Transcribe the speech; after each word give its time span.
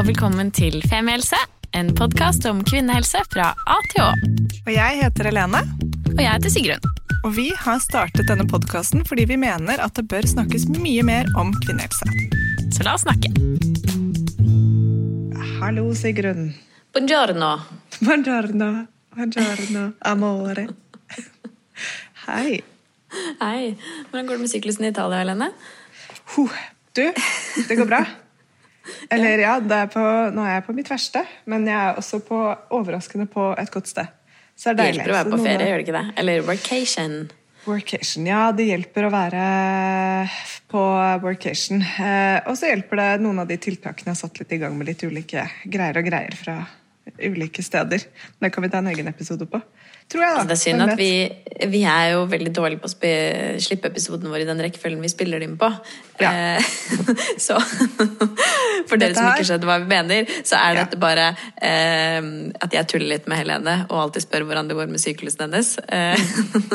og 0.00 0.06
velkommen 0.08 0.48
til 0.48 0.78
Femihelse, 0.88 1.36
en 1.76 1.90
podkast 1.92 2.46
om 2.48 2.62
kvinnehelse 2.64 3.20
fra 3.28 3.50
A 3.68 3.74
til 3.90 4.00
Å. 4.00 4.12
Og 4.62 4.70
jeg 4.72 4.96
heter 4.96 5.26
Helene. 5.28 5.60
Og 6.14 6.22
jeg 6.22 6.30
heter 6.30 6.52
Sigrun. 6.54 6.86
Og 7.26 7.34
vi 7.36 7.50
har 7.52 7.82
startet 7.84 8.30
denne 8.30 8.46
podkasten 8.48 9.02
fordi 9.04 9.26
vi 9.28 9.36
mener 9.42 9.82
at 9.84 9.98
det 9.98 10.06
bør 10.08 10.24
snakkes 10.30 10.70
mye 10.72 11.04
mer 11.04 11.28
om 11.36 11.50
kvinnehelse. 11.66 12.08
Så 12.72 12.86
la 12.86 12.94
oss 12.96 13.04
snakke. 13.04 13.28
Hallo, 15.58 15.84
Sigrun. 15.92 16.48
Buongiorno. 16.96 17.52
Buongiorno. 17.98 18.70
Buongiorno, 19.18 19.84
amore. 20.14 20.66
Hei. 22.24 22.62
Hei. 23.42 23.76
Hvordan 24.08 24.32
går 24.32 24.40
det 24.40 24.42
med 24.46 24.54
syklusen 24.56 24.88
i 24.88 24.94
Italia, 24.94 25.20
Helene? 25.26 25.52
Huh. 26.38 26.58
Du, 26.96 27.04
det 27.68 27.76
går 27.76 27.92
bra. 27.92 28.04
Eller 29.10 29.42
ja, 29.44 29.56
er 29.58 29.90
på, 29.92 30.06
nå 30.34 30.46
er 30.46 30.56
jeg 30.58 30.64
på 30.68 30.76
mitt 30.76 30.90
verste, 30.90 31.24
men 31.50 31.66
jeg 31.68 31.76
er 31.76 32.00
også 32.00 32.22
på, 32.26 32.38
overraskende 32.76 33.28
på 33.30 33.50
et 33.58 33.70
godt 33.72 33.90
sted. 33.90 34.16
Så 34.60 34.74
det, 34.76 34.90
hjelper 34.90 35.12
å 35.12 35.18
være 35.18 35.32
på 35.32 35.40
ferie, 35.40 35.68
gjør 35.70 35.78
det 35.80 35.86
ikke 35.86 35.96
det? 35.96 36.06
Eller 36.20 36.42
workation? 36.44 37.14
Workation, 37.64 38.26
ja. 38.28 38.42
Det 38.56 38.66
hjelper 38.68 39.06
å 39.06 39.12
være 39.12 39.44
på 40.70 40.82
workation. 41.24 41.80
Eh, 41.80 42.38
og 42.44 42.58
så 42.58 42.70
hjelper 42.70 43.00
det 43.00 43.08
noen 43.24 43.42
av 43.42 43.48
de 43.48 43.56
tiltakene 43.60 44.10
jeg 44.10 44.16
har 44.16 44.20
satt 44.20 44.40
litt 44.42 44.52
i 44.56 44.60
gang 44.60 44.76
med 44.76 44.88
litt 44.90 45.04
ulike 45.04 45.46
greier 45.64 46.00
og 46.00 46.08
greier 46.08 46.36
fra 46.36 46.58
ulike 47.20 47.64
steder. 47.64 48.04
Det 48.40 48.52
kan 48.52 48.64
vi 48.64 48.70
ta 48.72 48.80
en 48.80 48.90
egen 48.92 49.08
episode 49.10 49.48
på. 49.50 49.60
Tror 50.10 50.24
jeg, 50.24 50.32
da. 50.34 50.40
Altså, 50.40 50.48
det 50.50 50.54
er 50.56 50.60
synd 50.64 50.82
at 50.82 50.98
vi, 50.98 51.10
vi, 51.70 51.80
er 51.86 52.06
jo 52.16 52.24
veldig 52.30 52.50
dårlige 52.54 52.80
på 52.82 52.88
å 52.90 53.58
slippe 53.62 53.90
episoden 53.92 54.26
vår 54.32 54.42
i 54.42 54.46
den 54.48 54.62
rekkefølgen 54.64 55.04
vi 55.04 55.10
spiller 55.12 55.38
dem 55.42 55.54
på. 55.60 55.68
Ja. 56.18 56.32
Eh, 56.58 56.70
så 57.46 57.60
for 58.90 58.98
dere 58.98 59.14
som 59.14 59.28
ikke 59.30 59.46
skjønner 59.46 59.70
hva 59.70 59.76
vi 59.84 59.86
mener, 59.92 60.32
så 60.42 60.58
er 60.58 60.80
ja. 60.80 60.86
bare 60.98 61.28
eh, 61.62 62.18
at 62.58 62.74
jeg 62.74 62.90
tuller 62.90 63.12
litt 63.12 63.30
med 63.30 63.38
Helene 63.38 63.76
og 63.86 64.02
alltid 64.08 64.26
spør 64.26 64.48
hvordan 64.48 64.72
det 64.72 64.80
går 64.80 64.90
med 64.90 65.04
syklusen 65.04 65.46
hennes. 65.46 65.76
Eh, 65.86 66.18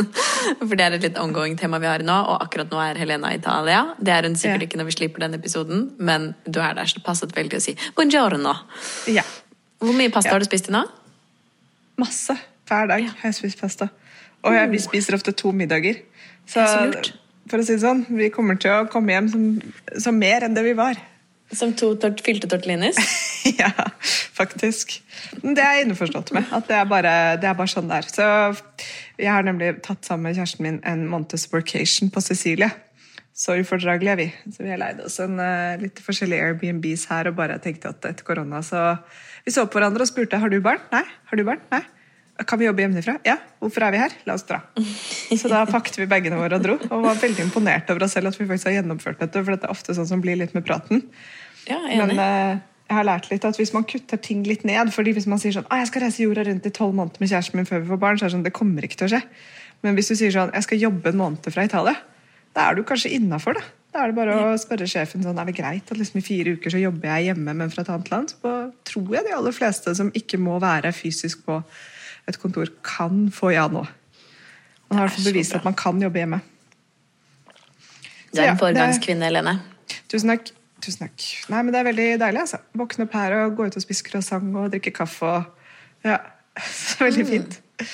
for 0.69 0.77
det 0.77 0.87
er 0.87 0.97
et 1.01 1.09
litt 1.09 1.19
ongoing 1.19 1.59
tema 1.59 1.83
vi 1.83 1.91
har 1.91 2.07
nå, 2.07 2.17
og 2.31 2.39
akkurat 2.47 2.71
nå 2.71 2.81
er 2.87 3.03
Helena 3.03 3.35
i 3.35 3.43
Italia. 3.43 3.83
Det 3.99 4.15
er 4.15 4.31
hun 4.31 4.39
sikkert 4.39 4.63
ja. 4.63 4.71
ikke 4.71 4.79
når 4.79 4.91
vi 4.93 4.99
slipper 5.01 5.27
den 5.27 5.39
episoden, 5.41 5.87
men 5.99 6.31
du 6.47 6.63
er 6.63 6.79
der, 6.79 6.87
så 6.87 7.01
det 7.01 7.07
passet 7.11 7.35
veldig 7.35 7.59
å 7.59 7.67
si 7.67 7.75
buongiorno. 7.99 8.55
Ja. 9.11 9.27
Hvor 9.83 9.95
mye 9.97 10.13
pasta 10.13 10.31
har 10.31 10.39
du 10.39 10.47
spist 10.47 10.71
i 10.71 10.79
nå? 10.79 10.87
Masse. 11.99 12.39
Hver 12.65 12.89
dag 12.89 13.05
har 13.05 13.29
jeg 13.29 13.37
spist 13.37 13.61
pasta. 13.61 13.89
Og 14.45 14.53
jeg, 14.53 14.69
vi 14.71 14.81
spiser 14.81 15.17
ofte 15.17 15.33
to 15.37 15.51
middager. 15.55 16.01
Så, 16.49 16.65
for 17.49 17.61
å 17.61 17.65
si 17.65 17.75
det 17.75 17.81
sånn, 17.81 18.05
vi 18.13 18.29
kommer 18.33 18.57
til 18.61 18.73
å 18.73 18.87
komme 18.91 19.13
hjem 19.13 19.29
som, 19.31 19.43
som 20.01 20.17
mer 20.17 20.45
enn 20.45 20.57
det 20.57 20.65
vi 20.65 20.75
var. 20.77 20.97
Som 21.53 21.75
to 21.77 21.91
tort, 22.01 22.21
fylte 22.25 22.49
tortellinis? 22.49 22.97
ja, 23.61 23.69
faktisk. 24.33 24.97
Det 25.41 25.61
er 25.61 25.79
jeg 25.79 25.87
innforstått 25.87 26.33
med. 26.37 26.49
At 26.55 26.69
det 26.69 26.77
er, 26.77 26.87
bare, 26.89 27.13
det 27.41 27.49
er 27.49 27.57
bare 27.57 27.69
sånn 27.69 27.89
det 27.89 28.01
er. 28.01 28.09
Så 28.09 28.29
jeg 29.21 29.29
har 29.29 29.45
nemlig 29.45 29.75
tatt 29.85 30.05
sammen 30.07 30.29
med 30.29 30.39
kjæresten 30.39 30.65
min 30.65 30.81
en 30.89 31.05
måneds 31.09 31.47
workation 31.53 32.09
på 32.13 32.23
Sicilie. 32.25 32.71
Så 33.35 33.57
ufordragelige 33.59 34.13
er 34.15 34.21
vi. 34.21 34.27
Så 34.47 34.63
vi 34.63 34.71
har 34.71 34.79
leid 34.79 35.01
oss 35.03 35.19
en 35.21 35.37
uh, 35.41 35.75
litt 35.81 35.99
forskjellige 36.01 36.45
Airbnbs 36.49 37.09
her 37.11 37.29
og 37.29 37.37
bare 37.37 37.59
tenkte 37.61 37.91
at 37.91 38.05
etter 38.07 38.25
korona 38.25 38.61
så 38.63 38.95
Vi 39.45 39.53
så 39.53 39.67
på 39.67 39.77
hverandre 39.77 40.05
og 40.05 40.09
spurte 40.09 40.39
har 40.41 40.49
du 40.49 40.57
barn. 40.63 40.81
Nei. 40.93 41.03
Har 41.29 41.37
du 41.37 41.43
barn? 41.45 41.61
Nei. 41.73 41.83
Kan 42.43 42.59
vi 42.59 42.67
jobbe 42.67 42.83
hjemmefra? 42.83 43.15
Ja. 43.23 43.37
Hvorfor 43.63 43.85
er 43.87 43.93
vi 43.95 43.99
her? 44.01 44.13
La 44.27 44.35
oss 44.35 44.43
dra. 44.43 44.59
Så 45.39 45.47
da 45.51 45.61
pakket 45.69 46.01
vi 46.01 46.07
bagene 46.11 46.35
våre 46.39 46.59
og 46.59 46.65
dro. 46.65 46.75
Og 46.89 47.05
var 47.05 47.19
veldig 47.21 47.45
imponert 47.47 47.89
over 47.93 48.03
oss 48.07 48.17
selv 48.17 48.33
at 48.33 48.39
vi 48.39 48.47
faktisk 48.49 48.67
har 48.67 48.81
gjennomført 48.81 49.21
dette. 49.23 49.39
For 49.39 49.55
dette 49.55 49.69
er 49.69 49.71
ofte 49.71 49.95
sånn 49.95 50.09
som 50.09 50.23
blir 50.23 50.35
litt 50.41 50.55
med 50.57 50.65
praten. 50.67 51.05
Ja, 51.69 51.79
enig. 51.87 52.11
Men 52.11 52.19
uh, 52.19 52.63
jeg 52.89 52.97
har 52.97 53.07
lært 53.07 53.29
litt 53.31 53.47
at 53.47 53.57
hvis 53.57 53.71
man 53.73 53.87
kutter 53.87 54.19
ting 54.21 54.43
litt 54.45 54.65
ned 54.67 54.91
fordi 54.93 55.15
Hvis 55.15 55.25
man 55.31 55.39
sier 55.41 55.55
sånn 55.55 55.65
jeg 55.71 55.87
skal 55.89 56.03
reise 56.05 56.21
jorda 56.21 56.43
rundt 56.45 56.67
i 56.67 56.73
tolv 56.75 56.93
måneder 56.97 57.23
med 57.23 57.31
kjæresten 57.31 57.57
min 57.57 57.69
før 57.69 57.81
vi 57.81 57.89
får 57.93 58.01
barn, 58.03 58.19
så 58.19 58.25
er 58.25 58.29
det 58.29 58.35
sånn, 58.35 58.45
det 58.45 58.53
kommer 58.57 58.85
ikke 58.85 58.99
til 58.99 59.07
å 59.07 59.13
skje. 59.15 59.23
Men 59.85 59.97
hvis 59.97 60.11
du 60.11 60.17
sier 60.19 60.35
sånn 60.35 60.53
jeg 60.53 60.67
skal 60.67 60.83
jobbe 60.83 61.11
en 61.11 61.23
måned 61.23 61.49
fra 61.55 61.65
Italia, 61.65 61.95
da 62.55 62.67
er 62.69 62.77
du 62.77 62.85
kanskje 62.87 63.15
innafor, 63.15 63.57
da. 63.57 63.65
Da 63.95 64.03
er 64.03 64.11
det 64.11 64.17
bare 64.17 64.35
å 64.35 64.55
spørre 64.59 64.87
sjefen 64.91 65.23
sånn, 65.23 65.37
er 65.39 65.47
det 65.47 65.55
greit 65.55 65.91
at 65.91 65.99
liksom 65.99 66.19
i 66.19 66.25
fire 66.25 66.55
uker 66.57 66.73
så 66.73 66.81
jobber 66.81 67.13
jeg 67.13 67.29
hjemme, 67.29 67.55
men 67.55 67.71
fra 67.71 67.85
et 67.85 67.91
annet 67.93 68.11
land. 68.11 68.33
Så 68.35 68.53
tror 68.91 69.13
jeg 69.15 69.27
de 69.27 69.35
aller 69.37 69.55
fleste 69.55 69.93
som 69.95 70.11
ikke 70.19 70.39
må 70.41 70.57
være 70.59 70.91
fysisk 70.95 71.45
på 71.47 71.61
et 72.27 72.39
kontor 72.41 72.69
kan 72.85 73.29
få 73.33 73.51
ja 73.53 73.67
nå. 73.71 73.85
Man 74.89 74.99
har 74.99 75.13
bevist 75.25 75.55
at 75.57 75.65
man 75.65 75.77
kan 75.77 76.01
jobbe 76.01 76.21
hjemme. 76.21 76.41
Du 78.35 78.41
er 78.41 78.51
en 78.51 78.59
foregangskvinne, 78.59 79.25
Helene. 79.29 79.59
Tusen 80.11 80.33
takk. 80.33 80.51
Tusen 80.83 81.05
takk. 81.05 81.25
Nei, 81.49 81.61
men 81.63 81.73
Det 81.73 81.79
er 81.79 81.87
veldig 81.89 82.07
deilig. 82.21 82.39
altså. 82.39 82.57
Våkne 82.73 83.07
opp 83.07 83.13
her 83.13 83.35
og 83.39 83.55
gå 83.57 83.65
ut 83.65 83.75
og 83.75 83.81
spise 83.81 84.03
croissant 84.03 84.55
og 84.55 84.71
drikke 84.71 84.91
kaffe. 84.91 85.25
og 85.25 85.43
ja, 86.03 86.17
Veldig 86.99 87.23
mm. 87.23 87.29
fint. 87.29 87.61
Mm. 87.79 87.87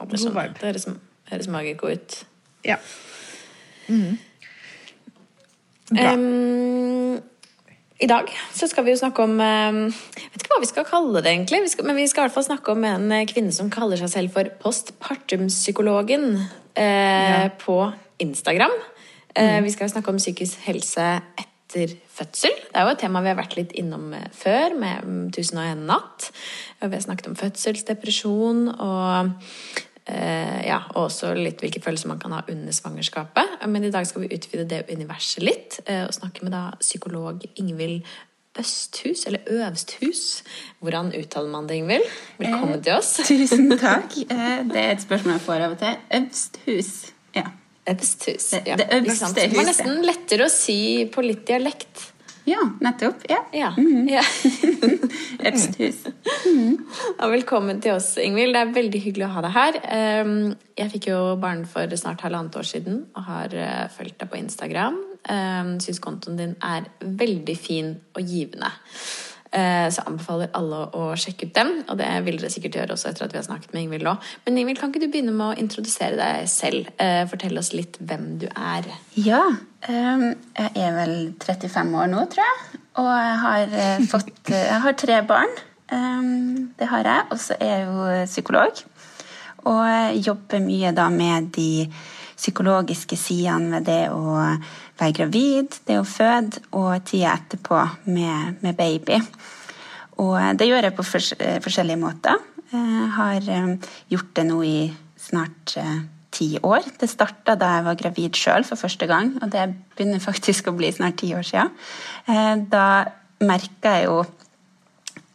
Ja, 0.00 0.04
det 0.10 0.20
God 0.20 0.30
vibe. 0.30 0.54
Det 0.60 0.68
høres, 0.68 0.88
høres 1.30 1.48
magisk 1.48 1.84
ut. 1.84 2.26
Ja. 2.64 2.76
Mm. 3.88 4.18
Um, 5.92 7.22
i 8.02 8.08
dag 8.10 8.30
så 8.54 8.66
skal 8.66 8.86
vi 8.86 8.90
jo 8.90 8.98
snakke 8.98 9.22
om 9.22 9.36
ehm, 9.38 9.84
Jeg 10.18 10.30
vet 10.32 10.42
ikke 10.42 10.56
hva 10.56 10.62
vi 10.64 10.70
skal 10.70 10.86
kalle 10.88 11.22
det, 11.22 11.30
egentlig. 11.30 11.60
Vi 11.62 11.70
skal, 11.70 11.86
men 11.86 11.98
vi 11.98 12.08
skal 12.10 12.24
i 12.24 12.26
hvert 12.26 12.34
fall 12.34 12.48
snakke 12.48 12.74
om 12.74 12.86
en 12.88 13.06
eh, 13.14 13.26
kvinne 13.30 13.54
som 13.54 13.70
kaller 13.72 14.00
seg 14.00 14.10
selv 14.10 14.34
for 14.34 14.50
postpartum-psykologen 14.64 16.26
eh, 16.34 16.82
ja. 16.82 17.48
på 17.60 17.78
Instagram. 18.22 18.74
Eh, 19.34 19.60
mm. 19.60 19.66
vi 19.68 19.74
skal 19.74 19.92
snakke 19.92 20.10
om 20.10 20.18
psykisk 20.18 20.66
helse 20.66 21.06
etter 21.38 21.94
fødsel. 22.14 22.54
Det 22.66 22.78
er 22.78 22.86
jo 22.86 22.94
et 22.94 23.02
tema 23.02 23.22
vi 23.22 23.30
har 23.30 23.38
vært 23.38 23.56
litt 23.58 23.74
innom 23.78 24.10
eh, 24.18 24.26
før, 24.34 24.74
med 24.78 25.30
'Tusen 25.34 25.62
og 25.62 25.70
en 25.70 25.86
natt'. 25.90 26.30
Vi 26.82 26.90
har 26.90 27.06
snakket 27.06 27.30
om 27.30 27.38
fødselsdepresjon 27.38 28.68
og 28.74 29.34
ja, 30.04 30.82
og 30.92 31.06
også 31.06 31.30
litt 31.38 31.62
hvilke 31.64 31.80
følelser 31.80 32.10
man 32.10 32.20
kan 32.20 32.34
ha 32.36 32.42
under 32.52 32.76
svangerskapet. 32.76 33.56
Men 33.72 33.86
i 33.86 33.92
dag 33.94 34.04
skal 34.08 34.26
vi 34.26 34.34
utvide 34.36 34.66
det 34.68 34.84
universet 34.92 35.44
litt 35.44 35.78
eh, 35.86 36.04
og 36.04 36.12
snakke 36.12 36.44
med 36.44 36.52
da 36.52 36.66
psykolog 36.82 37.40
Ingvild 37.56 38.04
Østhus, 38.58 39.26
eller 39.26 39.40
Øvsthus. 39.50 40.44
Hvordan 40.78 41.12
uttaler 41.18 41.50
man 41.50 41.68
det, 41.68 41.74
Ingvild? 41.74 42.06
Velkommen 42.38 42.78
eh, 42.78 42.82
til 42.82 42.92
oss. 42.92 43.16
Tusen 43.28 43.78
takk. 43.78 44.14
Eh, 44.30 44.60
det 44.70 44.80
er 44.80 44.92
et 44.94 45.02
spørsmål 45.02 45.34
jeg 45.34 45.44
får 45.48 45.64
av 45.66 45.74
og 45.74 45.80
til. 45.80 45.96
Øvsthus. 46.20 46.90
Ja. 47.34 47.48
Øvsthus. 47.90 48.52
Ja. 48.52 48.76
Det, 48.76 48.86
det 48.90 49.00
øvste 49.00 49.26
huset. 49.26 49.40
Det 49.40 49.58
var 49.58 49.66
nesten 49.72 50.04
lettere 50.06 50.46
å 50.46 50.52
si 50.52 50.78
på 51.10 51.24
litt 51.26 51.42
dialekt. 51.48 52.10
Ja, 52.44 52.60
nettopp. 52.80 53.14
Ja. 53.28 53.44
ja. 53.52 53.74
Mm 53.76 54.08
-hmm. 54.08 54.22
Øvsthus. 55.48 56.04
Mm. 56.46 56.86
Ja, 57.18 57.26
velkommen 57.28 57.80
til 57.80 57.92
oss, 57.92 58.16
Ingvild. 58.16 58.54
Det 58.54 58.60
er 58.60 58.74
veldig 58.74 59.00
hyggelig 59.00 59.26
å 59.26 59.32
ha 59.32 59.42
deg 59.42 59.50
her. 59.50 59.72
Ehm, 59.82 60.54
jeg 60.78 60.90
fikk 60.90 61.06
jo 61.06 61.36
barn 61.36 61.66
for 61.66 61.96
snart 61.96 62.20
halvannet 62.20 62.56
år 62.56 62.62
siden 62.62 63.06
og 63.16 63.22
har 63.22 63.54
eh, 63.54 63.88
fulgt 63.96 64.20
deg 64.20 64.28
på 64.30 64.36
Instagram. 64.36 64.98
Ehm, 65.28 65.80
Syns 65.80 65.98
kontoen 65.98 66.36
din 66.36 66.56
er 66.62 66.82
veldig 67.00 67.58
fin 67.58 67.96
og 68.14 68.22
givende. 68.22 68.70
Eh, 69.54 69.88
så 69.94 70.02
anbefaler 70.08 70.50
alle 70.58 70.80
å 70.98 71.12
sjekke 71.18 71.46
ut 71.46 71.54
dem, 71.54 71.68
og 71.86 71.98
det 72.00 72.08
vil 72.26 72.40
dere 72.40 72.50
sikkert 72.50 72.78
gjøre 72.80 72.96
også 72.96 73.12
etter 73.12 73.28
at 73.28 73.34
vi 73.34 73.38
har 73.38 73.46
snakket 73.46 73.74
med 73.74 73.84
Ingvild 73.84 74.06
nå. 74.08 74.14
Men 74.46 74.56
Ingvild, 74.58 74.80
kan 74.80 74.90
ikke 74.90 75.04
du 75.04 75.12
begynne 75.12 75.34
med 75.36 75.52
å 75.52 75.58
introdusere 75.62 76.18
deg 76.18 76.48
selv? 76.50 76.88
Eh, 76.98 77.20
fortell 77.30 77.60
oss 77.60 77.70
litt 77.76 78.00
hvem 78.02 78.32
du 78.42 78.48
er. 78.50 78.88
Ja. 79.14 79.44
Ehm, 79.86 80.32
jeg 80.58 80.82
er 80.82 80.96
vel 80.96 81.14
35 81.44 81.94
år 82.00 82.10
nå, 82.10 82.24
tror 82.32 82.42
jeg. 82.42 82.80
Og 83.04 83.12
jeg 83.12 83.38
har 83.44 83.78
eh, 83.84 84.02
fått 84.12 84.50
Jeg 84.50 84.82
har 84.88 84.98
tre 84.98 85.20
barn. 85.28 85.54
Det 86.74 86.86
har 86.90 87.06
jeg. 87.06 87.26
Og 87.30 87.38
så 87.38 87.54
er 87.62 87.76
jeg 87.76 87.86
jo 87.86 88.10
psykolog. 88.26 88.84
Og 89.70 90.18
jobber 90.18 90.64
mye 90.64 90.90
da 90.96 91.06
med 91.14 91.52
de 91.54 91.86
psykologiske 92.34 93.16
sidene 93.16 93.78
ved 93.78 93.86
det 93.86 94.02
å 94.10 94.40
være 95.00 95.16
gravid, 95.18 95.78
det 95.88 95.98
å 95.98 96.06
føde 96.06 96.62
og 96.76 97.04
tida 97.08 97.34
etterpå 97.34 97.80
med, 98.06 98.60
med, 98.62 98.74
baby. 98.78 99.18
Og 100.22 100.38
det 100.58 100.68
gjør 100.68 100.88
jeg 100.88 100.96
på 100.96 101.06
fors 101.06 101.30
forskjellige 101.64 102.00
måter. 102.00 102.42
Jeg 102.74 103.08
har 103.16 103.48
eh, 103.54 103.90
gjort 104.10 104.30
det 104.38 104.44
nå 104.48 104.60
i 104.66 104.78
snart 105.20 105.74
eh, 105.80 105.98
ti 106.34 106.48
år. 106.62 106.86
Det 107.00 107.10
starta 107.10 107.56
da 107.58 107.72
jeg 107.76 107.86
var 107.88 107.98
gravid 107.98 108.38
sjøl 108.38 108.66
for 108.66 108.80
første 108.80 109.08
gang, 109.10 109.34
og 109.42 109.50
det 109.52 109.66
begynner 109.94 110.22
faktisk 110.22 110.70
å 110.70 110.76
bli 110.78 110.90
snart 110.94 111.18
ti 111.22 111.32
år 111.34 111.46
siden. 111.46 111.74
Eh, 112.30 112.54
da 112.70 112.86
merka 113.44 113.98
jeg 113.98 114.08
jo 114.08 114.22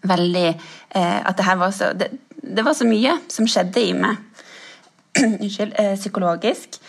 veldig 0.10 0.50
at 0.96 1.36
det 1.36 1.44
her 1.44 1.58
var 1.60 1.74
så 1.76 1.90
det, 1.94 2.08
det 2.40 2.64
var 2.64 2.74
så 2.74 2.86
mye 2.88 3.18
som 3.30 3.46
skjedde 3.52 3.82
i 3.84 3.92
meg 3.94 4.16
unnskyld, 5.26 5.76
psykologisk. 6.00 6.80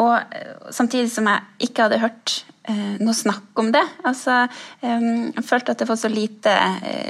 Og 0.00 0.72
samtidig 0.74 1.10
som 1.12 1.28
jeg 1.28 1.68
ikke 1.68 1.84
hadde 1.86 2.00
hørt 2.00 2.32
eh, 2.68 2.96
noe 3.02 3.16
snakk 3.16 3.60
om 3.60 3.70
det. 3.74 3.82
Altså, 4.08 4.40
jeg 4.82 5.44
følte 5.46 5.74
at 5.74 5.82
det 5.82 5.88
var 5.88 5.98
så 6.00 6.10
lite, 6.12 6.54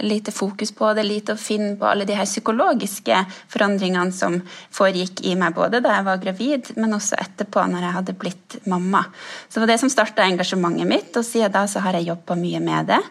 lite, 0.07 0.35
fokus 0.35 0.73
på 0.75 0.91
det, 0.97 1.07
lite 1.07 1.35
å 1.35 1.41
finne 1.41 1.75
på 1.79 1.89
alle 1.89 2.07
de 2.09 2.17
her 2.19 2.29
psykologiske 2.29 3.21
forandringene 3.53 4.15
som 4.15 4.41
foregikk 4.75 5.23
i 5.29 5.35
meg, 5.39 5.57
både 5.57 5.83
da 5.85 5.99
jeg 5.99 6.09
var 6.09 6.23
gravid, 6.23 6.73
men 6.79 6.97
også 6.99 7.19
etterpå, 7.23 7.67
når 7.71 7.87
jeg 7.87 7.97
hadde 7.99 8.17
blitt 8.25 8.59
mamma. 8.71 9.05
Så 9.49 9.59
det 9.59 9.67
var 9.67 9.75
det 9.75 9.83
som 9.85 9.93
starta 9.93 10.27
engasjementet 10.27 10.91
mitt, 10.91 11.13
og 11.17 11.27
siden 11.27 11.55
da 11.55 11.67
så 11.71 11.85
har 11.85 11.99
jeg 11.99 12.11
jobba 12.11 12.39
mye 12.39 12.63
med 12.65 12.91
det. 12.95 13.03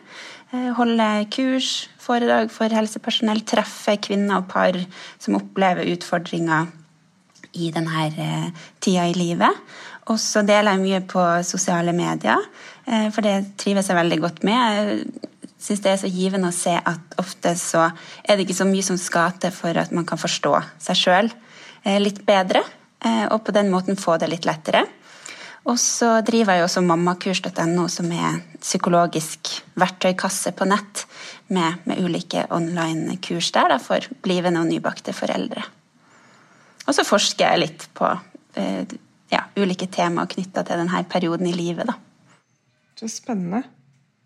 Holde 0.78 1.06
kurs, 1.34 1.90
foredrag 2.00 2.52
for 2.56 2.72
helsepersonell, 2.72 3.42
treffe 3.44 3.98
kvinner 4.00 4.40
og 4.40 4.48
par 4.52 4.78
som 5.20 5.36
opplever 5.36 5.90
utfordringer 5.92 6.70
i 7.58 7.72
denne 7.76 8.08
uh, 8.14 8.66
tida 8.84 9.08
i 9.10 9.18
livet. 9.18 9.66
Og 10.12 10.20
så 10.22 10.44
deler 10.46 10.76
jeg 10.76 10.84
mye 10.84 11.02
på 11.08 11.24
sosiale 11.44 11.94
medier, 11.96 12.44
eh, 12.88 13.10
for 13.12 13.26
det 13.26 13.58
trives 13.60 13.90
jeg 13.90 13.98
veldig 13.98 14.20
godt 14.24 14.44
med. 14.48 14.78
Jeg 14.78 15.58
syns 15.60 15.84
det 15.84 15.92
er 15.92 16.00
så 16.04 16.12
givende 16.12 16.52
å 16.52 16.56
se 16.56 16.76
at 16.78 17.18
ofte 17.20 17.56
så 17.60 17.90
er 18.24 18.36
det 18.36 18.46
ikke 18.46 18.62
så 18.62 18.68
mye 18.70 18.86
som 18.86 19.00
skal 19.02 19.36
til 19.42 19.52
for 19.52 19.76
at 19.76 19.92
man 19.92 20.08
kan 20.08 20.22
forstå 20.22 20.54
seg 20.88 21.00
sjøl 21.00 21.32
eh, 21.84 22.00
litt 22.00 22.24
bedre, 22.28 22.64
eh, 23.04 23.26
og 23.28 23.44
på 23.44 23.56
den 23.56 23.72
måten 23.74 24.00
få 24.00 24.16
det 24.22 24.32
litt 24.32 24.48
lettere. 24.48 24.86
Og 25.68 25.76
så 25.82 26.22
driver 26.24 26.56
jeg 26.56 26.64
også 26.64 26.86
mammakurs.no, 26.88 27.90
som 27.92 28.12
er 28.16 28.38
psykologisk 28.62 29.58
verktøykasse 29.76 30.54
på 30.56 30.68
nett 30.70 31.04
med, 31.52 31.84
med 31.84 32.00
ulike 32.00 32.46
online-kurs 32.56 33.52
der 33.52 33.74
da, 33.74 33.82
for 33.84 34.08
blivende 34.24 34.64
og 34.64 34.72
nybakte 34.72 35.12
foreldre. 35.12 35.66
Og 36.88 36.96
så 36.96 37.06
forsker 37.08 37.52
jeg 37.52 37.64
litt 37.66 37.88
på 37.98 38.10
eh, 38.60 38.98
ja, 39.34 39.44
ulike 39.60 39.90
temaer 39.92 40.30
knytta 40.32 40.64
til 40.68 40.84
denne 40.84 41.04
perioden 41.12 41.50
i 41.50 41.56
livet. 41.56 41.90
Da. 41.90 41.98
Så 42.98 43.10
spennende. 43.12 43.66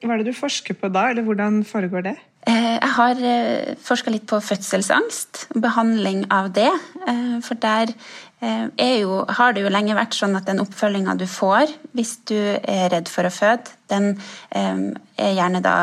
Hva 0.02 0.16
er 0.16 0.22
det 0.22 0.34
du 0.34 0.38
forsker 0.38 0.78
på 0.78 0.90
da, 0.90 1.10
eller 1.12 1.26
hvordan 1.26 1.62
foregår 1.68 2.06
det? 2.08 2.16
Eh, 2.50 2.74
jeg 2.74 2.92
har 2.96 3.20
eh, 3.22 3.74
forska 3.86 4.14
litt 4.14 4.26
på 4.30 4.40
fødselsangst, 4.42 5.44
behandling 5.62 6.24
av 6.34 6.50
det. 6.56 6.72
Eh, 7.06 7.38
for 7.46 7.60
der 7.62 7.94
jo, 8.42 9.20
har 9.30 9.54
det 9.54 9.62
jo 9.62 9.70
lenge 9.70 9.94
vært 9.94 10.16
sånn 10.18 10.34
at 10.38 10.48
den 10.50 10.64
oppfølginga 10.64 11.14
du 11.20 11.28
får 11.30 11.70
hvis 11.94 12.16
du 12.26 12.38
er 12.40 12.90
redd 12.90 13.12
for 13.12 13.28
å 13.28 13.34
føde, 13.34 13.76
den 13.92 14.16
er 14.50 15.34
gjerne 15.36 15.62
da 15.62 15.76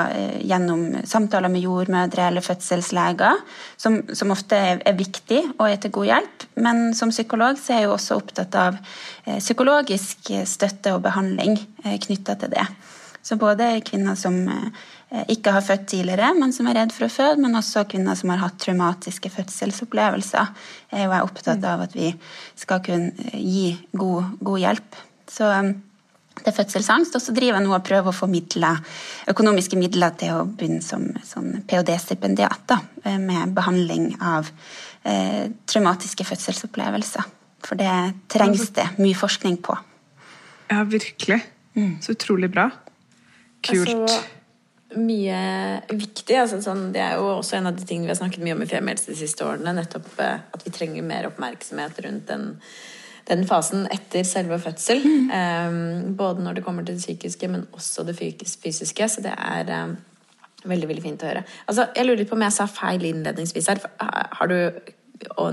gjennom 0.42 1.04
samtaler 1.06 1.52
med 1.52 1.62
jordmødre 1.62 2.26
eller 2.30 2.42
fødselsleger, 2.42 3.44
som, 3.78 4.00
som 4.10 4.34
ofte 4.34 4.58
er 4.74 4.98
viktig 4.98 5.42
og 5.58 5.68
er 5.68 5.78
til 5.78 5.94
god 5.94 6.10
hjelp. 6.10 6.46
Men 6.58 6.82
som 6.98 7.14
psykolog 7.14 7.60
så 7.60 7.76
er 7.76 7.82
jeg 7.82 7.90
jo 7.90 7.96
også 7.98 8.18
opptatt 8.18 8.58
av 8.58 8.80
psykologisk 9.38 10.32
støtte 10.48 10.96
og 10.96 11.04
behandling 11.06 11.60
knytta 11.84 12.40
til 12.40 12.56
det. 12.56 12.66
Så 13.28 13.36
både 13.36 13.74
kvinner 13.84 14.16
som 14.16 14.40
Eh, 15.08 15.24
ikke 15.32 15.54
har 15.54 15.64
født 15.64 15.86
tidligere, 15.88 16.34
men 16.36 16.52
som 16.52 16.66
er 16.68 16.82
redd 16.82 16.92
for 16.92 17.06
å 17.06 17.12
føde, 17.12 17.40
men 17.40 17.56
også 17.56 17.86
kvinner 17.88 18.16
som 18.18 18.28
har 18.28 18.42
hatt 18.42 18.58
traumatiske 18.60 19.30
fødselsopplevelser, 19.32 20.50
er 20.92 21.04
jo 21.06 21.12
jeg 21.14 21.28
opptatt 21.28 21.62
av 21.64 21.86
at 21.86 21.94
vi 21.96 22.10
skal 22.58 22.82
kunne 22.84 23.28
eh, 23.30 23.38
gi 23.40 23.68
god, 23.96 24.34
god 24.44 24.60
hjelp. 24.60 24.98
Så 25.32 25.48
eh, 25.48 25.70
det 26.38 26.50
er 26.52 26.56
fødselsangst, 26.58 27.16
og 27.16 27.24
så 27.24 27.32
driver 27.34 27.56
jeg 27.56 27.64
nå 27.64 27.72
og 27.72 27.86
prøver 27.88 28.12
å 28.12 28.18
få 28.18 28.28
midler, 28.30 28.82
økonomiske 29.32 29.80
midler 29.80 30.12
til 30.20 30.36
å 30.36 30.42
begynne 30.44 30.84
som 30.84 31.08
sånn 31.26 31.64
ph.d.-stipendiat 31.66 32.76
med 33.24 33.54
behandling 33.56 34.12
av 34.20 34.50
eh, 35.08 35.48
traumatiske 35.66 36.26
fødselsopplevelser. 36.28 37.32
For 37.64 37.80
det 37.80 37.94
trengs 38.30 38.68
det 38.76 38.84
mye 39.00 39.16
forskning 39.18 39.56
på. 39.64 39.74
Ja, 40.68 40.84
virkelig. 40.84 41.40
Mm. 41.74 41.96
Så 42.04 42.12
utrolig 42.12 42.52
bra. 42.52 42.68
Kult. 43.62 43.88
Altså 43.88 44.20
mye 44.96 45.38
viktig. 45.90 46.36
Altså, 46.40 46.60
sånn, 46.64 46.88
det 46.94 47.02
er 47.04 47.18
jo 47.20 47.28
også 47.36 47.58
en 47.58 47.70
av 47.70 47.76
de 47.76 47.84
tingene 47.86 48.08
vi 48.08 48.14
har 48.14 48.20
snakket 48.20 48.44
mye 48.44 48.56
om 48.56 48.64
i 48.64 48.70
Femihelse 48.70 49.12
de 49.12 49.18
siste 49.18 49.44
årene. 49.44 49.74
Nettopp 49.76 50.08
eh, 50.24 50.44
at 50.54 50.64
vi 50.64 50.72
trenger 50.74 51.06
mer 51.06 51.28
oppmerksomhet 51.28 52.00
rundt 52.06 52.28
den, 52.30 52.50
den 53.28 53.44
fasen 53.48 53.86
etter 53.92 54.24
selve 54.28 54.60
fødsel. 54.62 55.04
Mm. 55.04 55.32
Um, 55.32 56.12
både 56.18 56.44
når 56.44 56.58
det 56.58 56.66
kommer 56.66 56.86
til 56.86 56.96
det 56.96 57.04
psykiske, 57.04 57.50
men 57.52 57.66
også 57.76 58.06
det 58.08 58.16
fysiske. 58.18 59.10
Så 59.12 59.24
det 59.24 59.34
er 59.36 59.74
um, 59.88 59.98
veldig 60.64 60.88
veldig 60.90 61.04
fint 61.04 61.24
å 61.24 61.32
høre. 61.32 61.44
Altså, 61.66 61.90
jeg 61.96 62.08
lurer 62.08 62.22
litt 62.22 62.30
på 62.30 62.38
om 62.38 62.46
jeg 62.48 62.56
sa 62.56 62.70
feil 62.70 63.04
innledningsvis 63.10 63.68
her. 63.74 63.84
Har 64.38 64.48
du 64.48 64.58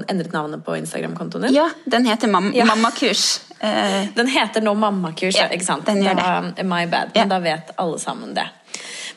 endret 0.07 0.31
navnet 0.31 0.63
på 0.63 0.77
Instagram-kontoen 0.77 1.47
din? 1.47 1.57
Ja, 1.57 1.69
den 1.89 2.05
heter 2.07 2.31
mam 2.31 2.51
ja. 2.55 2.67
Mammakurs. 2.69 3.41
Uh, 3.65 4.05
den 4.13 4.29
heter 4.29 4.61
nå 4.61 4.75
Mammakurs, 4.77 5.39
ja, 5.39 5.47
ikke 5.49 5.65
sant? 5.65 5.87
Den 5.89 6.03
gjør 6.05 6.19
da, 6.19 6.29
det. 6.53 6.67
My 6.69 6.83
bad. 6.85 7.15
Men 7.15 7.25
ja. 7.25 7.31
da 7.31 7.41
vet 7.41 7.73
alle 7.81 7.97
sammen 8.01 8.35
det. 8.37 8.45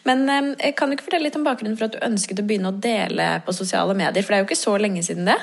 Men 0.08 0.28
eh, 0.30 0.72
kan 0.76 0.88
du 0.88 0.96
ikke 0.96 1.08
fortelle 1.08 1.28
litt 1.28 1.38
om 1.38 1.46
bakgrunnen 1.46 1.76
for 1.78 1.88
at 1.88 1.96
du 1.96 2.04
ønsket 2.06 2.40
å 2.40 2.46
begynne 2.46 2.72
å 2.72 2.80
dele 2.80 3.30
på 3.44 3.54
sosiale 3.56 3.96
medier? 3.98 4.24
For 4.24 4.32
det 4.32 4.38
er 4.38 4.44
jo 4.44 4.48
ikke 4.48 4.60
så 4.60 4.76
lenge 4.80 5.04
siden 5.04 5.28
det? 5.28 5.38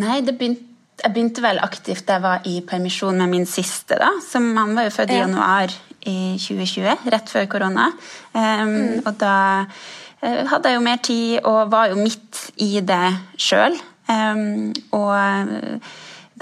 Nei, 0.00 0.20
det 0.26 0.36
begynte, 0.38 0.70
jeg 1.02 1.14
begynte 1.14 1.42
vel 1.42 1.60
aktivt 1.62 2.06
da 2.08 2.18
jeg 2.18 2.24
var 2.24 2.48
i 2.50 2.54
permisjon 2.66 3.18
med 3.18 3.32
min 3.32 3.48
siste. 3.50 3.98
da, 4.00 4.10
som 4.24 4.46
Han 4.56 4.74
var 4.76 4.88
jo 4.88 4.94
født 4.94 5.14
i 5.14 5.20
januar 5.20 5.74
i 6.04 6.16
2020, 6.38 7.10
rett 7.14 7.30
før 7.32 7.46
korona. 7.50 7.90
Um, 8.34 8.40
mm. 8.40 9.02
Og 9.04 9.12
da 9.20 9.36
uh, 9.64 10.42
hadde 10.50 10.70
jeg 10.70 10.78
jo 10.78 10.84
mer 10.84 11.02
tid 11.02 11.48
og 11.50 11.72
var 11.72 11.90
jo 11.90 11.98
midt 11.98 12.42
i 12.62 12.78
det 12.84 13.06
sjøl. 13.40 13.78
Um, 14.04 14.74
og 14.92 15.80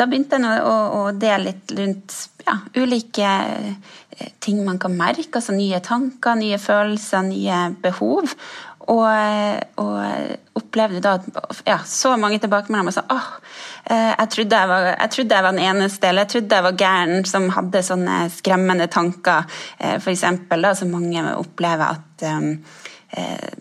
da 0.03 0.09
begynte 0.11 0.41
jeg 0.43 0.63
å, 0.67 0.75
å 0.99 1.03
dele 1.15 1.53
litt 1.53 1.73
rundt 1.79 2.17
ja, 2.43 2.59
ulike 2.75 3.29
eh, 3.31 4.33
ting 4.43 4.65
man 4.67 4.81
kan 4.83 4.95
merke. 4.99 5.31
Altså 5.39 5.55
nye 5.55 5.79
tanker, 5.85 6.37
nye 6.41 6.59
følelser, 6.59 7.23
nye 7.29 7.65
behov. 7.83 8.35
Og, 8.91 9.07
og 9.79 10.59
opplevde 10.59 10.99
da 11.05 11.13
ja, 11.69 11.77
så 11.87 12.17
mange 12.19 12.41
tilbakemeldinger 12.43 12.97
sånn, 12.97 13.13
åh, 13.15 13.29
jeg 13.87 14.27
trodde 14.35 14.59
jeg, 14.59 14.71
var, 14.73 14.87
jeg 14.91 15.13
trodde 15.15 15.37
jeg 15.37 15.47
var 15.47 15.55
den 15.55 15.69
eneste, 15.69 16.09
eller 16.09 16.27
jeg 16.27 16.33
trodde 16.33 16.59
jeg 16.59 16.67
var 16.67 16.81
gæren 16.83 17.29
som 17.31 17.47
hadde 17.55 17.85
sånne 17.87 18.17
skremmende 18.35 18.89
tanker. 18.91 19.47
Eh, 19.79 20.01
for 20.03 20.11
eksempel, 20.17 20.67
da, 20.67 20.75
så 20.75 20.91
mange 20.91 21.23
opplever 21.39 21.95
at 21.95 22.13
Eh, 22.23 22.41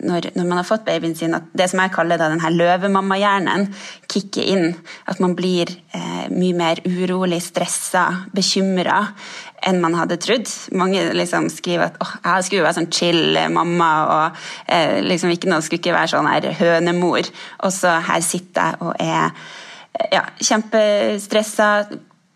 når, 0.02 0.30
når, 0.32 0.46
man 0.48 0.58
har 0.58 0.66
fått 0.66 0.84
babyen 0.86 1.14
sin, 1.16 1.34
at 1.36 1.50
det 1.56 1.68
som 1.70 1.82
jeg 1.82 1.92
kaller 1.92 2.20
da 2.20 2.30
denne 2.32 2.52
løvemammahjernen 2.54 3.66
kicker 4.10 4.46
inn. 4.48 4.70
At 5.08 5.20
man 5.20 5.34
blir 5.36 5.70
eh, 5.92 6.28
mye 6.32 6.56
mer 6.56 6.80
urolig, 6.88 7.42
stressa, 7.44 8.06
bekymra 8.32 9.02
enn 9.68 9.80
man 9.82 9.96
hadde 9.98 10.18
trodd. 10.22 10.48
Mange 10.78 11.04
liksom 11.16 11.50
skriver 11.52 11.90
at 11.90 11.98
oh, 12.02 12.14
jeg 12.24 12.48
skulle 12.48 12.66
være 12.66 12.78
sånn 12.80 12.92
chill 12.92 13.38
mamma 13.52 13.90
og 14.14 14.44
eh, 14.66 15.00
liksom 15.04 15.34
ikke 15.34 15.52
noe, 15.52 15.62
skulle 15.64 15.82
ikke 15.82 15.96
være 15.96 16.14
sånn 16.14 16.30
her 16.30 16.48
hønemor. 16.62 17.28
Og 17.62 17.74
så 17.74 17.98
her 18.08 18.24
sitter 18.24 18.72
jeg 18.72 18.80
og 18.88 18.96
er 19.02 19.30
ja, 20.12 20.24
kjempestressa, 20.40 21.68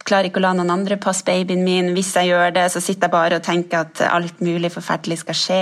klarer 0.06 0.30
ikke 0.30 0.40
å 0.40 0.46
la 0.46 0.54
noen 0.56 0.72
andre 0.72 0.98
passe 1.02 1.26
babyen 1.26 1.64
min. 1.66 1.92
Hvis 1.96 2.14
jeg 2.16 2.30
gjør 2.30 2.54
det, 2.56 2.68
så 2.72 2.82
sitter 2.82 3.08
jeg 3.08 3.14
bare 3.16 3.40
og 3.40 3.44
tenker 3.46 3.84
at 3.84 4.02
alt 4.06 4.40
mulig 4.44 4.70
forferdelig 4.74 5.20
skal 5.24 5.38
skje. 5.40 5.60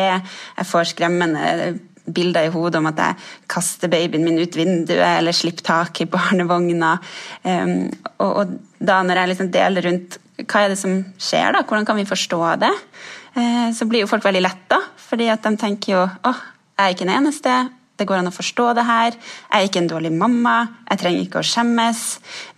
Jeg 0.58 0.70
får 0.70 0.92
skremmende 0.92 1.74
bilder 2.04 2.48
i 2.48 2.52
hodet 2.52 2.80
om 2.80 2.90
at 2.90 3.00
jeg 3.00 3.28
kaster 3.50 3.88
babyen 3.92 4.24
min 4.26 4.36
ut 4.36 4.56
vinduet 4.58 5.00
eller 5.06 5.36
slipper 5.36 5.64
tak 5.70 6.02
i 6.04 6.08
barnevogna. 6.16 6.96
Um, 7.42 7.88
og, 8.18 8.30
og, 8.30 8.56
da 8.84 9.00
når 9.02 9.22
jeg 9.22 9.32
liksom 9.32 9.52
deler 9.54 9.88
rundt 9.88 10.18
hva 10.44 10.64
er 10.64 10.72
det 10.74 10.80
som 10.80 10.98
skjer, 11.20 11.54
da, 11.54 11.62
hvordan 11.62 11.86
kan 11.88 11.96
vi 11.96 12.08
forstå 12.08 12.40
det, 12.64 12.72
uh, 13.38 13.70
så 13.72 13.88
blir 13.88 14.04
jo 14.04 14.10
folk 14.10 14.26
veldig 14.26 14.44
letta. 14.44 14.82
fordi 15.04 15.28
at 15.30 15.42
de 15.46 15.56
tenker 15.56 15.92
jo 15.92 16.02
åh, 16.02 16.44
jeg 16.74 16.84
er 16.84 16.94
ikke 16.94 17.06
den 17.06 17.16
eneste. 17.16 17.56
Det 17.94 18.06
går 18.08 18.18
an 18.18 18.28
å 18.28 18.34
forstå 18.34 18.72
det 18.74 18.84
her. 18.88 19.14
Jeg 19.14 19.54
er 19.54 19.68
ikke 19.68 19.78
en 19.84 19.90
dårlig 19.92 20.10
mamma. 20.12 20.56
Jeg 20.90 20.98
trenger 20.98 21.22
ikke 21.22 21.38
å 21.38 21.46
skjemmes. 21.46 22.00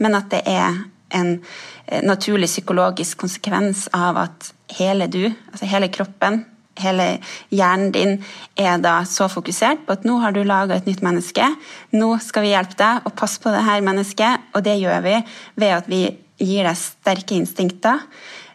Men 0.01 0.17
at 0.17 0.31
det 0.33 0.41
er 0.49 0.79
en 1.15 1.41
Eh, 1.87 2.03
naturlig 2.03 2.49
psykologisk 2.51 3.21
konsekvens 3.23 3.87
av 3.95 4.19
at 4.19 4.51
hele 4.75 5.07
du, 5.07 5.23
altså 5.53 5.69
hele 5.71 5.87
kroppen, 5.95 6.41
hele 6.83 7.21
hjernen 7.55 7.93
din 7.95 8.17
er 8.59 8.81
da 8.83 8.99
så 9.07 9.29
fokusert 9.31 9.85
på 9.87 9.95
at 9.95 10.07
nå 10.09 10.17
har 10.21 10.35
du 10.35 10.43
laga 10.45 10.75
et 10.77 10.89
nytt 10.89 11.05
menneske. 11.07 11.47
Nå 11.95 12.09
skal 12.25 12.45
vi 12.45 12.51
hjelpe 12.51 12.77
deg 12.81 13.07
å 13.07 13.13
passe 13.17 13.39
på 13.41 13.53
det 13.55 13.63
her 13.65 13.85
mennesket, 13.87 14.51
og 14.53 14.65
det 14.67 14.75
gjør 14.81 15.05
vi 15.07 15.15
ved 15.63 15.77
at 15.77 15.87
vi 15.89 16.01
gir 16.43 16.67
deg 16.67 16.77
sterke 16.77 17.39
instinkter 17.39 18.03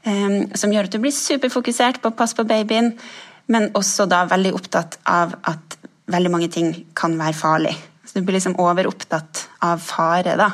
um, 0.06 0.52
som 0.54 0.70
gjør 0.70 0.86
at 0.86 0.94
du 0.94 1.00
blir 1.02 1.16
superfokusert 1.16 1.98
på 2.04 2.12
å 2.12 2.18
passe 2.20 2.38
på 2.38 2.46
babyen, 2.46 2.92
men 3.50 3.72
også 3.80 4.06
da 4.12 4.26
veldig 4.30 4.52
opptatt 4.60 5.00
av 5.10 5.34
at 5.50 5.80
veldig 6.12 6.34
mange 6.36 6.52
ting 6.52 6.76
kan 6.94 7.16
være 7.18 7.40
farlig. 7.40 7.74
Så 8.06 8.20
du 8.20 8.28
blir 8.28 8.38
liksom 8.38 8.60
overopptatt 8.60 9.48
av 9.66 9.82
fare, 9.82 10.36
da. 10.38 10.52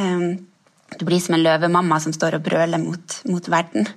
Um, 0.00 0.53
du 0.98 1.06
blir 1.08 1.22
som 1.22 1.36
en 1.36 1.44
løvemamma 1.44 2.00
som 2.02 2.14
står 2.14 2.38
og 2.38 2.46
brøler 2.46 2.82
mot, 2.82 3.18
mot 3.30 3.50
verden. 3.52 3.88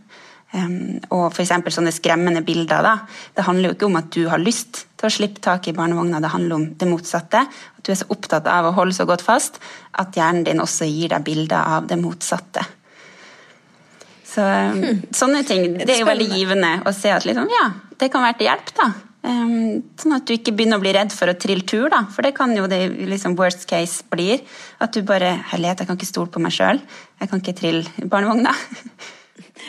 Um, 0.56 1.02
og 1.12 1.26
f.eks. 1.34 1.52
sånne 1.76 1.92
skremmende 1.92 2.42
bilder. 2.48 2.86
Da. 2.86 2.94
Det 3.36 3.44
handler 3.44 3.70
jo 3.70 3.76
ikke 3.76 3.90
om 3.90 3.98
at 4.00 4.08
du 4.16 4.30
har 4.32 4.40
lyst 4.40 4.86
til 4.98 5.10
å 5.10 5.12
slippe 5.12 5.44
tak 5.44 5.68
i 5.68 5.76
barnevogna, 5.76 6.22
det 6.24 6.32
handler 6.32 6.56
om 6.56 6.68
det 6.80 6.88
motsatte. 6.88 7.44
At 7.44 7.84
du 7.84 7.92
er 7.92 8.00
så 8.00 8.08
opptatt 8.14 8.48
av 8.52 8.70
å 8.70 8.76
holde 8.78 8.96
så 8.96 9.08
godt 9.10 9.26
fast 9.26 9.60
at 10.00 10.16
hjernen 10.16 10.48
din 10.48 10.64
også 10.64 10.88
gir 10.88 11.12
deg 11.12 11.26
bilder 11.28 11.76
av 11.78 11.90
det 11.90 12.00
motsatte. 12.00 12.64
Så 14.28 14.46
um, 14.46 15.04
sånne 15.16 15.44
ting 15.48 15.68
det 15.82 15.90
er 15.90 16.04
jo 16.04 16.10
veldig 16.10 16.32
givende 16.32 16.72
å 16.88 16.96
se 16.96 17.12
at 17.12 17.28
liksom, 17.28 17.52
ja, 17.52 17.68
det 18.00 18.12
kan 18.14 18.24
være 18.24 18.40
til 18.40 18.52
hjelp. 18.52 18.74
da. 18.80 18.90
Um, 19.28 19.82
sånn 20.00 20.16
at 20.16 20.28
du 20.28 20.32
ikke 20.38 20.54
begynner 20.56 20.80
å 20.80 20.84
bli 20.84 20.94
redd 20.96 21.12
for 21.12 21.28
å 21.28 21.36
trille 21.36 21.66
tur, 21.68 21.90
da. 21.92 22.06
For 22.14 22.24
det 22.24 22.32
kan 22.38 22.54
jo 22.56 22.68
det 22.72 22.80
liksom 23.10 23.36
worst 23.40 23.66
case 23.68 24.06
blir. 24.14 24.44
At 24.84 24.96
du 24.96 25.02
bare 25.08 25.34
Herlighet, 25.52 25.84
jeg 25.84 25.90
kan 25.90 26.00
ikke 26.00 26.08
stole 26.08 26.32
på 26.32 26.42
meg 26.44 26.56
sjøl. 26.56 26.80
Jeg 27.20 27.32
kan 27.32 27.44
ikke 27.44 27.58
trille 27.60 28.08
barnevogna. 28.08 28.56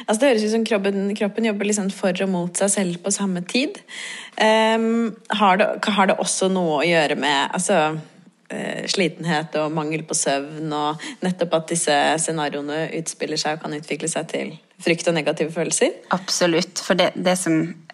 Altså, 0.06 0.20
det 0.20 0.28
høres 0.28 0.44
ut 0.44 0.52
som 0.52 0.64
kroppen, 0.68 1.08
kroppen 1.16 1.46
jobber 1.48 1.68
liksom 1.68 1.88
for 1.92 2.16
og 2.24 2.30
mot 2.30 2.60
seg 2.60 2.70
selv 2.72 3.00
på 3.04 3.10
samme 3.12 3.40
tid. 3.48 3.80
Um, 4.36 5.16
har, 5.40 5.58
det, 5.60 5.66
har, 5.96 6.08
det, 6.10 6.16
også 6.22 6.48
noe 6.52 6.78
å 6.78 6.86
gjøre 6.86 7.16
med 7.18 7.56
altså, 7.56 7.96
uh, 7.98 8.84
slitenhet 8.88 9.56
og 9.60 9.74
mangel 9.74 10.04
på 10.08 10.16
søvn, 10.16 10.70
og 10.76 11.04
nettopp 11.24 11.58
at 11.58 11.74
disse 11.74 11.98
scenarioene 12.24 12.86
utspiller 13.00 13.40
seg 13.40 13.58
og 13.58 13.66
kan 13.66 13.76
utvikle 13.80 14.12
seg 14.12 14.30
til 14.32 14.54
frykt 14.84 15.10
og 15.10 15.18
negative 15.18 15.52
følelser? 15.56 15.98
Absolutt. 16.14 16.84
For 16.84 16.98
det, 16.98 17.10
det 17.18 17.36
som 17.40 17.62
Ehm, 17.62 17.87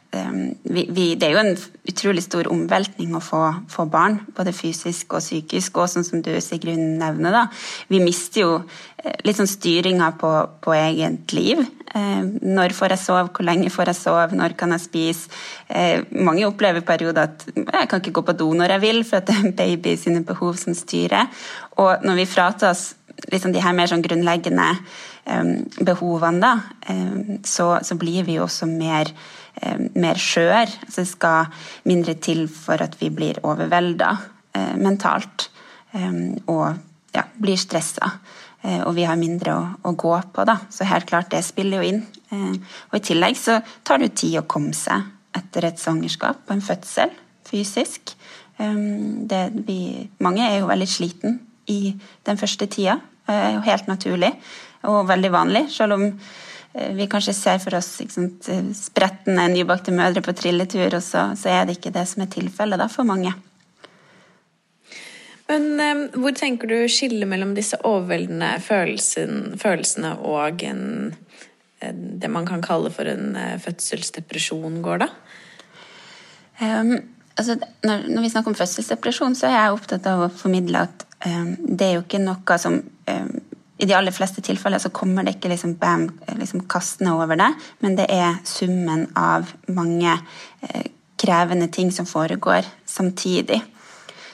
vi, 0.63 0.87
vi, 0.91 1.05
det 1.19 1.29
er 1.29 1.35
jo 1.35 1.43
en 1.43 1.57
utrolig 1.89 2.23
stor 2.25 2.49
omveltning 2.53 3.15
å 3.17 3.23
få, 3.23 3.41
få, 3.71 3.87
barn, 3.91 4.19
både 4.37 4.55
fysisk 4.57 5.17
og 5.17 5.23
psykisk, 5.25 5.79
og 5.79 5.91
sånn 5.91 6.07
som 6.07 6.23
du 6.25 6.33
Sigrun 6.43 6.99
nevner. 7.01 7.35
da. 7.35 7.45
Vi 7.91 8.01
mister 8.03 8.45
jo 8.45 8.51
eh, 8.59 9.15
litt 9.27 9.39
sånn 9.39 9.51
styringa 9.51 10.13
på, 10.21 10.33
på 10.65 10.75
eget 10.77 11.35
liv. 11.37 11.63
Ehm, 11.95 12.35
når 12.43 12.75
får 12.77 12.97
jeg 12.97 13.03
sove, 13.05 13.29
hvor 13.37 13.47
lenge 13.47 13.73
får 13.73 13.93
jeg 13.93 14.01
sove, 14.01 14.39
når 14.39 14.57
kan 14.59 14.75
jeg 14.75 14.85
spise? 14.87 15.31
Ehm, 15.69 16.09
mange 16.27 16.47
opplever 16.49 16.85
perioder 16.87 17.29
at 17.29 17.47
jeg 17.55 17.91
kan 17.91 18.03
ikke 18.03 18.17
gå 18.19 18.27
på 18.29 18.37
do 18.41 18.51
når 18.57 18.77
jeg 18.77 18.85
vil, 18.89 19.03
for 19.07 19.21
at 19.21 19.31
det 19.31 19.39
er 19.39 19.57
baby 19.63 19.97
sine 20.01 20.25
behov 20.27 20.59
som 20.61 20.77
styrer. 20.77 21.31
Og 21.79 22.05
når 22.05 22.23
vi 22.23 22.31
fratas 22.31 22.93
liksom 23.31 23.55
de 23.55 23.63
her 23.63 23.77
mer 23.77 23.91
sånn 23.91 24.05
grunnleggende 24.05 24.75
behovene, 25.87 26.41
da, 26.43 26.91
så, 27.49 27.79
så 27.81 27.97
blir 27.97 28.27
vi 28.27 28.35
jo 28.37 28.43
også 28.45 28.67
mer 28.69 29.09
mer 29.95 30.19
skjør. 30.21 30.71
Altså 30.87 31.03
det 31.03 31.11
skal 31.11 31.67
mindre 31.89 32.17
til 32.23 32.47
for 32.51 32.83
at 32.83 32.97
vi 33.01 33.11
blir 33.15 33.41
overvelda 33.47 34.11
eh, 34.57 34.75
mentalt 34.81 35.49
eh, 35.95 36.17
og 36.51 37.15
ja, 37.15 37.27
blir 37.41 37.61
stressa. 37.61 38.17
Og 38.65 38.95
vi 38.97 39.03
har 39.05 39.19
mindre 39.21 39.53
å, 39.53 39.65
å, 39.85 39.91
gå 39.93 40.11
på, 40.33 40.45
da. 40.49 40.55
Så 40.73 40.87
helt 40.89 41.05
klart, 41.05 41.29
det 41.35 41.43
spiller 41.45 41.83
jo 41.83 41.89
inn. 41.91 41.99
Og 42.33 42.95
i 42.97 43.01
tillegg 43.05 43.37
så 43.37 43.59
tar 43.85 44.01
det 44.01 44.07
jo 44.07 44.15
tid 44.23 44.37
å 44.41 44.47
komme 44.49 44.73
seg 44.73 45.05
etter 45.37 45.67
et 45.69 45.83
svangerskap 45.83 46.41
og 46.47 46.55
en 46.55 46.65
fødsel 46.65 47.13
fysisk. 47.45 48.15
Vi, 48.57 49.77
mange 50.25 50.47
er 50.47 50.57
jo 50.63 50.71
veldig 50.71 50.89
sliten 50.89 51.37
i 51.69 51.93
den 52.25 52.41
første 52.41 52.65
tida. 52.73 52.97
Helt 53.69 53.93
naturlig 53.93 54.33
og 54.89 55.11
veldig 55.13 55.33
vanlig, 55.37 55.67
selv 55.77 55.99
om 55.99 56.09
Eh, 56.09 56.54
vi 56.75 57.07
kanskje 57.07 57.35
ser 57.37 57.59
for 57.63 57.77
oss 57.79 57.89
sant, 58.11 58.49
eh, 58.51 58.71
sprettende 58.75 59.47
nybakte 59.53 59.95
mødre 59.95 60.23
på 60.25 60.35
trilletur, 60.35 60.97
og 60.97 61.03
så, 61.03 61.29
så, 61.39 61.53
er 61.53 61.67
det 61.67 61.79
ikke 61.79 61.95
det 61.95 62.07
som 62.11 62.25
er 62.25 62.33
tilfellet 62.33 62.91
for 62.91 63.07
mange. 63.07 63.31
Men 65.51 65.69
eh, 65.81 66.03
hvor 66.19 66.35
tenker 66.35 66.71
du 66.71 66.77
skillet 66.91 67.31
mellom 67.31 67.55
disse 67.55 67.79
overveldende 67.87 68.57
følelsene, 68.65 69.55
følelsene 69.61 70.17
og 70.27 70.67
en, 70.67 71.15
det 71.81 72.33
man 72.33 72.49
kan 72.49 72.65
kalle 72.65 72.91
for 72.91 73.07
en 73.07 73.39
fødselsdepresjon 73.63 74.83
går, 74.83 75.05
da? 75.05 75.11
Um, 76.59 76.97
altså, 77.37 77.59
når, 77.83 78.07
når, 78.09 78.23
vi 78.23 78.29
snakker 78.31 78.51
om 78.51 78.59
fødselsdepresjon, 78.59 79.35
så 79.39 79.51
er 79.51 79.57
jeg 79.59 79.75
opptatt 79.75 80.07
av 80.07 80.27
å 80.27 80.33
formidle 80.33 80.87
at 80.87 81.07
um, 81.27 81.55
det 81.67 81.87
er 81.87 81.97
jo 81.97 82.05
ikke 82.05 82.23
noe 82.23 82.59
som 82.63 82.79
um, 82.83 83.35
i 83.85 83.89
de 83.89 83.97
aller 83.97 84.15
fleste 84.15 84.41
tilfeller 84.45 84.81
så 84.81 84.91
kommer 84.95 85.27
det 85.27 85.37
ikke 85.37 85.51
liksom 85.53 85.77
bam, 85.81 86.07
liksom 86.39 86.65
kastende 86.71 87.13
over 87.13 87.37
det, 87.37 87.51
men 87.85 87.97
det 87.99 88.09
er 88.13 88.39
summen 88.49 89.07
av 89.19 89.51
mange 89.69 90.15
eh, 90.15 90.87
krevende 91.21 91.69
ting 91.73 91.93
som 91.93 92.09
foregår 92.09 92.65
samtidig. 92.89 93.61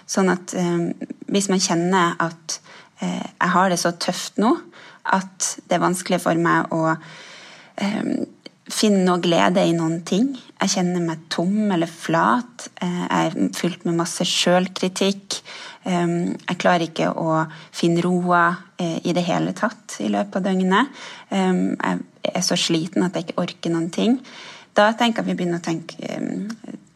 Sånn 0.07 0.31
at 0.31 0.55
eh, 0.55 0.91
hvis 1.31 1.51
man 1.51 1.63
kjenner 1.63 2.15
at 2.23 2.61
eh, 3.03 3.27
jeg 3.27 3.55
har 3.57 3.73
det 3.73 3.81
så 3.83 3.95
tøft 3.99 4.39
nå 4.43 4.55
at 5.11 5.55
det 5.67 5.79
er 5.79 5.83
vanskelig 5.83 6.21
for 6.23 6.39
meg 6.39 6.71
å 6.77 6.95
finne 8.75 9.03
noe 9.07 9.21
glede 9.23 9.65
i 9.67 9.75
noen 9.77 10.01
ting. 10.07 10.31
Jeg 10.61 10.73
kjenner 10.75 11.03
meg 11.05 11.27
tom 11.33 11.73
eller 11.73 11.91
flat. 11.91 12.69
Eh, 12.83 13.03
jeg 13.03 13.31
er 13.31 13.51
fylt 13.57 13.85
med 13.89 13.99
masse 14.01 14.27
sjølkritikk. 14.29 15.41
Jeg 15.81 16.59
klarer 16.61 16.85
ikke 16.85 17.07
å 17.17 17.39
finne 17.73 18.03
roa 18.05 18.43
eh, 18.77 18.99
i 19.09 19.15
det 19.17 19.25
hele 19.25 19.55
tatt 19.57 19.97
i 20.05 20.11
løpet 20.13 20.37
av 20.37 20.45
døgnet. 20.45 20.99
Jeg 21.33 22.35
er 22.35 22.45
så 22.45 22.59
sliten 22.61 23.07
at 23.07 23.17
jeg 23.17 23.31
ikke 23.31 23.41
orker 23.41 23.73
noen 23.73 23.89
ting. 23.95 24.19
Da 24.77 24.91
tenker 24.93 25.23
jeg 25.23 25.31
vi 25.31 25.39
begynner 25.39 25.63
å 25.63 25.65
tenke, 25.65 26.19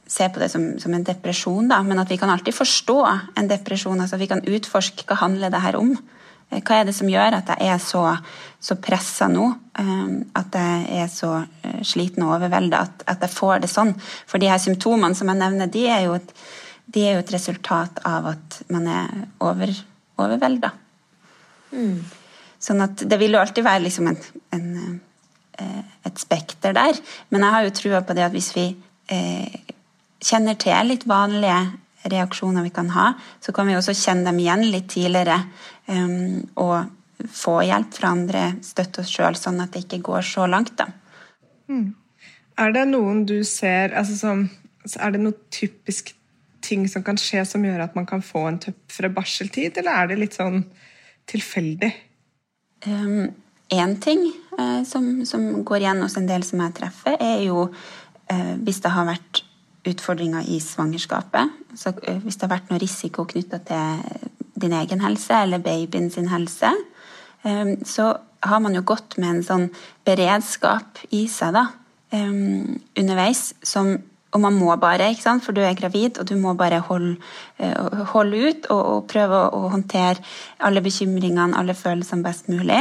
se 0.06 0.28
på 0.30 0.42
det 0.42 0.50
som, 0.52 0.66
som, 0.78 0.94
en 0.94 1.06
depresjon, 1.06 1.68
da. 1.72 1.80
men 1.82 1.98
at 1.98 2.10
vi 2.12 2.18
kan 2.20 2.30
alltid 2.30 2.54
forstå 2.54 2.98
en 3.40 3.48
depresjon. 3.50 4.00
altså 4.00 4.20
Vi 4.20 4.28
kan 4.30 4.44
utforske 4.44 5.08
hva 5.08 5.18
handler 5.24 5.50
det 5.50 5.64
her 5.64 5.80
om. 5.80 5.96
Eh, 6.54 6.62
hva 6.62 6.80
er 6.80 6.88
det 6.88 6.96
som 6.96 7.10
gjør 7.10 7.40
at 7.40 7.54
jeg 7.54 7.74
er 7.74 7.82
så, 7.82 8.06
så 8.62 8.78
pressa 8.80 9.28
nå? 9.30 9.50
At 9.74 10.54
jeg 10.54 11.00
er 11.02 11.08
så 11.10 11.32
eh, 11.42 11.80
sliten 11.82 12.24
og 12.26 12.36
overvelda 12.38 12.84
at, 12.86 13.08
at, 13.10 13.24
jeg 13.26 13.34
får 13.34 13.64
det 13.64 13.72
sånn. 13.72 13.94
For 14.30 14.38
de 14.42 14.52
her 14.52 14.62
symptomene 14.62 15.18
som 15.18 15.30
jeg 15.30 15.42
nevner, 15.42 15.72
de 15.72 15.88
er 15.90 16.06
jo 16.06 16.20
et 16.20 16.36
de 16.94 17.02
er 17.02 17.16
jo 17.16 17.22
et 17.22 17.32
resultat 17.32 18.02
av 18.06 18.26
at 18.34 18.58
man 18.72 18.88
er 18.92 19.12
over, 19.42 19.70
overvelda. 20.20 20.70
Mm. 21.72 21.96
Sånn 22.62 22.84
at 22.84 23.04
det 23.08 23.18
vil 23.20 23.34
jo 23.34 23.40
alltid 23.40 23.66
være 23.66 23.84
liksom 23.86 24.10
en, 24.10 24.18
en, 24.56 24.98
eh, 25.58 25.80
et 26.06 26.20
spekter 26.20 26.76
der. 26.76 27.00
Men 27.32 27.44
jeg 27.44 27.56
har 27.56 27.64
jo 27.66 27.74
trua 27.80 28.02
på 28.04 28.16
det 28.16 28.26
at 28.26 28.36
hvis 28.36 28.52
vi 28.56 28.68
eh, 29.12 29.56
kjenner 30.24 30.60
til 30.60 30.92
litt 30.92 31.08
vanlige 31.08 31.58
reaksjoner 32.10 32.64
vi 32.66 32.72
kan 32.74 32.90
ha, 32.94 33.12
så 33.40 33.52
kan 33.52 33.68
vi 33.68 33.76
også 33.78 33.94
kjenne 33.96 34.28
dem 34.28 34.40
igjen 34.42 34.66
litt 34.72 34.90
tidligere. 34.92 35.38
Um, 35.86 36.44
og 36.60 36.90
få 37.30 37.60
hjelp 37.64 37.94
fra 37.94 38.10
andre, 38.14 38.42
støtte 38.64 39.04
oss 39.04 39.12
sjøl, 39.12 39.36
sånn 39.38 39.62
at 39.62 39.72
det 39.74 39.84
ikke 39.84 40.02
går 40.10 40.26
så 40.26 40.48
langt. 40.50 40.74
da. 40.76 40.88
Mm. 41.68 41.94
Er 42.60 42.74
det 42.74 42.84
noen 42.90 43.24
du 43.26 43.38
ser 43.48 43.94
altså 43.98 44.14
som, 44.18 44.42
Er 45.00 45.14
det 45.14 45.22
noe 45.22 45.34
typisk 45.50 46.12
ting 46.64 46.84
som 46.88 47.02
kan 47.04 47.16
skje 47.20 47.44
som 47.48 47.64
gjør 47.64 47.86
at 47.86 47.94
man 47.96 48.06
kan 48.06 48.22
få 48.22 48.44
en 48.48 48.58
tøffere 48.60 49.10
barseltid, 49.12 49.78
eller 49.80 49.96
er 49.96 50.10
det 50.10 50.18
litt 50.20 50.36
sånn 50.36 50.62
tilfeldig? 51.28 51.90
Um, 52.86 53.32
en 53.72 53.96
ting 54.00 54.26
uh, 54.58 54.84
som, 54.84 55.24
som, 55.28 55.64
går 55.64 55.84
igjen 55.84 56.04
hos 56.04 56.18
en 56.20 56.28
del 56.28 56.44
som 56.44 56.60
jeg 56.60 56.76
treffer, 56.80 57.16
er 57.16 57.46
jo 57.46 57.66
uh, 57.68 58.54
hvis 58.60 58.82
det 58.84 58.92
har 58.92 59.08
vært 59.08 59.44
utfordringer 59.88 60.46
i 60.48 60.60
svangerskapet. 60.62 61.52
Så, 61.76 61.94
uh, 61.96 62.18
hvis 62.24 62.38
det 62.38 62.48
har 62.48 62.56
vært 62.56 62.72
noe 62.72 62.82
risiko 62.82 63.26
knytta 63.30 63.60
til 63.68 64.32
din 64.62 64.76
egen 64.76 65.02
helse 65.04 65.42
eller 65.44 65.62
babyen 65.62 66.10
sin 66.10 66.30
helse, 66.32 66.70
um, 67.44 67.76
så 67.84 68.14
har 68.44 68.60
man 68.60 68.76
jo 68.76 68.84
gått 68.86 69.18
med 69.18 69.30
en 69.36 69.46
sånn 69.46 69.70
beredskap 70.04 71.00
i 71.16 71.24
seg 71.32 71.56
da, 71.56 71.68
underveis 72.14 73.54
som 73.66 73.96
og 74.34 74.42
man 74.42 74.56
må 74.58 74.74
bare, 74.82 75.12
ikke 75.12 75.22
sant? 75.22 75.44
for 75.46 75.54
du 75.54 75.62
er 75.62 75.76
gravid, 75.78 76.18
og 76.18 76.26
du 76.26 76.34
må 76.38 76.56
bare 76.58 76.80
holde, 76.88 77.14
eh, 77.62 78.00
holde 78.10 78.40
ut 78.48 78.66
og, 78.74 78.80
og, 78.80 79.04
prøve 79.10 79.44
å, 79.46 79.68
håndtere 79.70 80.18
alle 80.66 80.82
bekymringene, 80.82 81.54
alle 81.54 81.76
følelsene 81.78 82.26
best 82.26 82.50
mulig. 82.50 82.80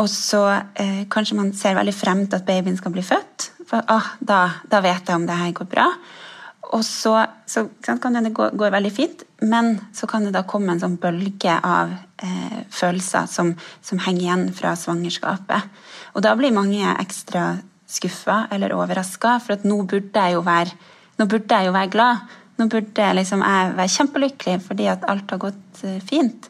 Og 0.00 0.08
så 0.12 0.42
eh, 0.80 1.04
kanskje 1.12 1.36
man 1.36 1.52
ser 1.56 1.76
veldig 1.76 1.94
frem 1.96 2.24
til 2.24 2.40
at 2.40 2.48
babyen 2.48 2.80
skal 2.80 2.94
bli 2.96 3.04
født. 3.04 3.50
For 3.66 3.82
ah, 3.90 4.14
da, 4.20 4.40
da, 4.70 4.80
vet 4.84 5.08
jeg 5.08 5.18
om 5.18 5.26
det 5.26 5.36
her 5.38 5.52
går 5.56 5.68
bra. 5.70 5.86
Og 6.74 6.82
så, 6.86 7.14
så 7.46 7.66
kan 8.02 8.18
det 8.18 8.34
gå, 8.34 8.48
gå, 8.58 8.70
veldig 8.74 8.90
fint, 8.94 9.22
men 9.46 9.76
så 9.94 10.08
kan 10.10 10.26
det 10.26 10.34
da 10.34 10.42
komme 10.48 10.74
en 10.74 10.82
sånn 10.82 10.96
bølge 11.02 11.54
av 11.62 11.92
eh, 11.94 12.62
følelser 12.74 13.28
som, 13.30 13.52
som 13.82 14.02
henger 14.02 14.24
igjen 14.24 14.46
fra 14.56 14.74
svangerskapet. 14.78 15.70
Og 16.18 16.24
da 16.26 16.34
blir 16.38 16.54
mange 16.54 16.96
ekstra 16.96 17.52
skuffa 17.86 18.46
eller 18.50 18.74
overraska, 18.74 19.36
for 19.44 19.62
nå 19.66 19.78
burde 19.86 20.26
være, 20.46 20.74
nå 21.20 21.28
burde 21.30 21.60
jeg 21.60 21.70
jo 21.70 21.76
være 21.76 21.92
glad. 21.94 22.26
Nå 22.56 22.70
burde 22.72 23.12
liksom 23.18 23.42
jeg 23.44 23.72
være 23.76 23.92
kjempelykkelig 23.92 24.58
fordi 24.64 24.86
at 24.88 25.04
alt 25.10 25.32
har 25.34 25.40
gått 25.42 25.84
eh, 25.84 26.00
fint. 26.04 26.48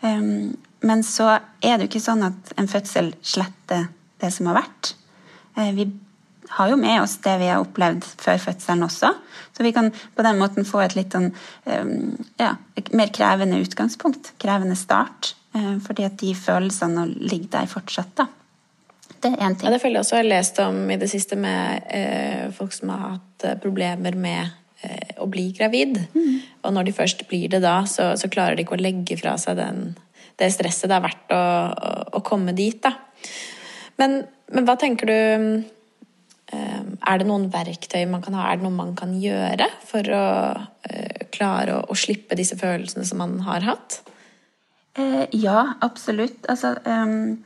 Um, 0.00 0.54
men 0.86 1.02
så 1.02 1.32
er 1.34 1.74
det 1.74 1.86
jo 1.86 1.90
ikke 1.90 2.04
sånn 2.04 2.22
at 2.28 2.52
en 2.54 2.70
fødsel 2.70 3.10
sletter 3.26 3.88
det 4.22 4.30
som 4.34 4.46
har 4.50 4.60
vært. 4.60 4.92
Uh, 5.58 5.72
vi 5.74 5.88
har 6.48 6.70
jo 6.70 6.78
med 6.80 7.02
oss 7.02 7.18
det 7.24 7.34
vi 7.40 7.50
har 7.50 7.62
opplevd 7.62 8.06
før 8.20 8.40
fødselen 8.42 8.86
også. 8.86 9.12
Så 9.56 9.66
vi 9.66 9.72
kan 9.74 9.90
på 9.90 10.24
den 10.26 10.38
måten 10.40 10.66
få 10.68 10.82
et 10.84 10.96
litt 10.96 11.14
sånn 11.14 11.30
um, 11.32 11.92
ja, 12.40 12.54
mer 12.96 13.12
krevende 13.14 13.60
utgangspunkt. 13.62 14.32
Krevende 14.40 14.76
start. 14.78 15.34
Uh, 15.56 15.76
fordi 15.84 16.06
at 16.06 16.18
de 16.20 16.34
følelsene 16.36 17.06
ligger 17.16 17.58
der 17.58 17.70
fortsatt, 17.70 18.14
da. 18.20 18.28
Det 19.18 19.32
er 19.32 19.40
én 19.42 19.56
ting. 19.56 19.66
Ja, 19.66 19.74
det 19.74 19.80
føler 19.82 19.98
jeg 19.98 20.06
også 20.06 20.18
jeg 20.18 20.24
har 20.24 20.30
lest 20.30 20.60
om 20.62 20.76
i 20.94 20.98
det 21.00 21.08
siste 21.10 21.36
med 21.40 21.88
eh, 21.90 22.44
folk 22.54 22.70
som 22.76 22.92
har 22.92 23.00
hatt 23.16 23.46
eh, 23.48 23.56
problemer 23.58 24.14
med 24.14 24.52
eh, 24.86 25.16
å 25.18 25.26
bli 25.26 25.48
gravid. 25.56 25.98
Mm. 26.14 26.36
Og 26.62 26.74
når 26.76 26.86
de 26.86 26.94
først 26.94 27.24
blir 27.26 27.50
det 27.50 27.64
da, 27.64 27.80
så, 27.90 28.12
så, 28.20 28.30
klarer 28.30 28.54
de 28.54 28.62
ikke 28.62 28.76
å 28.76 28.84
legge 28.84 29.18
fra 29.18 29.34
seg 29.42 29.58
den, 29.58 29.96
det 30.38 30.52
stresset 30.54 30.86
det 30.86 31.00
har 31.00 31.06
vært 31.08 31.34
å, 31.34 31.40
å, 31.40 31.90
å 32.20 32.22
komme 32.22 32.54
dit, 32.54 32.78
da. 32.84 32.94
Men 33.98 34.20
men 34.54 34.68
hva 34.68 34.76
tenker 34.80 35.08
du 35.08 35.14
eh, 35.14 35.66
Er 36.48 37.20
det 37.20 37.28
noen 37.28 37.48
verktøy 37.52 38.02
man 38.08 38.22
kan 38.24 38.36
ha? 38.36 38.48
Er 38.48 38.58
det 38.58 38.66
noe 38.66 38.76
man 38.76 38.94
kan 38.96 39.12
gjøre 39.20 39.68
for 39.88 40.08
å 40.12 40.24
eh, 40.88 41.28
klare 41.34 41.82
å, 41.84 41.96
slippe 41.96 42.36
disse 42.38 42.56
følelsene 42.60 43.04
som 43.08 43.20
man 43.22 43.38
har 43.46 43.66
hatt? 43.66 44.00
Eh, 44.98 45.24
ja, 45.36 45.74
absolutt. 45.84 46.48
Altså 46.48 46.74
um, 46.84 47.38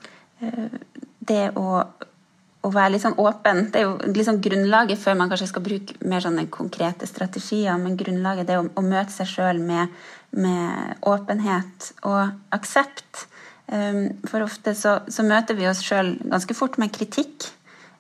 Det 1.23 1.45
å, 1.59 1.67
å, 1.83 2.71
være 2.71 2.95
litt 2.95 3.05
sånn 3.05 3.19
åpen 3.23 3.69
Det 3.71 3.79
er 3.79 3.85
jo 3.87 4.15
liksom 4.17 4.41
grunnlaget 4.43 4.99
før 4.99 5.19
man 5.21 5.31
kanskje 5.31 5.51
skal 5.53 5.67
bruke 5.67 5.99
mer 6.11 6.25
sånne 6.25 6.49
konkrete 6.55 7.07
strategier. 7.11 7.79
Men 7.79 7.99
grunnlaget 8.01 8.51
det 8.51 8.57
er 8.57 8.65
å, 8.65 8.69
å 8.79 8.87
møte 8.87 9.15
seg 9.15 9.31
sjøl 9.31 9.63
med, 9.63 9.95
med, 10.35 10.99
åpenhet 11.07 11.93
og 12.03 12.55
aksept. 12.55 13.27
Um, 13.67 14.09
for 14.27 14.43
ofte 14.47 14.75
så, 14.79 15.01
så, 15.11 15.27
møter 15.27 15.59
vi 15.59 15.71
oss 15.71 15.85
sjøl 15.87 16.17
ganske 16.23 16.55
fort 16.59 16.79
med 16.83 16.95
kritikk 16.95 17.53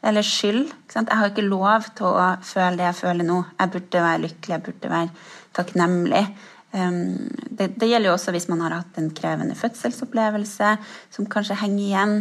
eller 0.03 0.27
skyld. 0.27 0.73
Jeg 0.95 1.07
har 1.11 1.31
ikke 1.31 1.45
lov 1.47 1.87
til 1.97 2.09
å 2.11 2.31
føle 2.45 2.79
det 2.81 2.89
jeg 2.89 2.99
føler 2.99 3.29
nå. 3.29 3.43
Jeg 3.59 3.75
burde 3.77 4.07
være 4.07 4.25
lykkelig, 4.25 4.55
jeg 4.57 4.65
burde 4.67 4.91
være 4.91 5.29
takknemlig. 5.57 6.25
Um, 6.73 7.29
det, 7.53 7.75
det, 7.77 7.89
gjelder 7.91 8.09
jo 8.09 8.15
også 8.17 8.33
hvis 8.33 8.49
man 8.49 8.63
har 8.65 8.79
hatt 8.79 8.97
en 8.97 9.11
krevende 9.13 9.53
fødselsopplevelse 9.59 10.71
som 11.13 11.27
kanskje 11.29 11.59
henger 11.61 11.83
igjen, 11.85 12.15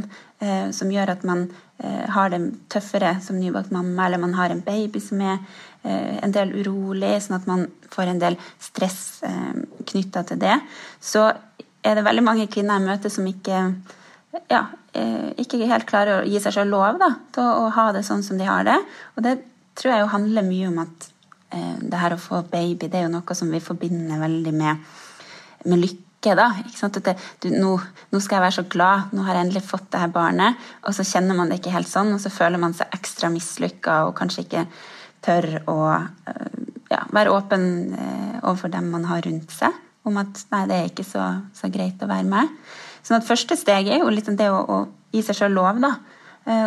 uh, 0.44 0.68
som 0.76 0.92
gjør 0.92 1.14
at 1.14 1.24
man 1.28 1.46
uh, 1.80 2.04
har 2.12 2.34
det 2.34 2.42
tøffere 2.74 3.14
som 3.24 3.40
nybakt 3.40 3.72
mamma, 3.72 4.06
eller 4.06 4.20
man 4.20 4.36
har 4.36 4.52
en 4.52 4.64
baby 4.66 5.00
som 5.00 5.24
er 5.24 5.40
uh, 5.40 6.18
en 6.20 6.36
del 6.36 6.52
urolig, 6.60 7.14
sånn 7.24 7.40
at 7.40 7.48
man 7.48 7.64
får 7.96 8.12
en 8.12 8.22
del 8.22 8.38
stress 8.60 9.02
knytta 9.88 10.26
til 10.28 10.40
det. 10.44 10.60
Så 11.00 11.30
er 11.82 11.98
det 11.98 12.06
veldig 12.06 12.24
mange 12.28 12.52
kvinner 12.52 12.78
jeg 12.78 12.90
møter 12.92 13.14
som 13.14 13.28
ikke 13.28 13.64
ja, 14.52 14.66
ikke 14.92 15.62
helt 15.70 15.88
klarer 15.88 16.20
å 16.20 16.28
gi 16.28 16.40
seg 16.44 16.54
selv 16.58 16.74
lov 16.74 16.98
da, 17.00 17.14
til 17.32 17.46
å, 17.48 17.70
ha 17.72 17.86
det 17.96 18.02
sånn 18.04 18.26
som 18.26 18.40
de 18.40 18.48
har 18.50 18.66
det. 18.68 18.76
Og 19.16 19.24
det 19.24 19.38
tror 19.80 19.94
jeg 19.94 20.04
jo 20.04 20.10
handler 20.12 20.44
mye 20.44 20.68
om 20.68 20.82
at 20.84 21.12
Eh, 21.52 21.80
det 21.84 22.00
her 22.00 22.16
å 22.16 22.22
få 22.22 22.46
baby, 22.48 22.88
det 22.88 23.02
er 23.02 23.08
jo 23.08 23.16
noe 23.18 23.36
som 23.36 23.52
vi 23.52 23.60
forbinder 23.64 24.22
veldig 24.22 24.54
med, 24.56 24.94
med 25.68 25.84
lykke. 25.84 26.36
da, 26.38 26.46
det, 27.02 27.16
du, 27.42 27.50
nå, 27.50 27.72
nå, 28.12 28.20
skal 28.22 28.38
jeg 28.38 28.44
være 28.46 28.56
så 28.60 28.64
glad, 28.70 29.12
nå 29.12 29.26
har 29.26 29.36
jeg 29.36 29.48
endelig 29.48 29.64
fått 29.66 29.90
det 29.92 30.04
her 30.04 30.14
barnet. 30.14 30.60
Og 30.86 30.96
så 30.96 31.04
kjenner 31.08 31.36
man 31.36 31.52
det 31.52 31.60
ikke 31.60 31.74
helt 31.74 31.90
sånn, 31.92 32.14
og 32.16 32.22
så 32.24 32.32
føler 32.32 32.62
man 32.62 32.76
seg 32.78 32.94
ekstra 32.96 33.32
mislykka 33.34 34.04
og 34.08 34.16
kanskje 34.20 34.46
ikke 34.46 34.66
tør 35.26 35.50
å 35.72 35.80
eh, 35.98 36.62
ja, 36.94 37.04
være 37.12 37.34
åpen 37.36 37.66
eh, 37.98 38.38
overfor 38.46 38.72
dem 38.72 38.88
man 38.94 39.10
har 39.10 39.26
rundt 39.28 39.52
seg, 39.56 39.76
om 40.08 40.22
at 40.22 40.46
nei, 40.54 40.64
det 40.70 40.78
er 40.78 40.88
ikke 40.94 41.06
så, 41.10 41.28
så 41.58 41.74
greit 41.74 42.00
å 42.02 42.10
være 42.10 42.30
med. 42.32 42.56
Sånn 43.02 43.20
at 43.20 43.28
første 43.28 43.58
steg 43.58 43.90
er 43.90 44.04
jo 44.04 44.10
litt 44.14 44.30
det 44.38 44.50
å, 44.52 44.62
å 44.62 44.80
gi 45.12 45.24
seg 45.26 45.42
sjøl 45.42 45.58
lov, 45.58 45.82
da. 45.82 45.96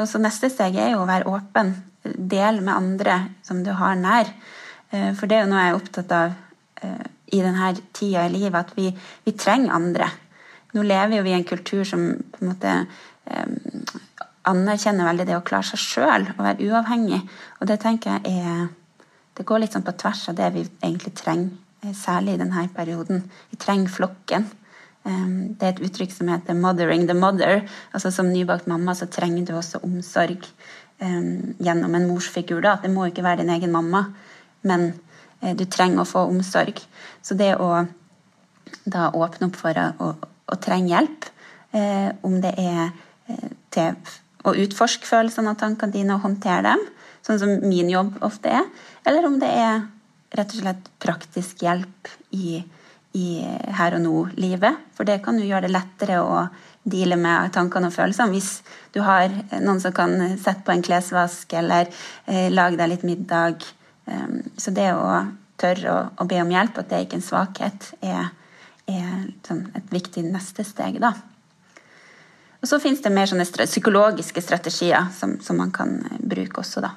Og 0.01 0.05
så 0.07 0.21
neste 0.23 0.47
steg 0.53 0.77
er 0.79 0.93
jo 0.93 1.01
å 1.03 1.09
være 1.09 1.27
åpen. 1.31 1.73
Del 2.05 2.61
med 2.63 2.75
andre 2.75 3.17
som 3.43 3.63
du 3.65 3.73
har 3.75 3.97
nær. 3.99 4.31
Eh, 4.95 5.13
for 5.19 5.31
det 5.31 5.39
er 5.39 5.45
jo 5.45 5.51
noe 5.53 5.63
jeg 5.63 5.73
er 5.73 5.79
opptatt 5.79 6.15
av 6.15 6.35
eh, 6.85 7.07
i 7.35 7.41
denne 7.43 7.73
tida 7.97 8.27
i 8.27 8.33
livet, 8.35 8.61
at 8.61 8.77
vi, 8.77 8.91
vi 9.25 9.35
trenger 9.39 9.75
andre. 9.75 10.11
Nå 10.75 10.85
lever 10.87 11.19
jo 11.19 11.27
vi 11.27 11.33
i 11.33 11.39
en 11.39 11.49
kultur 11.49 11.85
som 11.89 12.07
på 12.35 12.43
en 12.43 12.53
måte 12.53 12.75
eh, 12.75 13.93
anerkjenner 14.51 15.09
veldig 15.09 15.29
det 15.31 15.39
å 15.39 15.45
klare 15.47 15.67
seg 15.71 15.83
sjøl 15.83 16.29
og 16.35 16.43
være 16.45 16.69
uavhengig. 16.69 17.23
Og 17.61 17.71
det 17.71 17.81
tenker 17.85 18.19
jeg 18.19 18.41
er 18.45 18.73
Det 19.35 19.43
går 19.43 19.65
litt 19.65 19.75
sånn 19.75 19.83
på 19.83 19.97
tvers 19.99 20.29
av 20.31 20.37
det 20.39 20.49
vi 20.55 20.61
egentlig 20.63 21.11
trenger, 21.19 21.57
særlig 21.99 22.37
i 22.37 22.39
denne 22.39 22.69
perioden. 22.71 23.25
Vi 23.51 23.57
trenger 23.59 23.91
flokken. 23.91 24.45
Det 25.05 25.61
er 25.61 25.75
et 25.75 25.83
uttrykk 25.85 26.13
som 26.13 26.29
heter 26.33 26.55
'mothering 26.55 27.07
the 27.07 27.15
mother'. 27.15 27.69
altså 27.93 28.11
Som 28.11 28.33
nybakt 28.33 28.67
mamma 28.67 28.95
så 28.95 29.07
trenger 29.07 29.45
du 29.45 29.53
også 29.53 29.83
omsorg 29.85 30.47
gjennom 30.99 31.95
en 31.95 32.09
morsfigur. 32.09 32.61
da, 32.61 32.79
Det 32.83 32.91
må 32.91 33.05
ikke 33.05 33.23
være 33.23 33.43
din 33.43 33.51
egen 33.51 33.73
mamma 33.73 34.07
men 34.65 34.93
eh, 35.41 35.55
du 35.57 35.67
trenger 35.69 36.03
å 36.03 36.09
få 36.09 36.27
omsorg. 36.33 36.81
Så 37.23 37.37
det 37.39 37.55
å 37.61 37.85
da 38.89 39.09
åpne 39.15 39.49
opp 39.51 39.59
for 39.61 39.81
å, 39.81 39.87
å, 40.01 40.11
å 40.53 40.61
trenge 40.61 40.93
hjelp, 40.93 41.29
eh, 41.77 42.11
om 42.27 42.41
det 42.43 42.55
er 42.61 42.85
eh, 43.29 43.51
til 43.75 44.15
å 44.45 44.55
utforske 44.65 45.09
følelsene 45.09 45.55
og 45.55 45.61
tankene 45.61 45.95
dine 45.95 46.17
og 46.17 46.25
håndtere 46.25 46.65
dem, 46.67 46.85
sånn 47.25 47.41
som 47.41 47.53
min 47.65 47.89
jobb 47.93 48.19
ofte 48.25 48.53
er, 48.53 48.67
eller 49.09 49.29
om 49.29 49.39
det 49.41 49.49
er 49.49 49.85
rett 50.35 50.51
og 50.53 50.61
slett 50.61 50.89
praktisk 51.01 51.63
hjelp 51.65 52.11
i, 52.37 52.59
i 53.15 53.45
her 53.79 53.97
og 53.97 54.03
nå-livet. 54.05 54.81
For 54.97 55.07
det 55.07 55.21
kan 55.25 55.39
jo 55.39 55.47
gjøre 55.47 55.69
det 55.69 55.75
lettere 55.75 56.19
å 56.23 56.45
deale 56.85 57.17
med 57.17 57.53
tankene 57.55 57.89
og 57.89 57.95
følelsene 57.95 58.35
hvis 58.35 58.51
du 58.93 59.01
har 59.07 59.33
noen 59.55 59.81
som 59.81 59.95
kan 59.97 60.19
sette 60.37 60.67
på 60.67 60.75
en 60.75 60.83
klesvask 60.85 61.55
eller 61.57 61.89
eh, 62.27 62.51
lage 62.53 62.77
deg 62.77 62.91
litt 62.93 63.07
middag 63.09 63.65
Um, 64.05 64.41
så 64.57 64.73
det 64.75 64.91
å 64.93 65.11
tørre 65.61 65.93
å, 65.93 66.01
å, 66.21 66.27
be 66.29 66.41
om 66.43 66.51
hjelp, 66.53 66.81
at 66.81 66.91
det 66.91 66.97
er 66.97 67.07
ikke 67.07 67.21
en 67.21 67.25
svakhet, 67.25 67.87
er, 68.05 68.33
er 68.91 69.29
sånn 69.47 69.65
et 69.79 69.95
viktig 69.95 70.27
neste 70.27 70.67
steg. 70.67 70.99
da. 71.03 71.15
Og 72.61 72.69
så 72.69 72.81
fins 72.83 73.03
det 73.05 73.13
mer 73.13 73.31
sånne 73.31 73.47
psykologiske 73.47 74.43
strategier 74.45 75.09
som, 75.17 75.39
som, 75.45 75.61
man 75.61 75.73
kan 75.75 75.97
eh, 76.11 76.21
bruke 76.21 76.61
også, 76.65 76.85
da. 76.85 76.95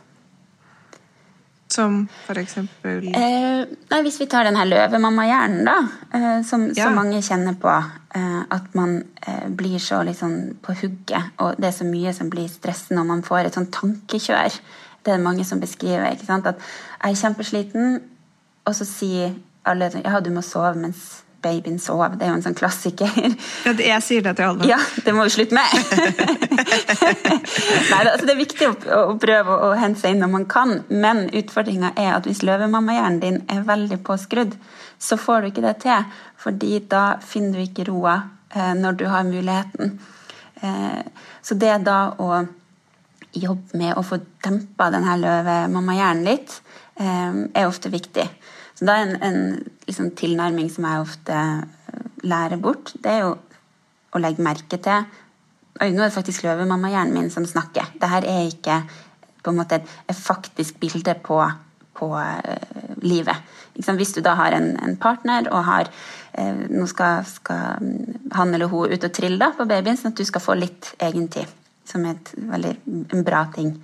Som 1.68 2.06
for 2.24 2.40
eksempel 2.40 3.10
eh, 3.12 3.66
nei, 3.68 3.98
Hvis 4.06 4.22
vi 4.22 4.28
tar 4.32 4.48
den 4.48 4.56
her 4.56 4.70
løvemamma-hjernen, 4.70 5.68
da. 5.68 5.78
Eh, 6.16 6.42
som, 6.48 6.70
ja. 6.72 6.88
som, 6.88 6.96
mange 6.96 7.20
kjenner 7.26 7.58
på. 7.60 7.74
Eh, 8.16 8.42
at 8.56 8.74
man 8.78 9.02
eh, 9.28 9.48
blir 9.52 9.78
så 9.84 10.00
liksom 10.08 10.60
på 10.64 10.78
hugget, 10.80 11.34
og 11.44 11.60
det 11.60 11.70
er 11.70 11.76
så 11.76 11.88
mye 11.88 12.14
som 12.16 12.32
blir 12.32 12.48
stressende, 12.52 13.04
og 13.04 13.12
man 13.12 13.26
får 13.26 13.50
et 13.50 13.60
sånn 13.60 13.72
tankekjør 13.74 14.62
det 15.08 15.14
er 15.14 15.18
det 15.18 15.24
mange 15.24 15.46
som 15.48 15.60
beskriver. 15.60 16.12
ikke 16.12 16.26
sant? 16.28 16.48
At 16.48 16.60
jeg 17.04 17.12
er 17.12 17.22
kjempesliten, 17.22 18.02
og 18.68 18.76
så 18.76 18.86
sier 18.86 19.38
alle 19.68 19.88
ja, 20.04 20.20
du 20.20 20.30
må 20.36 20.44
sove 20.44 20.74
mens 20.76 21.22
babyen 21.48 21.80
sove, 21.82 22.10
Det 22.20 22.26
er 22.28 22.32
jo 22.34 22.38
en 22.38 22.46
sånn 22.46 22.58
klassiker. 22.58 23.10
Ja, 23.66 23.72
jeg 23.74 24.04
sier 24.04 24.22
det 24.26 24.36
til 24.38 24.46
alle. 24.52 24.68
Ja, 24.68 24.78
det 25.06 25.14
må 25.16 25.24
vi 25.28 25.34
slutte 25.34 25.56
med! 25.56 25.68
Nei, 27.92 28.02
altså 28.02 28.26
Det 28.26 28.34
er 28.34 28.40
viktig 28.40 28.70
å, 28.70 28.74
å 29.14 29.16
prøve 29.22 29.52
å, 29.68 29.70
hente 29.80 30.00
seg 30.02 30.10
inn 30.16 30.22
når 30.24 30.32
man 30.34 30.46
kan, 30.52 30.70
men 30.92 31.18
utfordringa 31.32 31.90
er 31.96 32.12
at 32.18 32.26
hvis 32.30 32.44
løvemammahjernen 32.48 33.22
din 33.24 33.38
er 33.54 33.62
veldig 33.68 34.00
påskrudd, 34.08 34.54
så 35.00 35.14
får 35.22 35.38
du 35.42 35.46
ikke 35.52 35.66
det 35.66 35.76
til. 35.86 36.02
fordi 36.38 36.80
da 36.90 37.04
finner 37.24 37.58
du 37.58 37.64
ikke 37.66 37.88
roa 37.90 38.16
eh, 38.54 38.74
når 38.78 38.92
du 39.00 39.06
har 39.10 39.24
muligheten. 39.28 40.00
Eh, 40.62 41.02
så 41.42 41.56
det 41.56 41.78
da 41.86 42.00
å 42.18 42.46
jobbe 43.38 43.78
med 43.78 43.98
å 43.98 44.04
få 44.06 44.18
dempa 44.44 44.90
denne 44.94 45.18
løvemammahjernen 45.22 46.26
litt, 46.26 46.62
eh, 46.96 47.34
er 47.54 47.68
ofte 47.68 47.90
viktig. 47.94 48.28
Så 48.78 48.86
da 48.86 49.00
en, 49.02 49.16
en 49.26 49.40
liksom, 49.88 50.12
tilnærming 50.18 50.70
som 50.70 50.86
jeg 50.86 51.02
ofte 51.02 51.38
eh, 51.38 52.04
lærer 52.30 52.62
bort, 52.62 52.94
det 53.02 53.14
er 53.14 53.24
jo 53.26 53.34
å 54.14 54.22
legge 54.22 54.46
merke 54.46 54.80
til 54.82 55.08
Oi, 55.78 55.92
nå 55.94 56.02
er 56.02 56.10
det 56.10 56.16
faktisk 56.16 56.42
løvemammahjernen 56.42 57.14
min 57.14 57.28
som 57.30 57.44
snakker. 57.46 57.92
Dette 58.02 58.30
er 58.32 58.48
ikke 58.50 58.80
på 59.46 59.52
en 59.54 59.60
måte 59.60 59.78
et, 59.78 60.16
faktisk 60.18 60.80
bilde 60.82 61.14
på, 61.22 61.38
på 61.94 62.08
uh, 62.18 62.96
livet. 63.06 63.44
Hvis 63.78 64.16
du 64.16 64.24
da 64.26 64.34
har 64.40 64.56
en, 64.58 64.72
en 64.82 64.96
partner 64.98 65.46
og 65.52 65.68
har 65.68 65.92
uh, 65.92 66.64
Nå 66.74 66.88
skal, 66.90 67.22
skal, 67.30 67.94
han 68.34 68.56
eller 68.58 68.72
hun 68.74 68.90
ut 68.90 69.06
og 69.06 69.14
trille 69.14 69.38
da, 69.38 69.52
på 69.54 69.70
babyen, 69.70 70.02
sånn 70.02 70.16
at 70.16 70.18
du 70.18 70.26
skal 70.26 70.42
få 70.42 70.58
litt 70.58 70.96
egentid 70.98 71.54
som 71.88 72.10
er 72.10 72.18
en 72.34 73.24
bra 73.28 73.46
ting. 73.54 73.76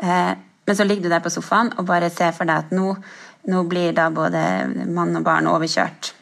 Uh, 0.00 0.32
men 0.66 0.78
så 0.78 0.88
ligger 0.88 1.04
du 1.04 1.12
der 1.12 1.22
på 1.22 1.30
sofaen 1.36 1.72
og 1.76 1.86
bare 1.86 2.10
ser 2.10 2.32
for 2.32 2.48
deg 2.48 2.64
at 2.64 2.72
nå, 2.74 2.94
nå 3.50 3.62
blir 3.68 3.94
da 3.96 4.08
både 4.14 4.40
mann 4.86 5.16
og 5.18 5.24
barn 5.26 5.50
overkjørt. 5.50 6.12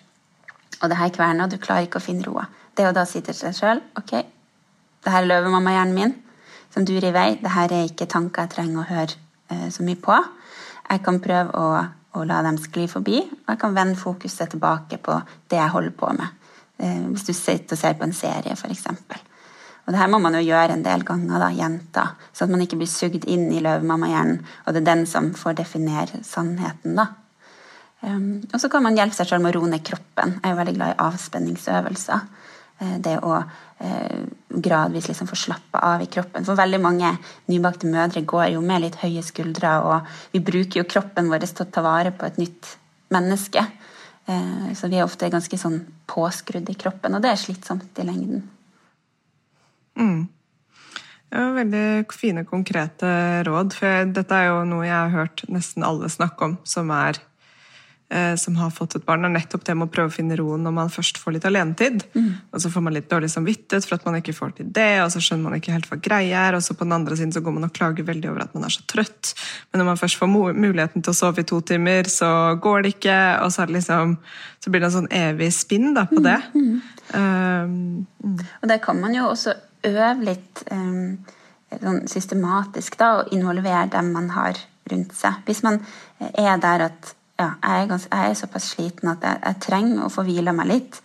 Og 0.81 0.89
det 0.89 0.97
her 0.97 1.13
kverner, 1.13 1.45
og 1.45 1.53
du 1.53 1.61
klarer 1.61 1.89
ikke 1.89 2.01
å 2.01 2.05
finne 2.05 2.25
roa. 2.25 2.47
Det 2.77 2.87
å 2.89 2.95
da 2.97 3.05
si 3.09 3.21
til 3.25 3.37
seg 3.37 3.57
sjøl 3.57 3.83
ok, 3.99 4.13
det 5.05 5.13
her 5.13 5.25
er 5.25 5.29
løvemammahjernen 5.29 5.97
min 5.97 6.15
som 6.73 6.87
durer 6.87 7.11
i 7.11 7.15
vei. 7.15 7.29
Det 7.41 7.53
her 7.53 7.73
er 7.75 7.89
ikke 7.89 8.09
tanker 8.11 8.47
jeg 8.47 8.55
trenger 8.55 8.83
å 8.83 8.89
høre 8.89 9.17
eh, 9.53 9.69
så 9.73 9.85
mye 9.87 10.01
på. 10.01 10.17
Jeg 10.91 11.03
kan 11.07 11.21
prøve 11.23 11.57
å, 11.57 11.83
å, 12.17 12.25
la 12.27 12.41
dem 12.47 12.59
skli 12.61 12.87
forbi, 12.91 13.21
og 13.23 13.53
jeg 13.53 13.61
kan 13.63 13.77
vende 13.77 14.01
fokuset 14.01 14.55
tilbake 14.55 15.01
på 15.03 15.19
det 15.51 15.61
jeg 15.61 15.75
holder 15.75 15.97
på 15.97 16.13
med. 16.17 16.39
Eh, 16.81 17.03
hvis 17.13 17.27
du 17.29 17.35
sitter 17.35 17.77
og 17.77 17.83
ser 17.83 17.99
på 17.99 18.09
en 18.09 18.17
serie, 18.17 18.57
f.eks. 18.57 18.87
Og 19.91 19.95
det 19.97 19.99
her 20.05 20.11
må 20.13 20.21
man 20.23 20.37
jo 20.39 20.45
gjøre 20.47 20.77
en 20.77 20.85
del 20.87 21.03
ganger, 21.03 21.43
da, 21.43 21.49
jenta, 21.51 22.03
så 22.31 22.45
at 22.47 22.51
man 22.53 22.61
ikke 22.63 22.77
blir 22.79 22.87
sugd 22.87 23.25
inn 23.27 23.49
i 23.51 23.59
løvemammahjernen, 23.59 24.37
og 24.63 24.77
det 24.77 24.85
er 24.85 24.87
den 24.87 25.01
som 25.11 25.33
får 25.35 25.57
definere 25.59 26.21
sannheten, 26.23 26.95
da. 26.95 27.09
Um, 28.07 28.39
og 28.47 28.55
så 28.63 28.71
kan 28.71 28.85
man 28.87 28.95
hjelpe 28.95 29.19
seg 29.19 29.27
selv 29.27 29.43
med 29.43 29.51
å 29.51 29.59
roe 29.59 29.73
ned 29.73 29.83
kroppen. 29.85 30.37
Jeg 30.37 30.47
er 30.47 30.55
jo 30.55 30.59
veldig 30.61 30.75
glad 30.77 30.93
i 30.95 31.03
avspenningsøvelser. 31.09 32.23
Uh, 32.79 32.95
det 33.03 33.17
å 33.19 33.33
eh, 33.41 34.23
gradvis 34.63 35.11
liksom 35.11 35.29
få 35.33 35.41
slappe 35.43 35.83
av 35.91 36.07
i 36.07 36.09
kroppen. 36.15 36.47
For 36.47 36.63
veldig 36.63 36.81
mange 36.87 37.11
nybakte 37.51 37.91
mødre 37.91 38.23
går 38.23 38.47
jo 38.55 38.63
med 38.63 38.87
litt 38.87 39.01
høye 39.03 39.27
skuldre, 39.27 39.75
og 39.91 40.15
vi 40.31 40.45
bruker 40.53 40.85
jo 40.85 40.87
kroppen 40.87 41.35
vår 41.35 41.49
til 41.49 41.67
å 41.67 41.69
ta 41.75 41.85
vare 41.85 42.15
på 42.15 42.31
et 42.31 42.39
nytt 42.39 42.71
menneske. 43.11 43.67
Eh, 44.31 44.71
så 44.79 44.87
vi 44.87 45.03
er 45.03 45.11
ofte 45.11 45.35
ganske 45.35 45.59
sånn 45.59 45.83
påskrudd 46.07 46.71
i 46.71 46.79
kroppen, 46.79 47.19
og 47.19 47.27
det 47.27 47.35
er 47.35 47.43
slitsomt 47.43 47.99
i 47.99 48.07
lengden. 48.07 48.47
Mm. 50.01 50.29
Ja, 51.31 51.51
Veldig 51.55 52.11
fine, 52.13 52.45
konkrete 52.45 53.09
råd. 53.47 53.75
For 53.79 54.07
dette 54.11 54.37
er 54.37 54.51
jo 54.51 54.63
noe 54.67 54.87
jeg 54.87 54.97
har 54.97 55.13
hørt 55.15 55.45
nesten 55.51 55.87
alle 55.87 56.11
snakke 56.11 56.49
om, 56.49 56.57
som, 56.67 56.91
er, 56.91 57.21
eh, 58.11 58.35
som 58.35 58.57
har 58.59 58.73
fått 58.75 58.97
et 58.99 59.05
barn. 59.07 59.25
er 59.25 59.31
nettopp 59.37 59.63
det 59.69 59.77
med 59.79 59.87
å 59.87 59.93
prøve 59.95 60.11
å 60.11 60.17
finne 60.17 60.35
roen 60.41 60.67
når 60.67 60.75
man 60.75 60.91
først 60.91 61.23
får 61.23 61.37
litt 61.37 61.47
alenetid. 61.47 62.03
Mm. 62.19 62.33
Og 62.51 62.65
så 62.65 62.73
får 62.75 62.83
man 62.83 62.99
litt 62.99 63.07
dårlig 63.13 63.31
samvittighet 63.31 63.87
for 63.87 64.01
at 64.01 64.09
man 64.11 64.19
ikke 64.19 64.35
får 64.35 64.57
til 64.59 64.75
det, 64.75 65.05
og 65.05 65.13
så 65.15 65.23
skjønner 65.23 65.47
man 65.47 65.57
ikke 65.61 65.77
helt 65.77 65.87
hva 65.93 66.01
greia 66.03 66.43
er, 66.49 66.59
og 66.59 66.67
så 66.67 66.75
på 66.75 66.89
den 66.89 66.99
andre 66.99 67.21
siden 67.23 67.37
så 67.37 67.45
går 67.47 67.57
man 67.61 67.71
og 67.71 67.75
klager 67.79 68.11
veldig 68.11 68.33
over 68.33 68.49
at 68.49 68.59
man 68.59 68.67
er 68.67 68.75
så 68.75 68.83
trøtt. 68.91 69.33
Men 69.71 69.85
når 69.85 69.91
man 69.93 70.03
først 70.03 70.19
får 70.19 70.35
muligheten 70.35 71.07
til 71.07 71.15
å 71.15 71.19
sove 71.23 71.47
i 71.47 71.51
to 71.55 71.63
timer, 71.63 72.11
så 72.11 72.35
går 72.59 72.83
det 72.83 72.97
ikke, 72.97 73.23
og 73.47 73.55
så, 73.55 73.71
liksom, 73.71 74.19
så 74.59 74.75
blir 74.75 74.83
det 74.83 74.91
en 74.91 74.99
sånn 74.99 75.13
evig 75.15 75.55
spinn 75.55 75.93
da, 75.95 76.09
på 76.11 76.27
det. 76.27 76.41
Mm. 76.59 76.79
Um, 77.15 78.07
mm. 78.19 78.39
Og 78.65 78.71
det 78.71 78.83
kan 78.83 78.99
man 78.99 79.15
jo 79.15 79.31
også 79.31 79.55
øve 79.87 80.09
litt 80.25 80.65
um, 80.71 81.19
sånn 81.71 82.03
systematisk 82.11 82.99
da, 83.01 83.13
og 83.21 83.33
involvere 83.35 83.87
dem 83.93 84.13
man 84.15 84.31
har 84.35 84.59
rundt 84.91 85.15
seg. 85.17 85.43
Hvis 85.47 85.63
man 85.67 85.81
er 86.19 86.59
der 86.63 86.89
at 86.91 87.15
ja, 87.41 87.53
jeg, 87.63 87.85
er 87.85 87.87
ganske, 87.89 88.11
jeg, 88.13 88.31
er 88.31 88.41
såpass 88.41 88.73
sliten 88.75 89.13
at 89.15 89.25
jeg, 89.25 89.41
jeg 89.47 89.63
trenger 89.65 90.05
å 90.05 90.13
få 90.13 90.27
hvila 90.27 90.55
meg 90.57 90.71
litt. 90.71 91.01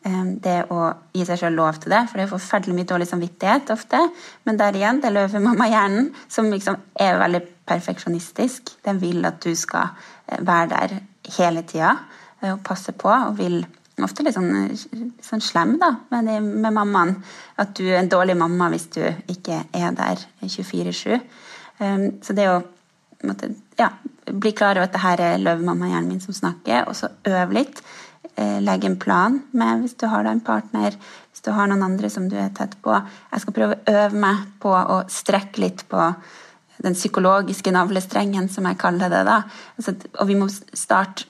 Um, 0.00 0.38
det 0.40 0.62
å 0.72 0.86
gi 1.12 1.26
seg 1.28 1.42
selv 1.42 1.58
lov 1.60 1.80
til 1.82 1.92
det, 1.92 2.04
for 2.08 2.16
det 2.16 2.24
er 2.24 2.30
forferdelig 2.30 2.76
mye 2.78 2.88
dårlig 2.88 3.08
samvittighet 3.10 3.72
ofte. 3.74 4.00
Men 4.48 4.60
der 4.60 4.78
igjen, 4.78 5.02
det 5.02 5.12
løver 5.12 5.44
mamma-hjernen, 5.44 6.12
som 6.30 6.48
liksom 6.52 6.78
er 7.00 7.18
veldig 7.20 7.42
perfeksjonistisk. 7.68 8.76
Den 8.86 9.02
vil 9.02 9.26
at 9.28 9.42
du 9.44 9.52
skal 9.58 9.92
eh, 10.26 10.40
være 10.40 10.70
der 10.72 10.96
hele 11.36 11.66
tida 11.68 11.92
eh, 12.40 12.54
og 12.54 12.62
passe 12.64 12.94
på 12.96 13.10
og 13.12 13.36
vil 13.40 13.60
ofte 14.06 14.24
litt 14.26 14.36
sånn, 14.36 14.74
sånn 15.24 15.44
slem 15.44 15.76
da, 15.80 15.92
med, 16.12 16.30
med, 16.42 16.72
mammaen. 16.72 17.16
At 17.60 17.74
du 17.78 17.84
er 17.88 18.00
en 18.00 18.10
dårlig 18.12 18.36
mamma 18.40 18.70
hvis 18.72 18.88
du 18.96 19.02
ikke 19.30 19.62
er 19.76 19.96
der 19.96 20.22
24-7. 20.42 21.18
Um, 21.80 22.06
så 22.24 22.36
det 22.36 22.48
å 22.50 22.60
måtte, 23.26 23.52
ja, 23.78 23.90
bli 24.30 24.52
klar 24.56 24.78
over 24.78 24.88
at 24.88 24.94
det 24.94 25.02
her 25.04 25.24
er 25.24 25.42
løvemammahjernen 25.42 26.12
min 26.12 26.22
som 26.22 26.36
snakker, 26.36 26.86
og 26.88 26.96
så 26.96 27.10
øve 27.28 27.56
litt. 27.56 27.82
Eh, 28.36 28.60
legge 28.62 28.86
en 28.88 28.98
plan 29.00 29.40
med 29.56 29.82
hvis 29.82 29.96
du 30.00 30.06
har 30.08 30.24
en 30.28 30.40
partner, 30.44 30.94
hvis 31.32 31.42
du 31.44 31.50
har 31.52 31.68
noen 31.68 31.82
andre 31.84 32.08
som 32.12 32.28
du 32.30 32.36
er 32.38 32.52
tett 32.56 32.76
på. 32.84 32.94
Jeg 33.32 33.42
skal 33.42 33.56
prøve 33.56 33.76
å 33.76 33.96
øve 33.96 34.22
meg 34.22 34.44
på 34.62 34.72
å 34.72 35.00
strekke 35.10 35.60
litt 35.64 35.84
på 35.90 36.12
den 36.80 36.96
psykologiske 36.96 37.72
navlestrengen, 37.74 38.48
som 38.48 38.68
jeg 38.68 38.78
kaller 38.80 39.12
det. 39.12 39.24
da. 39.28 39.42
Altså, 39.76 39.96
og 40.16 40.30
vi 40.30 40.38
må 40.38 40.48
starte 40.48 41.26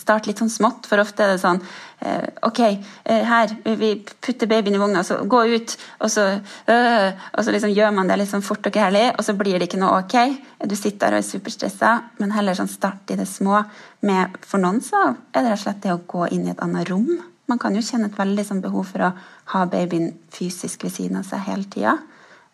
starte 0.00 0.30
litt 0.30 0.40
sånn 0.40 0.52
smått, 0.52 0.88
for 0.88 1.02
ofte 1.02 1.24
er 1.24 1.34
det 1.34 1.42
sånn 1.42 1.60
eh, 2.00 2.26
Ok, 2.48 2.60
eh, 2.64 3.22
her, 3.28 3.52
vi 3.78 3.92
putter 4.24 4.50
babyen 4.50 4.76
i 4.76 4.80
vogna, 4.80 5.04
så 5.06 5.20
gå 5.28 5.42
ut, 5.52 5.76
og 6.00 6.12
så 6.12 6.26
øh, 6.40 7.08
Og 7.36 7.44
så 7.44 7.54
liksom 7.54 7.74
gjør 7.76 7.94
man 7.96 8.10
det 8.10 8.18
litt 8.20 8.32
sånn 8.32 8.44
fort 8.46 8.66
og 8.66 8.76
gærlig, 8.80 9.10
og 9.16 9.26
så 9.26 9.36
blir 9.38 9.58
det 9.58 9.68
ikke 9.68 9.82
noe 9.82 10.02
ok. 10.02 10.16
Du 10.64 10.76
sitter 10.76 11.06
der 11.06 11.18
og 11.18 11.24
er 11.24 11.28
superstressa, 11.28 11.96
men 12.20 12.34
heller 12.36 12.58
sånn 12.58 12.70
start 12.70 13.12
i 13.12 13.18
det 13.20 13.28
små. 13.28 13.62
Med, 14.06 14.38
for 14.46 14.62
noen 14.62 14.80
så 14.84 15.10
er 15.10 15.42
det 15.42 15.50
rett 15.50 15.58
og 15.58 15.64
slett 15.66 15.84
det 15.84 15.94
å 15.94 16.02
gå 16.08 16.30
inn 16.34 16.46
i 16.48 16.54
et 16.54 16.64
annet 16.64 16.88
rom. 16.90 17.10
Man 17.50 17.58
kan 17.58 17.74
jo 17.74 17.82
kjenne 17.82 18.08
et 18.10 18.18
veldig 18.18 18.46
sånn 18.46 18.62
behov 18.62 18.92
for 18.92 19.08
å 19.08 19.14
ha 19.54 19.66
babyen 19.68 20.12
fysisk 20.32 20.84
ved 20.86 20.94
siden 20.94 21.18
av 21.20 21.26
seg 21.26 21.42
hele 21.48 21.66
tida. 21.72 21.96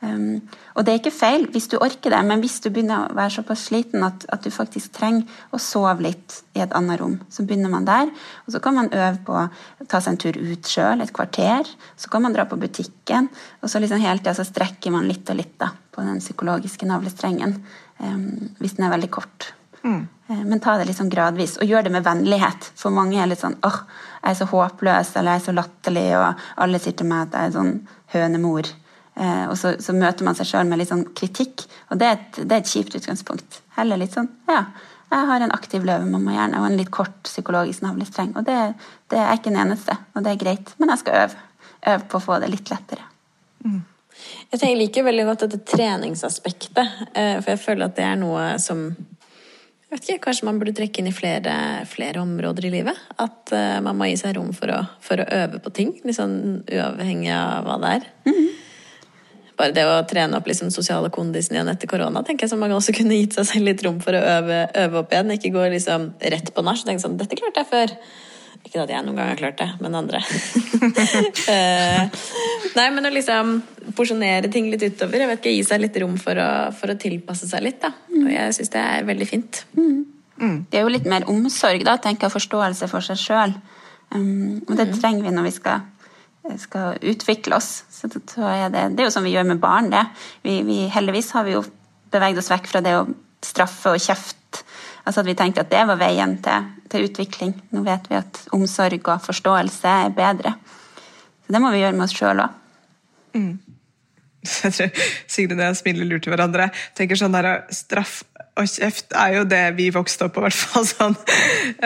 Um, 0.04 0.42
og 0.76 0.84
det 0.84 0.92
er 0.92 0.98
ikke 1.00 1.14
feil 1.14 1.46
hvis 1.54 1.70
du 1.72 1.78
orker 1.80 2.12
det, 2.12 2.18
men 2.28 2.42
hvis 2.42 2.58
du 2.60 2.68
begynner 2.68 3.06
å 3.06 3.14
være 3.16 3.32
såpass 3.38 3.62
sliten 3.70 4.04
at, 4.04 4.26
at, 4.28 4.44
du 4.44 4.52
faktisk 4.52 4.92
trenger 4.98 5.24
å 5.56 5.60
sove 5.62 6.04
litt 6.04 6.36
i 6.52 6.60
et 6.60 6.74
annet 6.76 7.00
rom, 7.00 7.14
så 7.32 7.46
begynner 7.48 7.72
man 7.72 7.88
der. 7.88 8.12
Og 8.44 8.52
så 8.52 8.60
kan 8.62 8.76
man 8.76 8.92
øve 8.92 9.16
på 9.24 9.38
å 9.40 9.46
ta 9.88 10.02
seg 10.04 10.12
en 10.12 10.20
tur 10.20 10.36
ut 10.36 10.68
sjøl, 10.68 11.00
et 11.00 11.14
kvarter. 11.16 11.72
Så 11.96 12.12
kan 12.12 12.26
man 12.26 12.36
dra 12.36 12.44
på 12.48 12.60
butikken, 12.60 13.30
og 13.62 13.72
så 13.72 13.80
liksom 13.80 14.04
hele 14.04 14.20
tida 14.20 14.36
så 14.36 14.44
strekker 14.44 14.92
man 14.92 15.08
litt 15.08 15.32
og 15.32 15.40
litt 15.40 15.56
da, 15.64 15.72
på 15.72 16.04
den 16.04 16.20
psykologiske 16.20 16.88
navlestrengen. 16.92 17.56
Um, 17.96 18.52
hvis 18.60 18.76
den 18.76 18.84
er 18.84 18.92
veldig 18.92 19.12
kort. 19.16 19.54
Mm. 19.80 20.02
Uh, 20.28 20.42
men 20.44 20.60
ta 20.60 20.76
det 20.76 20.90
litt 20.90 21.00
sånn 21.00 21.12
gradvis, 21.12 21.56
og 21.56 21.72
gjør 21.72 21.88
det 21.88 21.96
med 21.96 22.04
vennlighet. 22.04 22.72
For 22.76 22.92
mange 22.92 23.16
er 23.16 23.32
litt 23.32 23.40
sånn 23.40 23.56
åh, 23.64 23.86
jeg 24.20 24.34
er 24.34 24.42
så 24.44 24.52
håpløs, 24.52 25.16
eller 25.16 25.38
jeg 25.38 25.40
er 25.40 25.48
så 25.48 25.56
latterlig, 25.56 26.10
og 26.20 26.50
alle 26.60 26.84
sier 26.84 27.00
til 27.00 27.08
meg 27.08 27.30
at 27.30 27.38
jeg 27.38 27.48
er 27.48 27.62
sånn 27.62 27.78
hønemor. 28.12 28.76
Eh, 29.16 29.46
og 29.48 29.56
så, 29.56 29.72
så, 29.80 29.94
møter 29.96 30.26
man 30.26 30.36
seg 30.36 30.50
sjøl 30.50 30.68
med 30.68 30.82
litt 30.82 30.90
sånn 30.92 31.06
kritikk, 31.16 31.64
og 31.88 32.00
det 32.00 32.08
er, 32.08 32.18
et, 32.18 32.38
det 32.42 32.52
er, 32.52 32.60
et, 32.60 32.68
kjipt 32.68 32.98
utgangspunkt. 32.98 33.62
Heller 33.78 34.00
litt 34.00 34.12
sånn 34.12 34.28
ja, 34.50 34.66
jeg 35.08 35.28
har 35.30 35.42
en 35.42 35.54
aktiv 35.54 35.86
løvemamma-hjerne 35.86 36.60
og 36.60 36.68
en 36.68 36.76
litt 36.76 36.92
kort 36.92 37.14
psykologisk 37.24 37.84
navlestreng. 37.84 38.34
Og 38.36 38.44
det, 38.44 38.58
det, 39.12 39.20
er 39.22 39.38
ikke 39.38 39.52
den 39.52 39.60
eneste, 39.62 39.96
og 40.12 40.24
det 40.26 40.34
er 40.34 40.40
greit, 40.40 40.72
men 40.76 40.92
jeg 40.92 41.04
skal 41.04 41.20
øve. 41.24 41.44
Øve 41.86 42.08
på 42.10 42.18
å 42.18 42.24
få 42.24 42.40
det 42.42 42.50
litt 42.50 42.72
lettere. 42.72 43.04
Mm. 43.64 43.84
Jeg 44.50 44.58
tenker 44.58 44.80
liker 44.80 45.06
veldig 45.06 45.26
godt 45.28 45.44
dette 45.46 45.62
treningsaspektet, 45.70 46.96
eh, 47.14 47.36
for 47.38 47.52
jeg 47.54 47.62
føler 47.62 47.86
at 47.86 47.96
det 47.96 48.06
er 48.08 48.18
noe 48.20 48.48
som 48.60 48.88
jeg 49.86 50.00
vet 50.00 50.08
ikke, 50.10 50.22
Kanskje 50.24 50.48
man 50.48 50.56
burde 50.58 50.74
trekke 50.74 50.98
inn 50.98 51.08
i 51.08 51.14
flere, 51.14 51.52
flere 51.86 52.18
områder 52.18 52.66
i 52.66 52.72
livet? 52.72 52.98
At 53.22 53.52
uh, 53.54 53.78
man 53.86 53.94
må 53.94 54.08
gi 54.10 54.16
seg 54.18 54.34
rom 54.34 54.50
for 54.52 54.72
å, 54.74 54.80
for 55.00 55.22
å 55.22 55.28
øve 55.30 55.60
på 55.62 55.70
ting, 55.78 55.92
liksom 56.02 56.32
uavhengig 56.66 57.30
av 57.30 57.68
hva 57.68 57.76
det 57.84 57.92
er. 58.00 58.08
Mm 58.26 58.34
-hmm 58.34 58.65
bare 59.56 59.72
det 59.76 59.86
å 59.88 59.96
trene 60.08 60.36
opp 60.36 60.48
liksom 60.48 60.70
sosiale 60.74 61.08
kondisen 61.12 61.56
igjen 61.56 61.70
etter 61.72 61.88
korona, 61.90 62.22
tenker 62.24 62.44
jeg 62.44 62.52
som 62.52 62.60
man 62.60 62.74
også 62.76 62.94
kunne 62.96 63.16
gitt 63.16 63.38
seg 63.38 63.48
selv 63.48 63.70
litt 63.70 63.82
rom 63.86 63.98
for 64.04 64.16
å 64.16 64.20
øve, 64.20 64.62
øve 64.84 65.00
opp 65.00 65.14
igjen. 65.14 65.32
Ikke 65.36 65.54
gå 65.54 65.66
liksom 65.72 66.10
rett 66.20 66.52
på 66.52 66.64
nach 66.66 66.82
og 66.82 66.88
tenke 66.88 67.04
sånn 67.04 67.18
Dette 67.20 67.38
klarte 67.38 67.64
jeg 67.64 67.70
før. 67.70 67.94
Ikke 68.66 68.82
at 68.82 68.90
jeg 68.90 69.04
noen 69.06 69.18
gang 69.20 69.30
har 69.30 69.38
klart 69.38 69.60
det, 69.60 69.68
men 69.80 69.94
andre. 69.94 70.20
uh, 71.54 72.02
nei, 72.78 72.86
men 72.90 73.06
å 73.06 73.12
liksom 73.14 73.54
porsjonere 73.96 74.50
ting 74.52 74.68
litt 74.72 74.82
utover. 74.82 75.22
Jeg 75.22 75.30
vet 75.30 75.42
ikke, 75.42 75.54
Gi 75.54 75.64
seg 75.68 75.84
litt 75.84 75.96
rom 76.02 76.16
for 76.20 76.40
å, 76.42 76.50
for 76.76 76.92
å 76.92 76.98
tilpasse 77.00 77.48
seg 77.48 77.62
litt. 77.64 77.80
da. 77.84 77.94
Og 78.10 78.28
jeg 78.32 78.56
syns 78.58 78.74
det 78.74 78.82
er 78.82 79.08
veldig 79.08 79.28
fint. 79.30 79.62
Mm. 79.78 80.00
Mm. 80.36 80.56
Det 80.68 80.80
er 80.80 80.84
jo 80.84 80.92
litt 80.92 81.06
mer 81.08 81.28
omsorg, 81.32 81.86
da, 81.86 81.96
tenker 82.02 82.26
jeg, 82.26 82.36
forståelse 82.36 82.90
for 82.90 83.06
seg 83.06 83.22
sjøl. 83.22 83.54
Um, 84.12 84.58
og 84.66 84.74
det 84.74 84.90
mm. 84.90 84.98
trenger 84.98 85.24
vi 85.24 85.34
når 85.34 85.48
vi 85.48 85.54
skal 85.56 85.86
skal 86.60 86.98
utvikle 87.02 87.58
oss. 87.58 87.84
Så 87.92 88.08
er 88.08 88.70
det, 88.72 88.84
det, 88.94 89.02
er 89.02 89.08
jo 89.08 89.14
sånn 89.14 89.26
vi 89.26 89.34
gjør 89.34 89.48
med 89.50 89.62
barn, 89.62 89.90
det. 89.92 90.04
Vi, 90.46 90.60
vi, 90.66 90.78
heldigvis 90.92 91.32
har 91.36 91.46
vi 91.46 91.56
jo 91.56 91.64
beveget 92.12 92.40
oss 92.42 92.50
vekk 92.52 92.70
fra 92.70 92.82
det 92.84 92.94
å 92.98 93.06
straffe 93.44 93.94
og 93.94 94.02
kjefte. 94.02 94.62
Altså 95.06 95.22
at 95.22 95.28
vi 95.28 95.36
tenkte 95.38 95.62
at 95.62 95.70
det 95.70 95.84
var 95.86 96.00
veien 96.00 96.36
til, 96.42 96.70
til, 96.90 97.06
utvikling. 97.06 97.52
Nå 97.74 97.84
vet 97.86 98.08
vi 98.10 98.18
at 98.18 98.46
omsorg 98.56 99.10
og 99.12 99.26
forståelse 99.26 99.98
er 100.06 100.16
bedre. 100.16 100.56
Så 101.46 101.54
det 101.54 101.62
må 101.62 101.70
vi 101.74 101.82
gjøre 101.84 101.94
med 101.94 102.08
oss 102.08 102.16
sjøl 102.16 102.42
òg. 102.42 102.62
Mm. 103.36 103.52
Jeg 104.46 104.74
tror 104.76 105.04
Sigrun 105.30 105.60
og 105.60 105.68
jeg 105.68 105.78
smiler 105.80 106.08
lurt 106.08 106.24
til 106.26 106.34
hverandre. 106.34 106.70
tenker 106.98 107.18
sånn 107.18 107.34
der, 107.34 107.66
Straff 107.74 108.22
og 108.56 108.68
kjeft 108.70 109.12
er 109.12 109.34
jo 109.36 109.44
det 109.48 109.64
vi 109.76 109.90
vokste 109.92 110.26
opp 110.26 110.36
på, 110.36 110.42
i 110.42 110.46
hvert 110.46 110.56
fall. 110.56 110.88
sånn. 110.88 111.16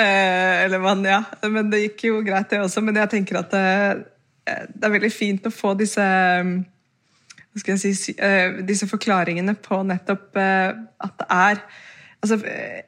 Eh, 0.00 0.64
eller 0.66 0.78
man, 0.82 1.00
ja. 1.06 1.22
Men 1.50 1.70
det 1.72 1.80
gikk 1.80 2.04
jo 2.06 2.20
greit, 2.22 2.50
det 2.52 2.60
også. 2.62 2.82
Men 2.84 2.98
jeg 3.00 3.10
tenker 3.10 3.40
at 3.40 3.54
eh, 3.56 4.02
det 4.74 4.86
er 4.86 4.94
veldig 4.96 5.12
fint 5.14 5.46
å 5.46 5.54
få 5.54 5.74
disse 5.78 6.04
jeg 7.66 7.80
si, 7.80 8.14
eh, 8.14 8.60
disse 8.66 8.86
forklaringene 8.86 9.56
på 9.58 9.80
nettopp 9.82 10.38
eh, 10.38 10.70
at 11.02 11.16
det 11.18 11.26
er 11.34 11.62
altså, 12.22 12.38
eh, 12.46 12.86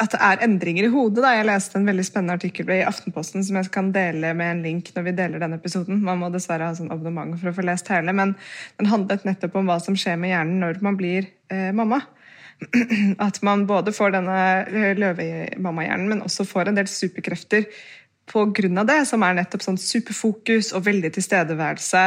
at 0.00 0.12
det 0.12 0.20
er 0.20 0.42
endringer 0.44 0.86
i 0.86 0.92
hodet. 0.92 1.22
Da. 1.24 1.34
Jeg 1.36 1.48
leste 1.48 1.78
en 1.78 1.86
veldig 1.88 2.04
spennende 2.04 2.36
artikkel 2.36 2.70
i 2.74 2.82
Aftenposten 2.86 3.44
som 3.46 3.58
jeg 3.58 3.70
kan 3.72 3.92
dele 3.94 4.32
med 4.36 4.56
en 4.56 4.64
link 4.66 4.90
når 4.94 5.06
vi 5.06 5.14
deler 5.16 5.42
denne 5.42 5.58
episoden. 5.60 6.02
Man 6.04 6.20
må 6.20 6.30
dessverre 6.32 6.68
ha 6.68 6.76
sånn 6.76 6.92
abonnement 6.92 7.38
for 7.40 7.50
å 7.50 7.54
få 7.56 7.64
lest 7.66 7.88
hele, 7.92 8.14
men 8.16 8.34
den 8.80 8.90
handlet 8.92 9.24
nettopp 9.28 9.56
om 9.60 9.70
hva 9.70 9.78
som 9.82 9.96
skjer 9.98 10.18
med 10.20 10.34
hjernen 10.34 10.60
når 10.64 10.82
man 10.84 10.98
blir 10.98 11.30
eh, 11.52 11.70
mamma. 11.76 12.02
At 13.26 13.40
man 13.46 13.64
både 13.66 13.94
får 13.94 14.14
denne 14.14 14.36
løvemammahjernen, 14.98 16.10
men 16.10 16.22
også 16.26 16.46
får 16.46 16.70
en 16.70 16.78
del 16.78 16.90
superkrefter 16.90 17.66
av 18.36 18.88
det, 18.88 18.98
som 19.08 19.22
er 19.22 19.36
nettopp 19.38 19.64
sånn 19.64 19.78
superfokus 19.80 20.72
og 20.72 20.86
veldig 20.86 21.12
tilstedeværelse, 21.14 22.02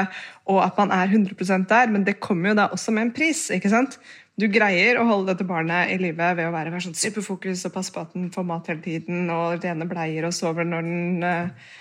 og 0.51 0.61
at 0.63 0.77
man 0.77 0.93
er 0.95 1.07
100% 1.11 1.67
der, 1.69 1.91
men 1.93 2.05
det 2.07 2.19
kommer 2.19 2.51
jo 2.51 2.59
da 2.61 2.69
også 2.73 2.93
med 2.95 3.07
en 3.07 3.15
pris. 3.15 3.49
ikke 3.51 3.69
sant? 3.69 3.99
Du 4.35 4.47
greier 4.51 4.99
å 4.99 5.07
holde 5.07 5.31
dette 5.31 5.47
barnet 5.47 5.93
i 5.93 5.97
live 6.01 6.33
ved 6.35 6.49
å 6.49 6.51
være, 6.51 6.73
være 6.73 6.89
sånn 6.89 6.97
superfokus 6.99 7.63
og 7.69 7.75
passe 7.77 7.93
på 7.95 8.03
at 8.03 8.15
den 8.17 8.31
får 8.33 8.47
mat 8.49 8.67
hele 8.67 8.83
tiden, 8.83 9.29
og 9.31 9.63
rene 9.63 9.87
bleier 9.87 10.27
og 10.27 10.35
sover 10.35 10.67
når 10.67 10.87
den 10.89 11.23
eh, 11.23 11.73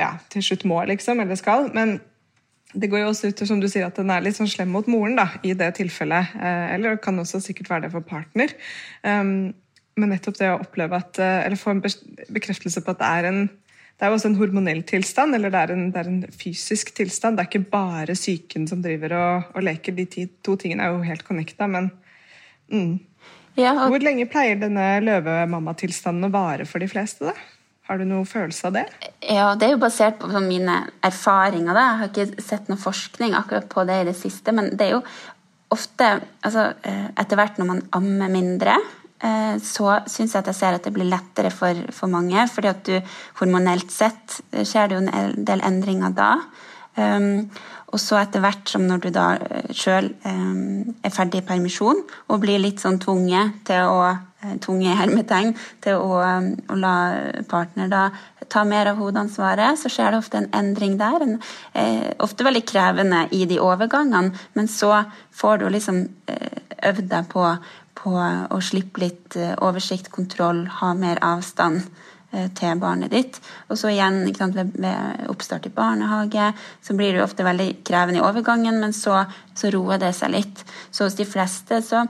ja, 0.00 0.16
til 0.32 0.42
slutt 0.42 0.66
må, 0.66 0.80
liksom, 0.90 1.22
eller 1.22 1.38
skal. 1.38 1.68
Men 1.76 2.00
det 2.74 2.90
går 2.90 3.04
jo 3.04 3.12
også 3.12 3.30
ut 3.30 3.44
som 3.48 3.62
du 3.62 3.68
sier, 3.70 3.86
at 3.86 3.96
den 3.96 4.10
er 4.12 4.24
litt 4.24 4.36
sånn 4.36 4.50
slem 4.50 4.72
mot 4.74 4.88
moren 4.90 5.16
da, 5.16 5.28
i 5.46 5.54
det 5.56 5.70
tilfellet. 5.78 6.34
Eh, 6.36 6.66
eller 6.74 6.96
det 6.96 7.04
kan 7.04 7.20
også 7.22 7.40
sikkert 7.44 7.70
være 7.70 7.86
det 7.86 7.94
for 7.94 8.04
partner. 8.04 8.52
Um, 9.06 9.54
men 9.98 10.12
nettopp 10.14 10.38
det 10.38 10.50
å 10.52 10.60
oppleve 10.62 10.98
at 10.98 11.18
eh, 11.22 11.40
Eller 11.46 11.58
få 11.60 11.74
en 11.74 11.82
bekreftelse 11.82 12.84
på 12.84 12.94
at 12.94 13.02
det 13.02 13.08
er 13.18 13.32
en 13.32 13.48
det 13.98 14.06
er 14.06 14.12
jo 14.12 14.14
også 14.14 14.28
en 14.30 14.36
hormonell 14.38 14.84
tilstand, 14.86 15.34
eller 15.34 15.50
det 15.50 15.58
er 15.58 15.70
en, 15.74 15.80
det 15.90 15.98
er 15.98 16.06
en 16.06 16.20
fysisk 16.30 16.92
tilstand. 16.94 17.34
Det 17.34 17.42
er 17.42 17.48
ikke 17.48 17.70
bare 17.72 18.14
psyken 18.14 18.68
som 18.70 18.78
driver 18.78 19.16
og, 19.18 19.48
og 19.58 19.64
leker. 19.66 19.96
De 19.96 20.04
ti, 20.06 20.28
to 20.46 20.54
tingene 20.54 20.84
er 20.86 20.94
jo 20.94 21.00
helt 21.02 21.24
connecta, 21.26 21.66
men 21.66 21.88
mm. 22.70 22.92
ja, 23.58 23.72
og... 23.72 23.88
Hvor 23.90 24.06
lenge 24.06 24.28
pleier 24.30 24.60
denne 24.60 24.86
løvemammatilstanden 25.02 26.28
å 26.28 26.30
vare 26.30 26.68
for 26.70 26.78
de 26.78 26.86
fleste, 26.92 27.26
da? 27.26 27.34
Har 27.88 27.98
du 27.98 28.04
noen 28.04 28.28
følelse 28.28 28.68
av 28.68 28.76
det? 28.76 28.84
Ja, 29.24 29.48
Det 29.58 29.66
er 29.66 29.74
jo 29.74 29.82
basert 29.82 30.20
på 30.22 30.30
mine 30.44 30.78
erfaringer. 31.02 31.72
Da. 31.74 31.84
Jeg 31.88 31.98
har 31.98 32.12
ikke 32.12 32.44
sett 32.44 32.70
noe 32.70 32.78
forskning 32.78 33.34
akkurat 33.34 33.66
på 33.72 33.82
det 33.88 33.98
i 34.02 34.08
det 34.12 34.16
siste, 34.20 34.54
men 34.54 34.76
det 34.76 34.86
er 34.86 34.94
jo 34.98 35.02
ofte 35.74 36.14
altså, 36.44 36.70
eh, 36.86 37.08
Etter 37.18 37.40
hvert 37.40 37.58
når 37.58 37.70
man 37.72 37.82
ammer 37.96 38.30
mindre, 38.32 38.76
så 39.18 39.96
syns 40.06 40.34
jeg 40.34 40.44
at 40.44 40.48
jeg 40.52 40.54
ser 40.54 40.76
at 40.76 40.84
det 40.86 40.92
blir 40.94 41.08
lettere 41.10 41.50
for, 41.50 41.74
for 41.90 42.06
mange. 42.06 42.44
fordi 42.52 42.68
at 42.70 42.84
du 42.86 43.00
hormonelt 43.40 43.90
sett 43.90 44.36
skjer 44.54 44.86
det 44.86 44.94
jo 44.94 45.00
en 45.02 45.44
del 45.48 45.64
endringer 45.66 46.14
da. 46.14 46.28
Um, 46.94 47.48
og 47.90 47.98
så 48.02 48.20
etter 48.20 48.42
hvert 48.44 48.70
som 48.70 48.84
når 48.86 49.02
du 49.02 49.10
da 49.14 49.26
sjøl 49.74 50.12
um, 50.22 50.94
er 51.02 51.14
ferdig 51.14 51.42
i 51.42 51.46
permisjon 51.50 52.02
og 52.28 52.40
blir 52.42 52.62
litt 52.62 52.82
sånn 52.82 53.00
tvunget 53.02 53.62
til 53.66 53.90
å 53.90 54.00
tunge 54.62 54.94
hermetegn 54.94 55.54
til 55.82 55.98
å, 55.98 56.18
å, 56.22 56.76
la 56.78 56.94
partner 57.50 57.90
da 57.90 58.02
ta 58.48 58.62
mer 58.64 58.88
av 58.92 59.00
hovedansvaret, 59.02 59.76
så 59.76 59.90
skjer 59.92 60.14
det 60.14 60.20
ofte 60.22 60.38
en 60.40 60.48
endring 60.56 60.94
der. 61.00 61.24
En, 61.24 61.34
eh, 61.74 62.14
ofte 62.24 62.46
veldig 62.46 62.62
krevende 62.64 63.26
i 63.34 63.44
de 63.50 63.58
overgangene, 63.60 64.30
men 64.54 64.70
så 64.70 65.02
får 65.36 65.58
du 65.58 65.66
liksom 65.74 66.00
eh, 66.30 66.62
øvd 66.88 67.10
deg 67.10 67.28
på, 67.32 67.44
på, 67.98 68.14
å 68.14 68.60
slippe 68.62 69.02
litt 69.02 69.36
eh, 69.38 69.56
oversikt, 69.64 70.12
kontroll, 70.14 70.64
ha 70.80 70.92
mer 70.98 71.20
avstand 71.24 71.82
eh, 72.32 72.46
til 72.58 72.78
barnet 72.80 73.12
ditt. 73.14 73.40
Og 73.68 73.80
så 73.80 73.92
igjen 73.92 74.22
sant, 74.36 74.56
ved, 74.56 75.26
oppstart 75.30 75.66
i 75.68 75.74
barnehage 75.74 76.52
så 76.84 76.96
blir 76.98 77.12
det 77.12 77.22
jo 77.22 77.26
ofte 77.26 77.46
veldig 77.46 77.70
krevende 77.86 78.22
i 78.22 78.24
overgangen, 78.24 78.80
men 78.82 78.94
så, 78.96 79.24
så 79.54 79.72
roer 79.74 80.00
det 80.02 80.14
seg 80.16 80.34
litt. 80.36 80.64
Så 80.90 81.08
hos 81.08 81.18
de 81.18 81.26
fleste 81.28 81.82
så 81.84 82.04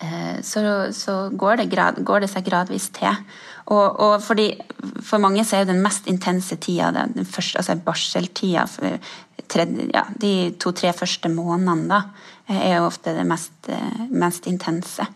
eh, 0.00 0.38
så, 0.46 0.62
så 0.96 1.18
går, 1.32 1.62
det 1.62 1.70
grad, 1.74 2.00
går, 2.06 2.24
det 2.24 2.32
seg 2.32 2.48
gradvis 2.48 2.88
til. 2.96 3.20
Og, 3.66 3.98
og 3.98 4.20
fordi, 4.22 4.52
For 5.02 5.18
mange 5.18 5.42
så 5.44 5.56
er 5.56 5.64
jo 5.64 5.72
den 5.72 5.82
mest 5.82 6.06
intense 6.06 6.56
tida 6.62 6.92
den 6.94 7.26
første, 7.26 7.58
altså 7.58 7.74
barseltida. 7.82 8.66
Ja, 9.56 10.02
de 10.18 10.30
to-tre 10.58 10.90
første 10.96 11.28
månedene 11.30 11.90
da, 11.90 12.00
er 12.46 12.76
jo 12.76 12.86
ofte 12.86 13.14
det 13.16 13.24
mest, 13.26 13.70
mest 14.14 14.46
intense. 14.46 15.06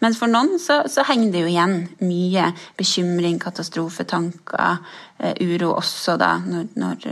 Men 0.00 0.14
for 0.16 0.30
noen 0.30 0.56
så, 0.62 0.80
så, 0.88 1.04
henger 1.08 1.34
det 1.34 1.42
jo 1.42 1.50
igjen 1.50 1.74
mye 2.00 2.46
bekymring, 2.78 3.36
katastrofetanker, 3.42 4.78
eh, 5.18 5.34
uro 5.44 5.74
også 5.76 6.16
da, 6.20 6.34
når, 6.40 6.70
når, 6.80 7.10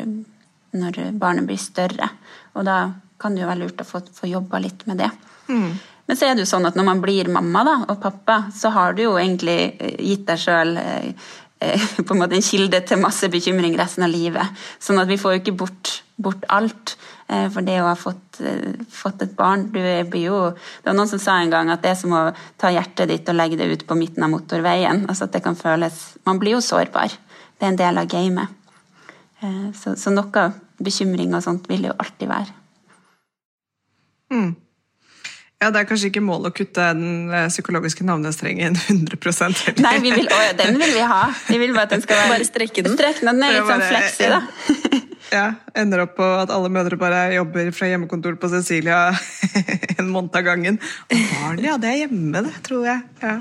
når 0.80 1.02
barnet 1.20 1.48
blir 1.48 1.60
større. 1.60 2.08
Og 2.56 2.64
da 2.64 2.78
kan 3.20 3.36
det 3.36 3.44
jo 3.44 3.50
være 3.50 3.64
lurt 3.64 3.84
å 3.84 3.88
få, 3.88 4.00
få 4.16 4.30
jobba 4.30 4.60
litt 4.64 4.86
med 4.88 5.04
det. 5.04 5.10
Mm. 5.48 5.70
Men 6.06 6.18
så 6.18 6.28
er 6.28 6.36
det 6.36 6.44
jo 6.44 6.52
sånn 6.52 6.68
at 6.68 6.76
når 6.78 6.86
man 6.86 7.02
blir 7.02 7.30
mamma 7.32 7.64
da, 7.66 7.76
og 7.90 7.98
pappa, 8.02 8.44
så 8.54 8.70
har 8.74 8.94
du 8.94 9.02
jo 9.06 9.16
egentlig 9.18 9.58
eh, 9.74 9.98
gitt 10.12 10.26
deg 10.28 10.42
sjøl 10.42 10.76
eh, 10.80 11.28
eh, 11.64 11.86
på 12.06 12.14
en 12.14 12.22
måte 12.22 12.38
en 12.38 12.46
kilde 12.46 12.82
til 12.86 13.02
masse 13.02 13.30
bekymring 13.32 13.76
resten 13.78 14.06
av 14.06 14.14
livet. 14.14 14.66
Sånn 14.82 15.02
at 15.02 15.10
vi 15.10 15.18
får 15.20 15.36
jo 15.36 15.42
ikke 15.42 15.56
bort, 15.64 15.98
bort 16.22 16.46
alt. 16.54 16.96
For 17.26 17.66
det 17.66 17.80
å 17.82 17.88
ha 17.88 17.94
fått, 17.98 18.38
fått, 18.94 19.22
et 19.24 19.32
barn 19.34 19.64
du 19.72 19.80
blir 19.80 20.20
jo, 20.28 20.36
Det 20.54 20.86
var 20.86 20.94
noen 20.94 21.08
som 21.10 21.18
sa 21.18 21.40
en 21.42 21.50
gang 21.50 21.72
at 21.74 21.82
det 21.82 21.90
er 21.90 21.96
som 21.98 22.12
å 22.14 22.20
ta 22.54 22.70
hjertet 22.70 23.10
ditt 23.10 23.26
og 23.32 23.34
legge 23.34 23.58
det 23.58 23.66
ut 23.66 23.82
på 23.88 23.96
midten 23.98 24.22
av 24.22 24.30
motorveien. 24.30 25.02
altså 25.08 25.26
at 25.26 25.32
det 25.34 25.42
kan 25.42 25.58
føles, 25.58 25.96
Man 26.24 26.38
blir 26.38 26.54
jo 26.54 26.60
sårbar. 26.62 27.10
Det 27.58 27.66
er 27.66 27.72
en 27.72 27.80
del 27.80 27.98
av 27.98 28.06
gamet. 28.06 28.54
Så, 29.74 29.96
så 29.98 30.12
noe 30.14 30.46
bekymring 30.78 31.34
og 31.34 31.42
sånt 31.42 31.66
vil 31.68 31.82
det 31.82 31.90
jo 31.90 31.98
alltid 31.98 32.30
være. 32.30 32.54
Mm. 34.32 34.54
Ja, 35.62 35.70
Det 35.70 35.80
er 35.80 35.88
kanskje 35.88 36.10
ikke 36.10 36.20
målet 36.20 36.52
å 36.52 36.56
kutte 36.56 36.84
den 36.92 37.32
eh, 37.32 37.48
psykologiske 37.48 38.04
navnestrengen 38.04 38.76
100 38.88 39.16
heller. 39.16 39.82
Nei, 39.86 39.94
vi 40.04 40.12
vil, 40.12 40.28
å, 40.28 40.40
den 40.58 40.76
vil 40.82 40.92
vi 40.98 41.04
ha. 41.08 41.22
Vi 41.48 41.60
vil 41.62 41.72
bare 41.72 41.88
at 41.88 41.96
den 41.96 42.04
skal 42.04 42.18
være 42.22 42.34
Bare 42.34 42.48
strekke 42.48 42.84
den. 42.84 42.96
Strekke 42.98 43.28
den 43.30 43.42
er 43.42 43.56
litt 43.56 43.70
sånn 43.70 43.86
fleksig, 43.88 44.32
da. 44.34 45.02
Ja, 45.32 45.46
Ender 45.74 46.04
opp 46.04 46.14
på 46.18 46.26
at 46.38 46.52
alle 46.54 46.70
mødre 46.72 46.98
bare 47.00 47.26
jobber 47.34 47.72
fra 47.74 47.88
hjemmekontor 47.90 48.36
på 48.40 48.50
Cecilia 48.52 49.10
en 49.98 50.10
måned 50.12 50.36
av 50.38 50.46
gangen. 50.46 50.78
Barn, 51.10 51.58
ja, 51.64 51.76
det 51.82 51.90
er 51.90 52.00
hjemme, 52.04 52.44
det, 52.46 52.54
tror 52.66 52.86
jeg. 52.86 53.02
Ja. 53.24 53.40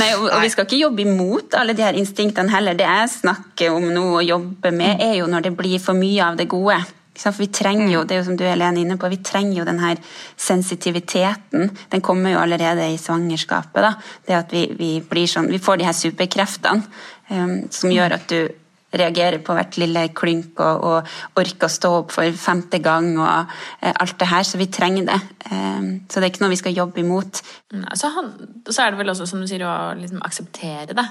Nei, 0.00 0.08
og, 0.16 0.24
og, 0.26 0.40
vi 0.42 0.50
skal 0.50 0.66
ikke 0.66 0.80
jobbe 0.80 1.04
imot 1.04 1.54
alle 1.58 1.76
de 1.78 1.84
her 1.84 1.98
instinktene 1.98 2.50
heller. 2.50 2.74
Det 2.78 2.88
jeg 2.88 3.12
snakker 3.12 3.76
om 3.76 3.86
nå 3.94 4.08
og 4.16 4.26
jobber 4.26 4.74
med, 4.74 5.04
er 5.04 5.20
jo 5.20 5.28
når 5.30 5.46
det 5.46 5.54
blir 5.58 5.78
for 5.82 5.98
mye 5.98 6.32
av 6.32 6.40
det 6.40 6.48
gode. 6.50 6.80
For 7.12 7.36
vi 7.36 7.50
trenger 7.52 7.90
jo, 7.92 8.02
det 8.08 8.16
er 8.16 8.22
jo 8.22 8.28
som 8.30 8.38
du 8.40 8.46
Helene 8.46 8.80
inne 8.80 8.96
på, 8.98 9.10
vi 9.12 9.20
trenger 9.20 9.58
jo 9.58 9.66
den 9.68 9.82
her 9.82 10.00
sensitiviteten. 10.40 11.68
Den 11.92 12.04
kommer 12.04 12.32
jo 12.32 12.40
allerede 12.40 12.88
i 12.88 12.98
svangerskapet. 12.98 13.82
da, 13.84 13.92
det 14.26 14.38
at 14.38 14.52
Vi, 14.52 14.64
vi, 14.78 14.92
blir 15.04 15.28
sånn, 15.28 15.50
vi 15.52 15.60
får 15.60 15.78
de 15.78 15.86
her 15.86 15.96
superkreftene 15.96 16.82
um, 17.28 17.56
som 17.70 17.92
gjør 17.92 18.16
at 18.16 18.26
du 18.32 18.48
reagerer 18.92 19.40
på 19.44 19.56
hvert 19.56 19.78
lille 19.80 20.04
klynk 20.16 20.60
og, 20.60 20.84
og 20.88 21.40
orker 21.40 21.68
å 21.68 21.72
stå 21.72 21.92
opp 22.02 22.14
for 22.14 22.38
femte 22.38 22.82
gang 22.84 23.10
og 23.16 23.52
eh, 23.80 23.92
alt 23.92 24.18
det 24.20 24.30
her. 24.30 24.46
Så 24.46 24.60
vi 24.60 24.70
trenger 24.72 25.08
det. 25.08 25.18
Eh, 25.48 25.90
så 26.06 26.20
det 26.20 26.28
er 26.28 26.30
ikke 26.32 26.44
noe 26.44 26.54
vi 26.54 26.60
skal 26.62 26.76
jobbe 26.76 27.02
imot. 27.04 27.42
Mm, 27.74 27.88
så, 27.98 28.12
han, 28.16 28.32
så 28.68 28.84
er 28.84 28.92
det 28.92 29.02
vel 29.02 29.14
også, 29.14 29.28
som 29.30 29.42
du 29.42 29.50
sier, 29.50 29.66
å 29.66 29.92
liksom 29.98 30.22
akseptere 30.24 30.96
det, 30.98 31.08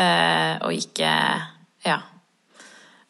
eh, 0.00 0.58
og 0.64 0.74
ikke 0.76 1.14
Ja 1.84 2.00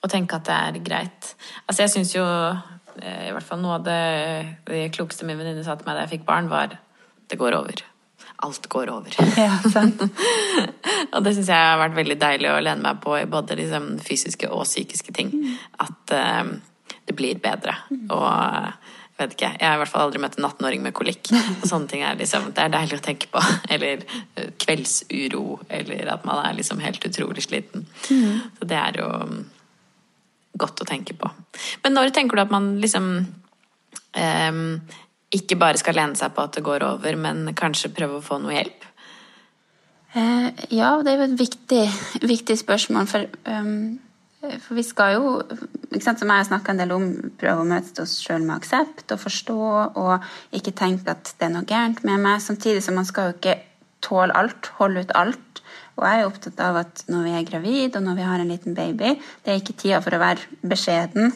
og 0.05 0.13
tenke 0.13 0.37
at 0.37 0.45
det 0.45 0.55
er 0.55 0.85
greit. 0.85 1.33
Altså, 1.65 1.85
jeg 1.85 1.93
syns 1.95 2.13
jo 2.13 2.25
eh, 2.25 3.29
i 3.31 3.33
hvert 3.33 3.47
fall 3.47 3.63
noe 3.63 3.79
av 3.79 3.87
det, 3.87 4.01
det 4.69 4.91
klokeste 4.93 5.25
min 5.25 5.41
venninne 5.41 5.65
sa 5.65 5.79
til 5.79 5.89
meg 5.89 5.97
da 5.97 6.05
jeg 6.05 6.19
fikk 6.19 6.27
barn, 6.29 6.51
var 6.53 6.77
det 7.31 7.41
går 7.41 7.57
over. 7.57 7.85
Alt 8.45 8.69
går 8.73 8.93
over. 8.93 9.17
Ja, 9.41 9.57
sant. 9.73 10.03
og 11.15 11.25
det 11.25 11.35
syns 11.37 11.51
jeg 11.51 11.69
har 11.71 11.81
vært 11.81 11.97
veldig 11.97 12.19
deilig 12.21 12.51
å 12.53 12.61
lene 12.63 12.85
meg 12.85 13.01
på 13.05 13.17
i 13.19 13.27
både 13.31 13.57
liksom, 13.61 13.95
fysiske 14.05 14.51
og 14.53 14.67
psykiske 14.69 15.15
ting. 15.17 15.33
Mm. 15.33 15.55
At 15.87 16.15
uh, 16.17 16.93
det 17.09 17.17
blir 17.17 17.41
bedre. 17.43 17.77
Mm. 17.91 18.05
Og 18.13 18.27
jeg 19.15 19.23
vet 19.23 19.35
ikke, 19.37 19.51
jeg 19.61 19.69
har 19.69 19.77
i 19.77 19.81
hvert 19.81 19.93
fall 19.93 20.09
aldri 20.09 20.21
møtt 20.25 20.37
en 20.41 20.49
18-åring 20.49 20.85
med 20.85 20.97
kolikk. 20.97 21.31
Og 21.63 21.69
sånne 21.71 21.91
ting 21.91 22.03
er 22.03 22.19
liksom, 22.19 22.51
Det 22.55 22.65
er 22.65 22.73
deilig 22.75 22.99
å 22.99 23.05
tenke 23.05 23.31
på. 23.31 23.43
Eller 23.71 24.03
kveldsuro, 24.61 25.45
eller 25.69 26.11
at 26.17 26.27
man 26.27 26.43
er 26.43 26.57
liksom 26.59 26.83
helt 26.83 27.05
utrolig 27.07 27.47
sliten. 27.47 27.87
Mm. 28.11 28.41
Så 28.59 28.69
det 28.73 28.81
er 28.81 28.99
jo 28.99 29.11
godt 30.59 30.83
å 30.83 30.89
tenke 30.89 31.17
på. 31.19 31.31
Men 31.85 31.97
når 31.97 32.13
tenker 32.15 32.39
du 32.39 32.45
at 32.45 32.53
man 32.55 32.75
liksom 32.83 33.09
um, 34.19 34.67
ikke 35.37 35.59
bare 35.61 35.81
skal 35.81 35.97
lene 35.99 36.19
seg 36.19 36.35
på 36.35 36.45
at 36.47 36.57
det 36.57 36.65
går 36.67 36.85
over, 36.87 37.17
men 37.21 37.47
kanskje 37.59 37.93
prøve 37.95 38.21
å 38.21 38.25
få 38.25 38.41
noe 38.43 38.55
hjelp? 38.57 38.89
Uh, 40.15 40.51
ja, 40.71 40.93
det 41.03 41.11
er 41.11 41.19
jo 41.19 41.29
et 41.29 41.39
viktig, 41.41 41.85
viktig 42.35 42.57
spørsmål. 42.61 43.09
For, 43.11 43.27
um, 43.51 43.99
for, 44.45 44.75
vi 44.79 44.85
skal 44.87 45.17
jo, 45.17 45.33
sant, 45.99 46.21
som 46.21 46.31
jeg 46.31 46.45
har 46.45 46.49
snakka 46.49 46.75
en 46.75 46.83
del 46.85 46.95
om, 46.95 47.09
prøve 47.41 47.65
å 47.65 47.69
møte 47.69 48.05
oss 48.05 48.21
sjøl 48.23 48.45
med 48.45 48.61
aksept 48.61 49.15
og 49.15 49.23
forstå, 49.25 49.59
og 49.99 50.29
ikke 50.55 50.77
tenke 50.79 51.17
at 51.17 51.35
det 51.35 51.49
er 51.49 51.55
noe 51.57 51.67
gærent 51.69 52.05
med 52.07 52.23
meg. 52.23 52.43
Samtidig 52.45 52.85
som 52.87 52.99
man 53.01 53.09
skal 53.09 53.33
jo 53.33 53.39
ikke 53.39 53.59
tåle 54.05 54.37
alt, 54.39 54.71
holde 54.79 55.03
ut 55.03 55.17
alt. 55.19 55.63
Og 55.95 56.07
jeg 56.07 56.21
er 56.21 56.29
opptatt 56.29 56.63
av 56.63 56.79
at 56.83 57.05
når 57.11 57.27
vi 57.27 57.35
er 57.39 57.49
gravid 57.49 57.97
og 57.99 58.03
når 58.03 58.17
vi 58.19 58.29
har 58.29 58.43
en 58.43 58.51
liten 58.51 58.75
baby, 58.75 59.15
det 59.45 59.53
er 59.53 59.61
ikke 59.61 59.77
tida 59.79 60.01
for 60.03 60.17
å 60.17 60.23
være 60.23 60.67
beskjeden. 60.67 61.35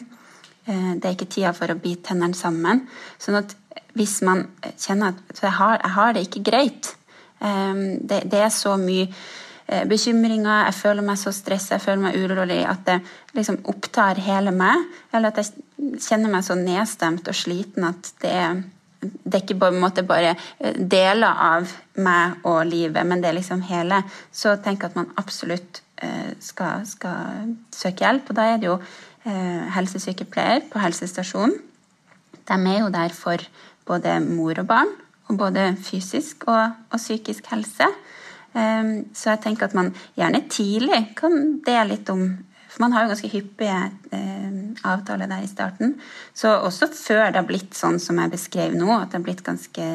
Eh, 0.67 0.91
det 0.99 1.07
er 1.07 1.15
ikke 1.15 1.29
tida 1.31 1.53
for 1.55 1.71
å 1.71 1.79
bite 1.79 2.09
tennene 2.11 2.37
sammen. 2.37 2.83
Sånn 3.21 3.39
at 3.39 3.55
hvis 3.97 4.19
man 4.25 4.45
kjenner 4.77 5.17
at 5.29 5.43
jeg 5.43 5.55
har, 5.57 5.77
jeg 5.81 5.93
har 5.95 6.15
det 6.15 6.25
ikke 6.27 6.45
greit 6.51 6.93
eh, 7.41 7.83
det, 8.01 8.23
det, 8.31 8.41
er 8.45 8.53
så 8.53 8.75
mye 8.79 9.07
eh, 9.07 9.85
bekymringer, 9.89 10.65
jeg 10.69 10.77
føler 10.79 11.05
meg 11.05 11.19
så 11.21 11.33
stressa, 11.35 11.77
jeg 11.77 11.85
føler 11.85 12.03
meg 12.07 12.19
urolig 12.19 12.61
at 12.67 12.83
det 12.87 12.99
liksom 13.37 13.61
opptar 13.71 14.21
hele 14.23 14.53
meg. 14.55 14.87
Eller 15.13 15.31
at 15.31 15.41
jeg 15.41 15.99
kjenner 16.01 16.31
meg 16.33 16.45
så 16.45 16.57
nedstemt 16.59 17.29
og 17.29 17.37
sliten 17.37 17.87
at 17.89 18.13
det 18.23 18.35
er 18.41 18.59
det 18.99 19.31
er 19.31 19.43
ikke 19.45 19.55
på 19.61 19.67
en 19.71 19.77
måte 19.79 20.03
bare 20.03 20.33
eh, 20.35 20.75
deler 20.75 21.31
av 21.31 21.69
meg 22.03 22.41
og 22.49 22.65
livet, 22.67 22.99
men 23.07 23.21
det 23.23 23.29
er 23.29 23.37
liksom 23.37 23.61
hele. 23.69 24.01
Så 24.31 24.57
tenk 24.59 24.83
at 24.83 24.97
man 24.99 25.07
absolutt 25.21 25.79
eh, 26.03 26.33
skal, 26.43 26.83
skal 26.83 27.53
søke 27.71 28.03
hjelp. 28.03 28.27
Og 28.27 28.35
da 28.35 28.49
er 28.49 28.59
det 28.59 28.69
jo 28.71 28.81
helsesykepleier 29.75 30.63
på 30.71 30.79
helsestasjonen. 30.81 31.57
De 32.49 32.57
er 32.57 32.79
jo 32.79 32.89
der 32.89 33.13
for 33.13 33.43
både 33.89 34.19
mor 34.23 34.61
og 34.61 34.69
barn, 34.69 34.93
og 35.29 35.41
både 35.41 35.73
fysisk 35.85 36.47
og, 36.47 36.77
og 36.89 37.01
psykisk 37.01 37.49
helse. 37.51 37.89
Så 38.49 39.27
jeg 39.29 39.41
tenker 39.43 39.67
at 39.67 39.75
man 39.77 39.91
gjerne 40.17 40.39
tidlig 40.49 41.03
kan 41.19 41.35
dele 41.61 41.91
litt 41.91 42.09
om 42.09 42.23
for 42.69 42.83
man 42.83 42.93
har 42.93 43.05
jo 43.05 43.09
ganske 43.09 43.29
hyppige 43.31 43.77
eh, 44.13 44.57
avtaler 44.85 45.29
der 45.29 45.41
i 45.41 45.49
starten. 45.49 45.95
Så 46.37 46.51
også 46.53 46.91
før 46.93 47.31
det 47.31 47.41
har 47.41 47.47
blitt 47.49 47.73
sånn 47.77 47.97
som 48.01 48.19
jeg 48.21 48.29
beskrev 48.35 48.75
nå, 48.77 48.91
at 48.93 49.09
det 49.09 49.17
har 49.17 49.25
blitt 49.25 49.41
ganske, 49.45 49.87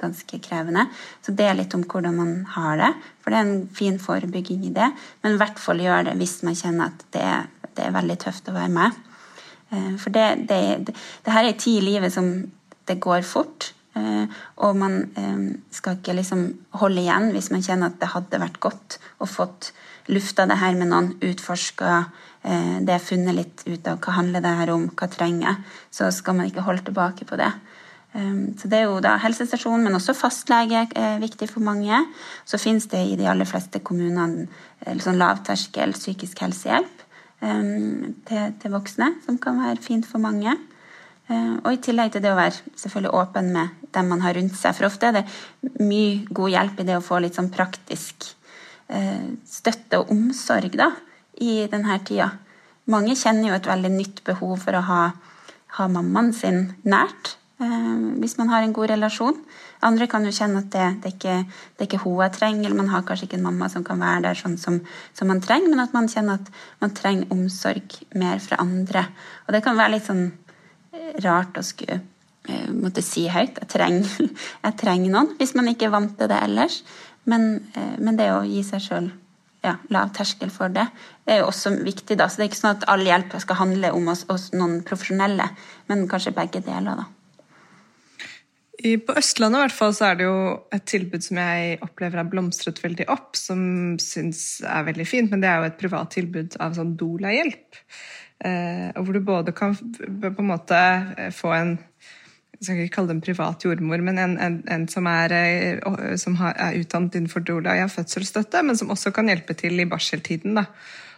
ganske 0.00 0.40
krevende. 0.44 0.84
Så 1.24 1.32
det 1.36 1.48
litt 1.56 1.76
om 1.76 1.86
hvordan 1.88 2.18
man 2.18 2.34
har 2.56 2.76
det, 2.82 2.90
for 3.22 3.32
det 3.32 3.40
er 3.40 3.48
en 3.48 3.62
fin 3.76 3.96
forebygging 4.02 4.66
i 4.68 4.74
det. 4.76 4.90
Men 5.24 5.36
i 5.36 5.40
hvert 5.40 5.62
fall 5.62 5.80
gjør 5.80 6.10
det 6.10 6.18
hvis 6.20 6.42
man 6.44 6.58
kjenner 6.60 6.92
at 6.92 7.06
det, 7.16 7.30
det 7.78 7.86
er 7.86 7.96
veldig 7.96 8.18
tøft 8.20 8.52
å 8.52 8.56
være 8.58 8.74
med. 8.76 9.00
Eh, 9.72 9.92
for 10.02 10.12
det, 10.12 10.28
det, 10.50 10.62
det, 10.92 11.32
her 11.32 11.48
er 11.48 11.56
tid 11.56 11.80
i 11.80 11.86
livet 11.88 12.12
som 12.12 12.34
det 12.90 12.98
går 13.02 13.22
fort. 13.26 13.72
Eh, 13.98 14.26
og 14.62 14.76
man 14.78 15.00
eh, 15.18 15.46
skal 15.74 15.98
ikke 15.98 16.14
liksom 16.14 16.44
holde 16.78 17.02
igjen 17.02 17.32
hvis 17.34 17.50
man 17.50 17.64
kjenner 17.64 17.90
at 17.90 17.98
det 17.98 18.12
hadde 18.12 18.38
vært 18.38 18.60
godt 18.62 19.00
å 19.18 19.26
fått 19.26 19.72
lufta 20.10 20.46
det 20.46 20.60
her 20.60 20.76
med 20.78 20.92
noen, 20.92 21.10
utforska 21.18 21.96
eh, 22.46 22.78
det, 22.86 23.00
funnet 23.02 23.34
litt 23.34 23.64
ut 23.66 23.90
av 23.90 23.98
hva 23.98 24.14
handler 24.20 24.44
det 24.44 24.54
her 24.60 24.72
om, 24.76 24.86
hva 24.94 25.10
trenger 25.10 25.58
så 25.90 26.12
skal 26.14 26.38
man 26.38 26.50
ikke 26.50 26.64
holde 26.66 26.86
tilbake 26.86 27.26
på 27.26 27.40
det. 27.40 27.50
Så 28.10 28.66
Det 28.66 28.74
er 28.74 28.88
jo 28.88 28.96
da 28.98 29.12
helsestasjon, 29.22 29.84
men 29.84 29.94
også 29.94 30.16
fastlege 30.18 30.80
er 30.98 31.20
viktig 31.22 31.46
for 31.46 31.62
mange. 31.62 31.94
Så 32.42 32.58
finnes 32.58 32.88
det 32.90 33.04
i 33.06 33.12
de 33.14 33.28
aller 33.30 33.46
fleste 33.46 33.78
kommunene 33.86 34.48
sånn 34.98 35.20
lavterskel 35.20 35.94
psykisk 35.94 36.42
helsehjelp 36.42 37.04
til, 37.38 38.56
til, 38.58 38.74
voksne, 38.74 39.12
som 39.22 39.38
kan 39.38 39.62
være 39.62 39.78
fint 39.86 40.10
for 40.10 40.18
mange. 40.26 40.56
Uh, 41.30 41.56
og 41.62 41.72
i 41.72 41.80
tillegg 41.84 42.12
til 42.14 42.24
det 42.24 42.32
å 42.32 42.38
være 42.38 42.74
selvfølgelig 42.74 43.14
åpen 43.14 43.52
med 43.54 43.88
dem 43.94 44.10
man 44.10 44.24
har 44.24 44.34
rundt 44.34 44.56
seg. 44.58 44.74
For 44.76 44.88
ofte 44.88 45.10
er 45.10 45.20
det 45.20 45.24
mye 45.78 46.26
god 46.26 46.54
hjelp 46.56 46.82
i 46.82 46.88
det 46.88 46.98
å 46.98 47.04
få 47.06 47.20
litt 47.22 47.38
sånn 47.38 47.52
praktisk 47.54 48.32
uh, 48.90 49.26
støtte 49.46 50.02
og 50.02 50.10
omsorg 50.14 50.74
da, 50.80 50.90
i 51.40 51.62
denne 51.70 52.00
tida. 52.06 52.32
Mange 52.90 53.14
kjenner 53.18 53.52
jo 53.52 53.58
et 53.60 53.68
veldig 53.70 53.92
nytt 53.94 54.24
behov 54.26 54.56
for 54.64 54.74
å 54.74 54.86
ha, 54.86 55.02
ha 55.78 55.90
mammaen 55.92 56.32
sin 56.34 56.64
nært. 56.82 57.36
Eh, 57.60 57.96
hvis 58.22 58.38
man 58.38 58.48
har 58.48 58.64
en 58.64 58.72
god 58.72 58.88
relasjon. 58.88 59.36
Andre 59.84 60.06
kan 60.08 60.24
jo 60.24 60.32
kjenne 60.32 60.62
at 60.62 60.70
det, 60.72 60.84
det, 61.02 61.10
er, 61.10 61.16
ikke, 61.16 61.34
det 61.76 61.84
er 61.84 61.88
ikke 61.90 62.02
hun 62.06 62.22
jeg 62.22 62.32
trenger, 62.38 62.64
eller 62.64 62.78
man 62.78 62.88
har 62.88 63.04
kanskje 63.04 63.26
ikke 63.28 63.36
en 63.36 63.44
mamma 63.44 63.68
som 63.68 63.84
kan 63.84 64.00
være 64.00 64.22
der 64.28 64.38
sånn 64.38 64.56
som, 64.60 64.78
som, 65.12 65.28
man 65.28 65.42
trenger, 65.44 65.68
men 65.68 65.82
at 65.84 65.92
man 65.96 66.08
kjenner 66.08 66.40
at 66.40 66.48
man 66.80 66.94
trenger 66.96 67.34
omsorg 67.36 67.98
mer 68.16 68.40
fra 68.40 68.62
andre. 68.64 69.04
Og 69.44 69.52
det 69.52 69.60
kan 69.66 69.76
være 69.76 69.98
litt 69.98 70.08
sånn 70.08 70.24
eh, 70.24 70.49
rart 71.24 71.58
å 71.58 71.64
skulle 71.66 72.00
uh, 72.00 72.68
måtte 72.74 73.04
si 73.04 73.26
høyt. 73.30 73.60
Jeg 73.62 73.70
trenger, 73.74 74.30
jeg 74.64 75.08
noen, 75.08 75.34
hvis 75.40 75.56
man 75.58 75.72
ikke 75.72 75.88
er 75.90 75.96
vant 75.96 76.16
til 76.18 76.30
det 76.30 76.42
ellers. 76.48 76.82
Men, 77.30 77.50
uh, 77.76 77.96
men 78.00 78.18
det 78.20 78.30
å 78.34 78.44
gi 78.48 78.62
seg 78.66 78.86
sjøl 78.86 79.10
ja, 79.64 79.76
lav 79.92 80.12
terskel 80.16 80.50
for 80.52 80.72
det. 80.72 80.86
Det 81.24 81.34
er 81.34 81.42
jo 81.42 81.50
også 81.50 81.74
viktig. 81.84 82.16
da, 82.16 82.28
så 82.28 82.40
Det 82.40 82.46
er 82.46 82.50
ikke 82.50 82.60
sånn 82.62 82.76
at 82.78 82.86
all 82.88 83.04
hjelp 83.04 83.36
skal 83.42 83.60
handle 83.60 83.92
om 83.96 84.08
oss, 84.12 84.24
oss 84.32 84.50
noen 84.56 84.80
profesjonelle, 84.86 85.50
men 85.90 86.06
kanskje 86.08 86.36
begge 86.36 86.62
deler. 86.64 87.02
da. 87.02 87.08
I, 88.80 88.94
på 88.96 89.12
Østlandet 89.18 89.58
i 89.58 89.64
hvert 89.66 89.76
fall 89.76 89.92
så 89.92 90.06
er 90.08 90.16
det 90.16 90.24
jo 90.24 90.36
et 90.72 90.86
tilbud 90.88 91.24
som 91.24 91.40
jeg 91.42 91.76
opplever 91.84 92.22
har 92.22 92.30
blomstret 92.32 92.80
veldig 92.80 93.06
opp, 93.12 93.36
som 93.36 93.60
syns 94.00 94.62
er 94.64 94.86
veldig 94.86 95.06
fint, 95.08 95.28
men 95.32 95.42
det 95.42 95.50
er 95.50 95.60
jo 95.60 95.68
et 95.68 95.80
privat 95.80 96.14
tilbud 96.16 96.56
av 96.64 96.78
sånn 96.78 96.94
doula-hjelp. 97.00 97.80
Eh, 98.44 98.88
og 98.96 99.04
hvor 99.04 99.16
du 99.16 99.20
både 99.24 99.52
kan 99.52 99.76
på 99.76 100.30
en 100.32 100.50
måte 100.50 100.80
få 101.36 101.54
en 101.56 101.78
jeg 102.60 102.66
skal 102.66 102.80
ikke 102.84 102.92
kalle 102.98 103.08
det 103.08 103.14
en 103.14 103.22
privat 103.24 103.62
jordmor, 103.64 104.02
men 104.04 104.18
en, 104.20 104.32
en, 104.36 104.56
en 104.68 104.82
som, 104.92 105.06
er, 105.08 105.32
eh, 105.32 106.16
som 106.20 106.34
er 106.44 106.76
utdannet 106.76 107.14
innenfor 107.16 107.40
doula 107.40 107.72
har 107.78 107.88
fødselsstøtte, 107.88 108.60
men 108.68 108.76
som 108.76 108.92
også 108.92 109.14
kan 109.16 109.32
hjelpe 109.32 109.56
til 109.56 109.80
i 109.80 109.88
barseltiden. 109.88 110.58
Da. 110.58 110.66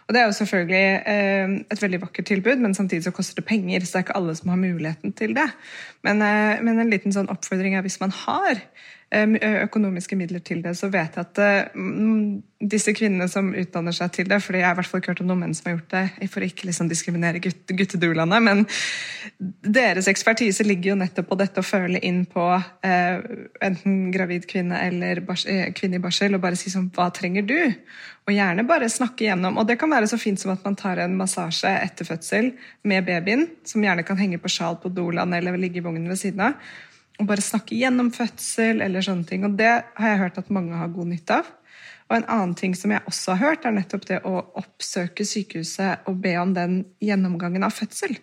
Og 0.07 0.15
Det 0.15 0.21
er 0.21 0.29
jo 0.29 0.37
selvfølgelig 0.37 0.85
eh, 1.11 1.57
et 1.71 1.83
veldig 1.83 1.99
vakkert 2.05 2.29
tilbud, 2.31 2.63
men 2.63 2.75
samtidig 2.75 3.03
så 3.03 3.11
koster 3.11 3.41
det 3.41 3.45
penger. 3.49 3.83
Så 3.83 3.91
det 3.91 3.99
er 3.99 4.05
ikke 4.07 4.17
alle 4.21 4.35
som 4.39 4.53
har 4.53 4.61
muligheten 4.61 5.13
til 5.19 5.35
det. 5.35 5.49
Men, 6.03 6.23
eh, 6.23 6.63
men 6.63 6.79
en 6.79 6.91
liten 6.91 7.15
sånn 7.15 7.31
oppfordring 7.31 7.75
er 7.75 7.83
hvis 7.83 7.99
man 7.99 8.15
har 8.23 8.63
økonomiske 9.13 10.17
midler 10.17 10.41
til 10.45 10.63
det, 10.63 10.73
så 10.77 10.89
vet 10.91 11.17
jeg 11.17 11.27
at 11.27 11.73
mm, 11.75 12.41
disse 12.69 12.93
kvinnene 12.95 13.27
som 13.31 13.51
utdanner 13.57 13.95
seg 13.95 14.11
til 14.15 14.29
det 14.29 14.39
fordi 14.43 14.61
jeg 14.61 14.67
har 14.67 14.75
i 14.75 14.79
hvert 14.79 14.89
fall 14.89 15.01
ikke 15.01 15.13
hørt 15.13 15.21
om 15.23 15.29
noen 15.29 15.43
menn 15.43 15.55
som 15.57 15.69
har 15.69 15.75
gjort 15.77 15.93
det, 15.93 16.29
for 16.31 16.43
å 16.43 16.47
ikke 16.47 16.67
liksom 16.69 16.89
diskriminere 16.91 17.41
gutt, 17.43 17.61
guttedulaene, 17.69 18.39
men 18.43 18.63
deres 19.63 20.07
ekspertise 20.11 20.65
ligger 20.67 20.93
jo 20.93 20.99
nettopp 21.01 21.29
på 21.29 21.39
dette 21.39 21.61
å 21.61 21.67
føle 21.67 22.01
inn 22.05 22.23
på 22.29 22.45
eh, 22.85 23.19
enten 23.65 24.07
gravid 24.13 24.47
kvinne 24.49 24.79
eller 24.87 25.23
bars, 25.27 25.45
eh, 25.49 25.69
kvinne 25.75 25.99
i 25.99 26.03
barsel, 26.03 26.37
og 26.37 26.43
bare 26.43 26.59
si 26.59 26.71
sånn 26.73 26.89
Hva 26.93 27.09
trenger 27.15 27.45
du? 27.47 27.57
Og 28.23 28.31
gjerne 28.31 28.63
bare 28.67 28.87
snakke 28.91 29.25
igjennom. 29.25 29.57
Og 29.59 29.67
det 29.67 29.75
kan 29.81 29.91
være 29.91 30.07
så 30.07 30.19
fint 30.21 30.39
som 30.39 30.53
at 30.53 30.63
man 30.63 30.77
tar 30.79 31.01
en 31.03 31.15
massasje 31.19 31.67
etter 31.67 32.07
fødsel 32.07 32.53
med 32.87 33.03
babyen, 33.07 33.49
som 33.67 33.83
gjerne 33.83 34.05
kan 34.07 34.19
henge 34.19 34.39
på 34.39 34.51
sjal 34.51 34.79
på 34.79 34.91
dolaen 34.93 35.35
eller 35.35 35.59
ligge 35.59 35.81
i 35.81 35.85
vognen 35.85 36.11
ved 36.11 36.21
siden 36.21 36.47
av 36.47 36.73
og 37.21 37.27
bare 37.29 37.45
snakke 37.45 37.77
gjennom 37.77 38.09
fødsel 38.13 38.81
eller 38.81 39.05
sånne 39.05 39.27
ting. 39.29 39.45
Og 39.45 39.57
det 39.59 39.69
har 39.69 40.09
jeg 40.09 40.21
hørt 40.23 40.39
at 40.41 40.49
mange 40.53 40.77
har 40.77 40.93
god 40.93 41.11
nytte 41.11 41.41
av. 41.41 41.51
Og 42.09 42.17
en 42.17 42.25
annen 42.29 42.55
ting 42.57 42.73
som 42.77 42.91
jeg 42.93 43.05
også 43.09 43.35
har 43.35 43.53
hørt, 43.53 43.65
er 43.65 43.75
nettopp 43.75 44.07
det 44.09 44.19
å 44.27 44.33
oppsøke 44.59 45.25
sykehuset 45.25 46.09
og 46.09 46.19
be 46.23 46.33
om 46.41 46.51
den 46.55 46.81
gjennomgangen 47.01 47.65
av 47.65 47.73
fødsel. 47.75 48.17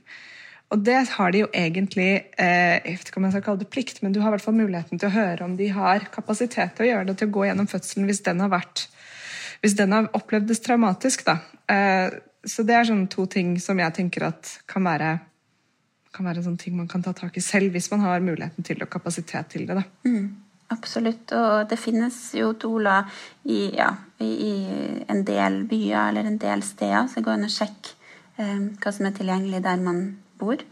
Og 0.70 0.85
det 0.87 0.98
har 1.16 1.33
de 1.35 1.40
jo 1.40 1.48
egentlig 1.57 2.11
eh, 2.38 2.76
Jeg 2.79 3.00
vet 3.00 3.09
ikke 3.11 3.18
om 3.18 3.24
jeg 3.26 3.35
skal 3.35 3.46
kalle 3.48 3.62
det 3.64 3.70
plikt, 3.72 4.03
men 4.05 4.12
du 4.14 4.20
har 4.22 4.31
i 4.31 4.37
hvert 4.37 4.44
fall 4.44 4.59
muligheten 4.59 5.00
til 5.00 5.09
å 5.09 5.16
høre 5.16 5.46
om 5.46 5.57
de 5.59 5.70
har 5.74 6.07
kapasitet 6.14 6.76
til 6.76 6.87
å 6.87 6.90
gjøre 6.90 7.09
det, 7.09 7.16
til 7.18 7.31
å 7.31 7.35
gå 7.35 7.48
gjennom 7.48 7.70
fødselen 7.70 8.07
hvis 8.11 8.22
den 8.26 8.42
har 8.44 8.53
vært 8.53 8.87
hvis 9.61 9.74
den 9.76 9.92
har 9.92 10.07
opplevdes 10.16 10.62
traumatisk. 10.64 11.26
Da. 11.26 11.40
Eh, 11.68 12.14
så 12.48 12.64
det 12.64 12.76
er 12.76 12.87
sånne 12.88 13.11
to 13.12 13.26
ting 13.29 13.57
som 13.61 13.81
jeg 13.81 13.96
tenker 13.98 14.31
at 14.31 14.55
kan 14.70 14.87
være 14.87 15.18
kan 16.14 16.27
være 16.27 16.44
sånne 16.44 16.61
ting 16.61 16.77
man 16.77 16.88
kan 16.90 17.03
ta 17.05 17.12
tak 17.16 17.37
i 17.38 17.44
selv, 17.44 17.73
hvis 17.75 17.90
man 17.92 18.05
har 18.05 18.23
muligheten 18.25 18.66
til 18.66 18.83
og 18.83 18.90
kapasitet 18.90 19.53
til 19.53 19.66
det. 19.68 19.85
Mm, 20.07 20.27
absolutt. 20.75 21.33
Og 21.37 21.68
det 21.70 21.79
finnes 21.79 22.18
jo 22.38 22.53
doula 22.59 23.01
i, 23.44 23.70
ja, 23.77 23.92
i, 24.18 24.53
en 25.11 25.25
del 25.27 25.62
byer 25.70 26.11
eller 26.11 26.31
en 26.31 26.40
del 26.42 26.64
steder, 26.66 27.07
så 27.11 27.23
gå 27.25 27.37
inn 27.37 27.46
og 27.46 27.55
sjekk 27.55 27.94
eh, 28.40 28.59
hva 28.83 28.94
som 28.94 29.09
er 29.09 29.16
tilgjengelig 29.16 29.62
der 29.66 29.83
man 29.87 30.05
bor. 30.40 30.62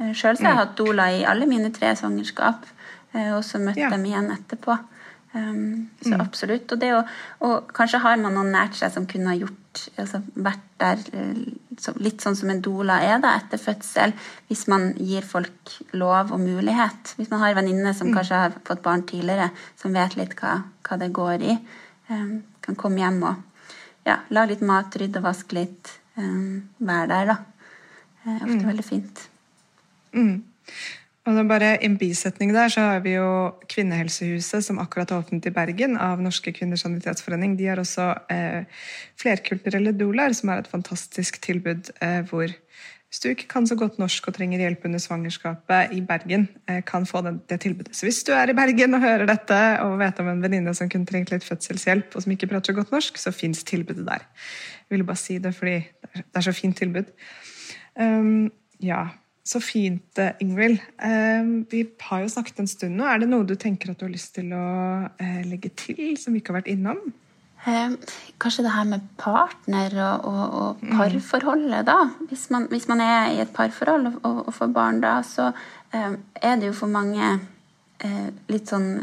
Eh, 0.00 0.12
Sjøl 0.12 0.38
har 0.40 0.50
jeg 0.50 0.58
mm. 0.58 0.62
hatt 0.64 0.78
doula 0.78 1.10
i 1.14 1.26
alle 1.28 1.48
mine 1.50 1.70
tre 1.76 1.92
svangerskap, 1.98 2.66
eh, 3.14 3.30
og 3.36 3.44
så 3.46 3.62
møtt 3.62 3.78
ja. 3.78 3.92
dem 3.94 4.08
igjen 4.10 4.32
etterpå. 4.34 4.78
Um, 5.32 5.90
så 6.02 6.16
mm. 6.16 6.20
absolutt. 6.24 6.72
Og, 6.74 6.82
å, 6.82 7.02
og, 7.46 7.68
kanskje 7.74 8.00
har 8.02 8.16
man 8.18 8.34
noen 8.34 8.50
nært 8.50 8.74
seg 8.74 8.90
som 8.90 9.06
kunne 9.06 9.30
ha 9.30 9.36
gjort 9.38 9.59
altså 10.00 10.20
vært 10.34 10.64
der 10.80 11.02
eh, 11.16 11.42
litt 12.02 12.24
sånn 12.24 12.36
som 12.38 12.50
en 12.52 12.62
doula 12.64 12.98
er 13.06 13.20
da, 13.22 13.34
etter 13.38 13.60
fødsel, 13.60 14.14
hvis 14.48 14.66
man 14.72 14.90
gir 14.98 15.26
folk 15.26 15.74
lov 15.96 16.32
og 16.34 16.42
mulighet. 16.42 17.14
Hvis 17.18 17.30
man 17.32 17.42
har 17.42 17.52
en 17.52 17.60
venninne 17.60 17.94
som 17.96 18.10
mm. 18.10 18.16
kanskje 18.16 18.42
har 18.44 18.56
fått 18.66 18.82
barn 18.84 19.04
tidligere, 19.08 19.50
som 19.80 19.94
vet 19.96 20.16
litt 20.18 20.34
hva, 20.40 20.56
hva 20.86 21.00
det 21.00 21.12
går 21.16 21.46
i, 21.46 21.56
um, 22.10 22.34
kan 22.64 22.78
komme 22.80 23.02
hjem 23.02 23.22
og 23.22 23.68
ja, 24.08 24.20
lage 24.34 24.54
litt 24.54 24.66
mat, 24.66 24.96
rydde 25.00 25.22
og 25.22 25.28
vaske 25.28 25.58
litt, 25.60 25.94
um, 26.18 26.62
være 26.78 27.10
der, 27.12 27.34
da. 27.34 27.38
Det 28.20 28.32
er 28.34 28.40
ofte 28.44 28.60
mm. 28.60 28.70
veldig 28.72 28.86
fint. 28.86 29.26
Mm. 30.16 30.34
Og 31.28 31.36
bare 31.50 31.74
I 31.76 31.84
en 31.84 31.98
bisetning 32.00 32.54
der 32.54 32.70
så 32.72 32.80
har 32.80 33.02
vi 33.04 33.12
jo 33.18 33.52
Kvinnehelsehuset, 33.68 34.64
som 34.64 34.78
akkurat 34.80 35.10
har 35.12 35.20
åpnet 35.20 35.46
i 35.46 35.52
Bergen, 35.52 35.98
av 36.00 36.22
Norske 36.22 36.52
kvinners 36.56 36.86
sanitetsforening. 36.86 37.58
De 37.58 37.68
har 37.68 37.82
også 37.82 38.06
eh, 38.32 38.64
flerkulturelle 39.20 39.92
doulaer, 39.92 40.32
som 40.32 40.48
er 40.48 40.62
et 40.62 40.70
fantastisk 40.72 41.42
tilbud 41.44 41.92
eh, 42.00 42.22
hvor 42.30 42.48
hvis 43.10 43.18
du 43.24 43.26
ikke 43.32 43.48
kan 43.50 43.64
så 43.66 43.74
godt 43.74 43.96
norsk 43.98 44.28
og 44.30 44.36
trenger 44.36 44.60
hjelp 44.62 44.84
under 44.86 45.00
svangerskapet 45.02 45.92
i 45.96 46.00
Bergen, 46.06 46.48
eh, 46.70 46.78
kan 46.86 47.04
få 47.06 47.24
det, 47.26 47.34
det, 47.50 47.60
tilbudet. 47.66 47.96
Så 47.96 48.06
hvis 48.06 48.22
du 48.24 48.30
er 48.32 48.48
i 48.48 48.54
Bergen 48.54 48.94
og 48.94 49.02
hører 49.02 49.26
dette 49.26 49.56
og 49.82 49.98
vet 49.98 50.20
om 50.22 50.28
en 50.30 50.42
venninne 50.42 50.74
som 50.78 50.88
kunne 50.88 51.10
trengt 51.10 51.32
litt 51.34 51.44
fødselshjelp, 51.44 52.14
og 52.14 52.22
som 52.22 52.32
ikke 52.32 52.46
prater 52.46 52.70
så 52.70 52.78
godt 52.78 52.94
norsk, 52.94 53.18
så 53.18 53.34
fins 53.34 53.64
tilbudet 53.66 54.06
der. 54.06 54.22
Jeg 54.86 54.94
ville 54.94 55.08
bare 55.08 55.20
si 55.20 55.40
det 55.42 55.52
fordi 55.58 55.80
det 56.14 56.38
er 56.38 56.46
så 56.46 56.54
fint 56.54 56.78
tilbud. 56.78 57.10
Um, 57.98 58.46
ja, 58.78 59.08
så 59.50 59.60
fint, 59.62 60.18
eh, 60.18 60.36
Ingvild. 60.40 60.78
Eh, 61.02 61.42
vi 61.70 61.82
har 62.00 62.22
jo 62.22 62.28
snakket 62.30 62.60
en 62.62 62.70
stund 62.70 62.98
nå. 62.98 63.06
Er 63.06 63.22
det 63.22 63.30
noe 63.30 63.46
du 63.46 63.56
tenker 63.58 63.90
at 63.90 63.98
du 63.98 64.06
har 64.06 64.12
lyst 64.12 64.34
til 64.36 64.52
å 64.54 64.66
eh, 65.18 65.40
legge 65.48 65.72
til, 65.74 66.14
som 66.20 66.34
vi 66.34 66.42
ikke 66.42 66.54
har 66.54 66.60
vært 66.60 66.70
innom? 66.70 67.00
Kanskje 68.40 68.62
det 68.64 68.72
her 68.72 68.86
med 68.88 69.02
partner 69.20 69.92
og, 70.00 70.28
og, 70.30 70.44
og 70.60 70.84
mm. 70.84 70.92
parforholdet, 70.96 71.82
da. 71.90 71.98
Hvis 72.30 72.46
man, 72.54 72.70
hvis 72.72 72.86
man, 72.88 73.02
er 73.04 73.34
i 73.34 73.42
et 73.42 73.52
parforhold 73.52 74.06
og, 74.14 74.38
og 74.46 74.54
får 74.56 74.70
barn 74.72 75.02
da, 75.02 75.18
så 75.26 75.50
er 75.92 76.56
det 76.56 76.70
jo 76.70 76.78
for 76.78 76.88
mange 76.88 77.34
litt 78.48 78.70
sånn 78.70 79.02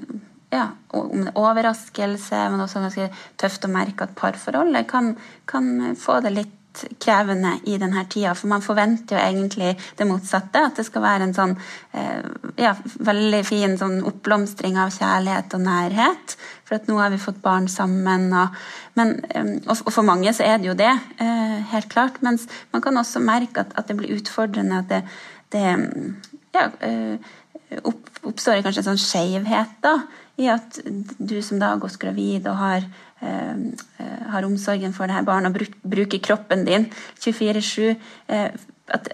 ja, 0.50 0.72
overraskelse, 0.96 2.40
men 2.50 2.64
også 2.64 2.82
ganske 2.82 3.10
tøft 3.38 3.68
å 3.68 3.70
merke 3.70 4.08
at 4.08 4.16
parforholdet 4.18 4.88
kan, 4.90 5.12
kan 5.46 5.94
få 6.00 6.18
det 6.26 6.34
litt 6.34 6.57
krevende 7.02 7.54
i 7.70 7.78
denne 7.80 8.04
tida. 8.10 8.34
For 8.38 8.50
man 8.52 8.64
forventer 8.66 9.18
jo 9.18 9.22
egentlig 9.24 9.72
det 9.98 10.08
motsatte. 10.10 10.64
At 10.70 10.80
det 10.80 10.86
skal 10.88 11.06
være 11.06 11.28
en 11.28 11.36
sånn 11.38 11.56
eh, 11.94 12.26
ja, 12.60 12.74
veldig 13.10 13.42
fin 13.48 13.78
sånn 13.80 14.02
oppblomstring 14.08 14.80
av 14.82 14.94
kjærlighet 14.96 15.56
og 15.58 15.66
nærhet. 15.66 16.36
For 16.68 16.80
at 16.80 16.90
nå 16.90 17.00
har 17.00 17.14
vi 17.14 17.22
fått 17.22 17.42
barn 17.44 17.70
sammen. 17.72 18.30
Og, 18.34 18.60
men, 19.00 19.16
eh, 19.32 19.56
og 19.66 19.90
for 19.94 20.08
mange 20.08 20.34
så 20.36 20.46
er 20.48 20.62
det 20.62 20.72
jo 20.72 20.78
det, 20.78 20.94
eh, 21.24 21.58
helt 21.74 21.90
klart. 21.94 22.22
Mens 22.26 22.48
man 22.76 22.86
kan 22.86 23.00
også 23.00 23.24
merke 23.24 23.66
at, 23.66 23.74
at 23.80 23.90
det 23.90 23.98
blir 24.00 24.16
utfordrende. 24.20 24.84
At 24.84 24.94
det, 24.94 25.04
det 25.56 25.66
ja, 26.58 26.70
oppstår 28.28 28.64
kanskje 28.64 28.84
en 28.84 28.92
sånn 28.94 29.04
skeivhet 29.04 29.92
i 30.38 30.48
at 30.52 30.80
du 31.18 31.40
som 31.42 31.60
da 31.60 31.74
har 31.74 31.82
gått 31.82 31.98
gravid 32.02 32.48
og 32.50 32.60
har 32.60 32.86
har 34.32 34.46
omsorgen 34.46 34.94
for 34.94 35.08
det 35.08 35.18
her 35.18 35.26
barnet 35.28 35.56
og 35.56 35.80
bruker 35.82 36.22
kroppen 36.24 36.66
din 36.68 36.90
24-7 37.20 37.96
eh, 38.28 38.52
At, 38.88 39.10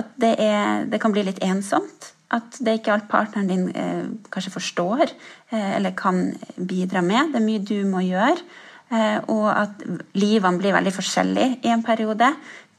at 0.00 0.14
det, 0.16 0.36
er, 0.40 0.86
det, 0.88 1.00
kan 1.02 1.12
bli 1.12 1.20
litt 1.26 1.42
ensomt. 1.44 2.14
At 2.32 2.56
det 2.64 2.78
ikke 2.78 2.94
alt 2.94 3.10
partneren 3.10 3.50
din 3.50 3.66
eh, 3.76 4.06
kanskje 4.32 4.54
forstår 4.54 5.02
eh, 5.04 5.76
eller 5.76 5.92
kan 5.96 6.30
bidra 6.56 7.02
med. 7.04 7.34
Det 7.34 7.42
er 7.42 7.44
mye 7.44 7.60
du 7.60 7.76
må 7.84 8.00
gjøre. 8.06 8.40
Eh, 8.88 9.18
og 9.28 9.50
at 9.52 9.84
livene 10.16 10.56
blir 10.62 10.72
veldig 10.72 10.94
forskjellige 10.96 11.58
i 11.68 11.74
en 11.74 11.84
periode. 11.84 12.30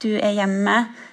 Du 0.01 0.09
er 0.15 0.33
hjemme 0.39 0.77
eh, 0.79 1.05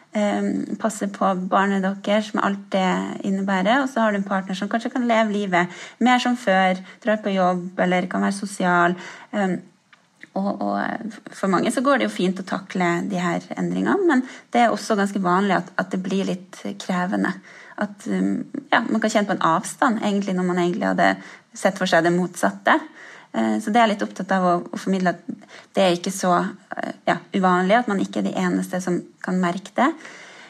passe 0.80 1.08
på 1.12 1.30
barnet 1.50 1.84
deres 1.84 2.32
med 2.34 2.44
alt 2.44 2.66
det 2.72 2.90
innebærer. 3.28 3.82
Og 3.82 3.90
så 3.92 4.02
har 4.02 4.12
du 4.12 4.20
en 4.20 4.28
partner 4.28 4.58
som 4.58 4.70
kanskje 4.72 4.92
kan 4.94 5.06
leve 5.08 5.34
livet 5.34 5.80
mer 5.98 6.22
som 6.22 6.38
før, 6.40 6.80
drar 7.04 7.22
på 7.22 7.34
jobb 7.34 7.80
eller 7.84 8.08
kan 8.10 8.24
være 8.24 8.38
sosial. 8.38 8.96
Eh, 9.32 9.58
og, 10.36 10.50
og, 10.60 11.14
for 11.32 11.48
mange 11.52 11.72
så 11.72 11.80
går 11.84 11.98
det 11.98 12.08
jo 12.08 12.16
fint 12.16 12.40
å 12.40 12.46
takle 12.46 12.88
de 13.08 13.20
her 13.20 13.44
endringene, 13.56 13.96
men 14.08 14.24
det 14.52 14.66
er 14.66 14.72
også 14.72 14.96
ganske 14.98 15.22
vanlig 15.24 15.56
at, 15.56 15.70
at 15.80 15.94
det 15.94 16.02
blir 16.04 16.28
litt 16.28 16.60
krevende. 16.82 17.32
At 17.80 18.04
um, 18.08 18.44
ja, 18.72 18.82
man 18.84 19.00
kan 19.00 19.12
kjenne 19.12 19.30
på 19.30 19.36
en 19.36 19.46
avstand 19.48 20.02
egentlig 20.04 20.36
når 20.36 20.48
man 20.48 20.60
egentlig 20.60 20.90
hadde 20.90 21.08
sett 21.56 21.80
for 21.80 21.88
seg 21.88 22.04
det 22.04 22.12
motsatte. 22.12 22.76
Eh, 23.36 23.56
så 23.60 23.72
det 23.72 23.80
er 23.80 23.86
jeg 23.86 23.94
litt 23.96 24.06
opptatt 24.06 24.36
av 24.36 24.46
å, 24.48 24.54
å 24.72 24.80
formidle 24.80 25.12
at 25.12 25.24
det 25.76 25.84
er 25.84 25.96
ikke 25.96 26.14
så 26.14 26.32
eh, 26.40 26.94
ja, 27.08 27.18
uvanlig 27.36 27.76
at 27.78 27.90
man 27.90 28.00
ikke 28.00 28.22
er 28.22 28.30
de 28.30 28.36
eneste 28.40 28.80
som 28.84 29.02
kan 29.24 29.40
merke 29.42 29.74
det. 29.76 29.90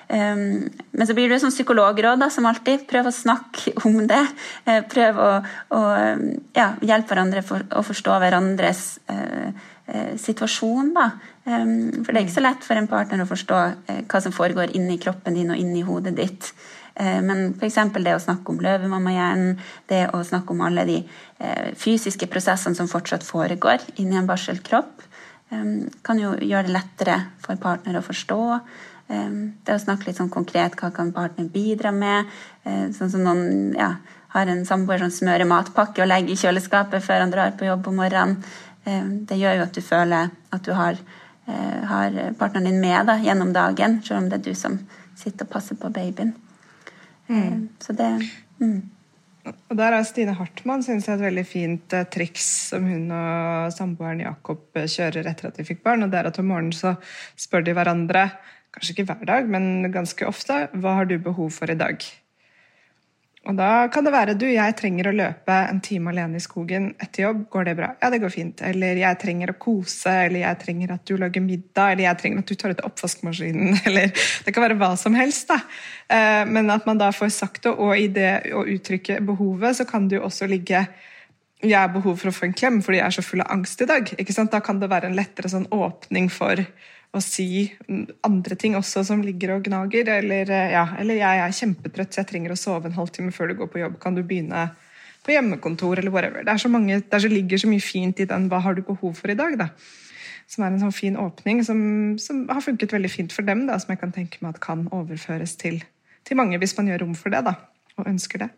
Um, 0.06 0.68
men 0.94 1.08
så 1.08 1.16
blir 1.18 1.26
det 1.26 1.40
sånn 1.42 1.50
psykologråd 1.50 2.20
da, 2.22 2.28
som 2.30 2.46
alltid. 2.46 2.84
Prøv 2.86 3.08
å 3.10 3.14
snakke 3.14 3.74
om 3.88 4.04
det. 4.06 4.22
Uh, 4.68 4.82
prøv 4.86 5.18
å, 5.18 5.30
å 5.74 5.80
ja, 6.54 6.68
hjelpe 6.78 7.10
hverandre 7.10 7.42
for 7.46 7.66
å 7.74 7.82
forstå 7.86 8.20
hverandres 8.22 8.84
uh, 9.10 9.50
uh, 9.90 10.12
situasjon. 10.22 10.94
Da. 10.94 11.08
Um, 11.48 12.04
for 12.04 12.12
det 12.12 12.20
er 12.20 12.22
ikke 12.22 12.38
så 12.38 12.46
lett 12.46 12.66
for 12.68 12.78
en 12.78 12.90
partner 12.90 13.24
å 13.24 13.30
forstå 13.32 13.62
hva 14.06 14.22
som 14.22 14.34
foregår 14.34 14.76
inni 14.78 15.00
kroppen 15.02 15.34
din 15.34 15.50
og 15.50 15.58
inni 15.58 15.82
hodet 15.86 16.14
ditt. 16.22 16.52
Eh, 16.96 17.20
men 17.22 17.50
f.eks. 17.52 17.76
det 18.00 18.14
å 18.16 18.22
snakke 18.22 18.52
om 18.52 18.60
løvemammahjernen, 18.64 19.56
det 19.90 20.06
å 20.16 20.22
snakke 20.24 20.54
om 20.54 20.62
alle 20.64 20.86
de 20.88 20.96
eh, 21.02 21.72
fysiske 21.76 22.28
prosessene 22.32 22.78
som 22.78 22.88
fortsatt 22.88 23.26
foregår 23.26 23.84
inni 24.00 24.16
en 24.16 24.28
barselkropp, 24.28 25.04
eh, 25.52 25.66
kan 26.06 26.22
jo 26.22 26.32
gjøre 26.40 26.70
det 26.70 26.76
lettere 26.78 27.18
for 27.44 27.60
partner 27.60 28.00
å 28.00 28.04
forstå. 28.04 28.42
Det 29.06 29.70
å 29.70 29.78
snakke 29.78 30.08
litt 30.08 30.18
sånn 30.18 30.32
konkret 30.34 30.72
hva 30.80 30.88
kan 30.90 31.12
partner 31.14 31.46
bidra 31.46 31.92
med. 31.94 32.26
Sånn 32.90 33.12
som 33.12 33.20
noen 33.22 33.68
ja, 33.78 33.92
har 34.32 34.50
en 34.50 34.64
samboer 34.66 34.98
som 34.98 35.12
smører 35.14 35.46
matpakke 35.46 36.02
og 36.02 36.08
legger 36.10 36.32
i 36.34 36.40
kjøleskapet 36.40 37.04
før 37.04 37.22
han 37.22 37.30
drar 37.30 37.52
på 37.54 37.68
jobb 37.68 37.86
om 37.86 38.00
morgenen. 38.02 38.40
Det 39.30 39.38
gjør 39.38 39.60
jo 39.60 39.66
at 39.68 39.78
du 39.78 39.82
føler 39.86 40.32
at 40.50 40.66
du 40.66 40.72
har, 40.74 40.98
har 41.92 42.18
partneren 42.34 42.66
din 42.66 42.82
med 42.82 43.06
da, 43.06 43.14
gjennom 43.22 43.54
dagen, 43.54 44.00
selv 44.02 44.24
om 44.24 44.26
det 44.26 44.40
er 44.40 44.44
du 44.48 44.58
som 44.58 44.74
sitter 45.14 45.46
og 45.46 45.54
passer 45.54 45.78
på 45.78 45.92
babyen. 45.94 46.34
Mm. 47.28 47.68
Så 47.82 47.96
det 47.96 48.10
mm. 48.60 48.82
Og 49.46 49.76
der 49.78 49.94
har 49.94 50.02
Stine 50.06 50.34
Hartmann 50.34 50.82
synes 50.82 51.06
jeg, 51.06 51.18
et 51.18 51.26
veldig 51.28 51.44
fint 51.46 51.94
eh, 51.94 52.06
triks 52.10 52.46
som 52.72 52.86
hun 52.88 53.12
og 53.14 53.72
samboeren 53.74 54.24
Jakob 54.24 54.78
eh, 54.78 54.88
kjører 54.90 55.28
etter 55.30 55.50
at 55.50 55.60
de 55.60 55.66
fikk 55.66 55.84
barn. 55.86 56.02
og 56.02 56.10
det 56.10 56.18
er 56.18 56.30
at 56.32 56.40
Om 56.42 56.50
morgenen 56.50 56.74
så 56.74 56.96
spør 57.38 57.62
de 57.66 57.76
hverandre, 57.76 58.28
kanskje 58.74 58.96
ikke 58.96 59.06
hver 59.12 59.26
dag, 59.28 59.50
men 59.50 59.92
ganske 59.94 60.26
ofte, 60.26 60.66
hva 60.74 60.96
har 60.98 61.06
du 61.06 61.18
behov 61.22 61.52
for 61.54 61.70
i 61.70 61.78
dag? 61.78 62.02
Og 63.46 63.54
da 63.54 63.86
kan 63.94 64.06
det 64.06 64.10
være 64.10 64.34
du, 64.38 64.44
jeg 64.50 64.74
trenger 64.78 65.06
å 65.06 65.14
løpe 65.14 65.56
en 65.70 65.78
time 65.84 66.10
alene 66.10 66.40
i 66.40 66.42
skogen 66.42 66.88
etter 67.02 67.28
jobb. 67.28 67.44
Går 67.52 67.68
det 67.68 67.74
bra? 67.78 67.92
Ja, 68.02 68.10
det 68.10 68.18
går 68.22 68.32
fint. 68.34 68.62
Eller 68.66 68.98
jeg 68.98 69.20
trenger 69.22 69.52
å 69.52 69.58
kose, 69.62 70.12
eller 70.26 70.42
jeg 70.42 70.60
trenger 70.64 70.96
at 70.96 71.04
du 71.06 71.14
lager 71.20 71.44
middag, 71.44 71.92
eller 71.92 72.08
jeg 72.08 72.20
trenger 72.22 72.42
at 72.42 72.50
du 72.50 72.58
tar 72.58 72.74
ut 72.74 72.86
oppvaskmaskinen, 72.88 73.78
eller 73.86 74.10
Det 74.44 74.54
kan 74.54 74.66
være 74.66 74.78
hva 74.80 74.92
som 74.98 75.14
helst, 75.18 75.52
da. 75.52 75.60
Eh, 76.10 76.42
men 76.50 76.72
at 76.74 76.88
man 76.90 76.98
da 76.98 77.12
får 77.14 77.30
sagt 77.36 77.68
det, 77.68 77.76
og 77.76 77.94
i 77.94 78.08
det 78.10 78.32
å 78.56 78.66
uttrykke 78.66 79.20
behovet, 79.26 79.78
så 79.78 79.86
kan 79.86 80.10
det 80.10 80.18
jo 80.18 80.26
også 80.26 80.50
ligge 80.50 80.86
jeg 81.64 81.78
har 81.78 81.88
behov 81.88 82.18
for 82.20 82.28
å 82.28 82.34
få 82.36 82.50
en 82.50 82.56
klem 82.56 82.82
fordi 82.84 82.98
jeg 82.98 83.06
er 83.06 83.14
så 83.16 83.24
full 83.24 83.40
av 83.40 83.54
angst 83.54 83.80
i 83.80 83.88
dag. 83.88 84.10
Da 84.52 84.60
kan 84.60 84.82
det 84.82 84.90
være 84.92 85.08
en 85.08 85.16
lettere 85.16 85.48
sånn 85.48 85.70
åpning 85.72 86.28
for 86.32 86.60
å 87.14 87.20
si 87.22 87.68
andre 88.26 88.56
ting 88.58 88.76
også 88.78 89.04
som 89.06 89.22
ligger 89.24 89.54
og 89.56 89.68
gnager. 89.68 90.08
Eller, 90.18 90.50
eh, 90.50 90.72
ja, 90.74 90.86
eller 90.98 91.20
jeg 91.20 91.44
er 91.44 91.60
kjempetrøtt, 91.60 92.12
så 92.12 92.22
jeg 92.22 92.32
trenger 92.32 92.54
å 92.54 92.58
sove 92.60 92.90
en 92.90 92.98
halvtime 92.98 93.32
før 93.34 93.52
du 93.52 93.60
går 93.60 93.70
på 93.72 93.82
jobb. 93.84 94.00
Kan 94.02 94.18
du 94.18 94.22
begynne 94.22 94.70
på 95.26 95.34
hjemmekontor, 95.34 95.98
eller 95.98 96.10
whatever. 96.14 96.44
Det, 96.46 96.58
så 96.60 96.70
mange, 96.70 97.00
det 97.02 97.22
så 97.22 97.30
ligger 97.30 97.58
så 97.58 97.70
mye 97.70 97.82
fint 97.82 98.20
i 98.20 98.28
den 98.30 98.48
'hva 98.48 98.60
har 98.62 98.74
du 98.74 98.82
behov 98.82 99.14
for 99.16 99.30
i 99.30 99.34
dag', 99.34 99.58
da. 99.58 99.68
Som 100.46 100.64
er 100.64 100.68
en 100.68 100.80
sånn 100.80 100.94
fin 100.94 101.16
åpning 101.16 101.64
som, 101.64 101.78
som 102.18 102.48
har 102.48 102.62
funket 102.62 102.92
veldig 102.92 103.10
fint 103.10 103.32
for 103.32 103.42
dem, 103.42 103.66
da, 103.66 103.78
som 103.78 103.90
jeg 103.90 103.98
kan 103.98 104.12
tenke 104.12 104.38
meg 104.40 104.54
at 104.54 104.60
kan 104.60 104.86
overføres 104.94 105.56
til, 105.58 105.82
til 106.24 106.36
mange 106.36 106.58
hvis 106.58 106.76
man 106.78 106.86
gjør 106.86 107.02
rom 107.02 107.14
for 107.14 107.34
det, 107.34 107.42
da, 107.44 107.56
og 107.98 108.06
ønsker 108.06 108.38
det. 108.38 108.50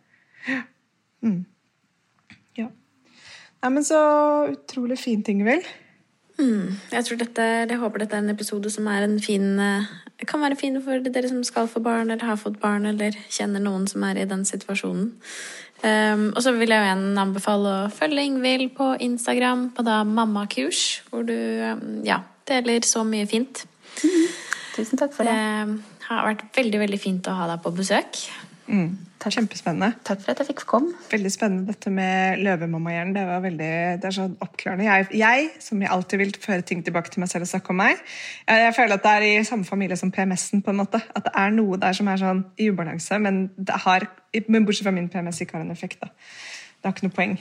Mm. 1.25 1.45
Ja. 2.57 2.67
Nei, 3.63 3.81
så 3.83 3.99
utrolig 4.53 4.99
fin 4.99 5.23
ting, 5.23 5.41
vel. 5.43 5.65
Mm. 6.39 6.77
Jeg, 6.93 7.05
tror 7.05 7.19
dette, 7.19 7.45
jeg 7.67 7.79
håper 7.81 8.05
dette 8.05 8.15
er 8.15 8.23
en 8.23 8.31
episode 8.31 8.71
som 8.71 8.87
er 8.87 9.03
en 9.03 9.17
fin 9.19 9.59
eh, 9.59 9.89
kan 10.27 10.41
være 10.43 10.57
fin 10.59 10.77
for 10.83 11.03
dere 11.03 11.29
som 11.31 11.43
skal 11.47 11.67
få 11.67 11.81
barn, 11.83 12.11
eller 12.11 12.25
har 12.25 12.39
fått 12.39 12.59
barn, 12.59 12.85
eller 12.89 13.15
kjenner 13.31 13.63
noen 13.63 13.87
som 13.87 14.03
er 14.07 14.19
i 14.19 14.27
den 14.29 14.45
situasjonen. 14.47 15.13
Um, 15.79 16.25
og 16.35 16.41
så 16.43 16.51
vil 16.59 16.73
jeg 16.73 16.83
igjen 16.83 17.21
anbefale 17.21 17.71
å 17.71 17.91
følge 17.93 18.25
Ingvild 18.27 18.73
på 18.75 18.91
Instagram 18.99 19.69
på 19.75 19.85
da 19.87 20.01
mammakurs, 20.03 21.05
hvor 21.07 21.23
du 21.23 21.35
um, 21.35 22.01
ja, 22.03 22.19
deler 22.49 22.83
så 22.87 23.05
mye 23.07 23.29
fint. 23.31 23.63
Mm. 24.03 24.27
Tusen 24.75 24.99
takk 24.99 25.15
for 25.15 25.27
det. 25.27 25.37
Det 25.39 26.09
har 26.09 26.27
vært 26.27 26.43
veldig, 26.57 26.83
veldig 26.83 26.99
fint 26.99 27.31
å 27.31 27.37
ha 27.39 27.47
deg 27.53 27.63
på 27.63 27.71
besøk. 27.77 28.19
Mm. 28.69 28.89
Takk. 29.19 29.33
Kjempespennende. 29.35 29.97
Takk 30.07 30.21
for 30.23 30.31
at 30.31 30.39
jeg 30.39 30.47
fikk 30.53 30.61
komme. 30.69 30.93
Veldig 31.11 31.29
spennende 31.33 31.73
dette 31.73 31.91
med 31.91 32.39
løvemammahjernen. 32.45 33.15
Det 33.17 33.23
var 33.27 33.41
veldig, 33.43 33.71
det 33.99 34.07
er 34.07 34.15
sånn 34.15 34.37
oppklarende. 34.45 34.85
Jeg, 34.85 35.07
jeg, 35.19 35.49
som 35.63 35.81
jeg 35.83 35.91
alltid 35.91 36.21
vil 36.21 36.31
føre 36.39 36.63
ting 36.63 36.85
tilbake 36.85 37.11
til 37.11 37.23
meg 37.23 37.31
selv 37.31 37.47
og 37.47 37.51
snakke 37.51 37.73
om 37.73 37.81
meg, 37.81 37.99
jeg, 38.45 38.61
jeg 38.63 38.77
føler 38.77 38.95
at 38.95 39.03
det 39.03 39.15
er 39.17 39.25
i 39.27 39.33
samme 39.49 39.67
familie 39.67 39.97
som 39.99 40.13
PMS-en. 40.15 40.63
på 40.63 40.71
en 40.71 40.79
måte. 40.79 41.01
At 41.11 41.27
det 41.27 41.33
er 41.35 41.51
noe 41.57 41.81
der 41.81 41.97
som 41.97 42.07
er 42.07 42.21
sånn 42.21 42.45
i 42.55 42.69
ubalanse, 42.71 43.19
men 43.19 43.49
det 43.57 43.81
har, 43.87 44.07
men 44.47 44.69
bortsett 44.69 44.87
fra 44.87 44.95
min 44.95 45.11
PMS, 45.11 45.41
ikke 45.43 45.57
har 45.57 45.67
en 45.67 45.75
effekt. 45.75 45.99
da. 46.05 46.13
Det 46.79 46.87
har 46.87 46.95
ikke 46.95 47.09
noe 47.09 47.15
poeng. 47.15 47.33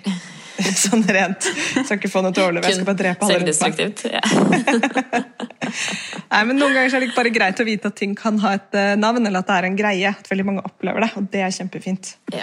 sånn 0.85 1.05
rent. 1.07 1.47
Jeg 1.47 1.87
skal 1.87 2.01
ikke 2.01 2.11
få 2.11 2.23
noe 2.25 2.35
til 2.35 2.43
å 2.43 2.49
overleve. 2.49 2.67
Jeg 2.67 2.81
skal 2.81 2.89
bare 2.89 2.99
drepe 2.99 3.27
alle 3.29 3.39
rundt 3.45 4.03
meg. 4.03 4.19
Nei, 6.33 6.41
men 6.49 6.59
Noen 6.59 6.75
ganger 6.75 6.97
er 6.99 7.05
det 7.05 7.13
bare 7.15 7.31
greit 7.33 7.63
å 7.63 7.67
vite 7.69 7.93
at 7.93 7.99
ting 8.01 8.17
kan 8.19 8.41
ha 8.43 8.57
et 8.59 8.75
uh, 8.75 8.95
navn, 8.99 9.23
eller 9.23 9.45
at 9.45 9.51
det 9.51 9.59
er 9.61 9.69
en 9.69 9.79
greie. 9.79 10.11
At 10.11 10.31
veldig 10.33 10.47
mange 10.49 10.65
opplever 10.67 11.07
det, 11.07 11.13
og 11.21 11.29
det 11.31 11.45
er 11.47 11.55
kjempefint. 11.55 12.17
Ja. 12.35 12.43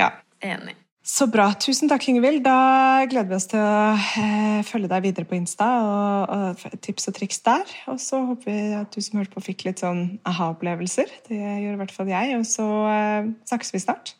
ja. 0.00 0.12
Enig. 0.40 0.78
Så 1.10 1.26
bra. 1.32 1.50
Tusen 1.60 1.90
takk, 1.90 2.06
Ingvild. 2.08 2.40
Da 2.46 3.04
gleder 3.10 3.28
vi 3.28 3.36
oss 3.36 3.48
til 3.50 3.60
å 3.60 3.96
uh, 3.96 4.60
følge 4.64 4.88
deg 4.92 5.04
videre 5.10 5.28
på 5.28 5.36
Insta 5.36 5.68
og, 5.84 6.32
og 6.64 6.80
tips 6.84 7.10
og 7.10 7.16
triks 7.18 7.44
der. 7.44 7.74
Og 7.92 8.00
så 8.00 8.22
håper 8.30 8.48
vi 8.48 8.58
at 8.78 8.96
du 8.96 9.04
som 9.04 9.20
hørte 9.20 9.34
på, 9.36 9.44
fikk 9.50 9.66
litt 9.68 9.84
sånn 9.84 10.06
aha-opplevelser. 10.28 11.12
Det 11.28 11.40
gjør 11.40 11.74
i 11.74 11.80
hvert 11.82 11.94
fall 11.96 12.12
jeg. 12.12 12.38
Og 12.40 12.48
så 12.48 12.64
uh, 12.64 13.28
snakkes 13.52 13.76
vi 13.76 13.84
snart. 13.84 14.14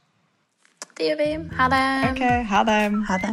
Det 1.00 1.14
vi. 1.18 1.48
Ha 1.58 1.68
det. 1.68 2.10
Ok, 2.10 2.22
ha 2.48 2.64
det. 2.64 3.04
Ha 3.08 3.16
det. 3.18 3.32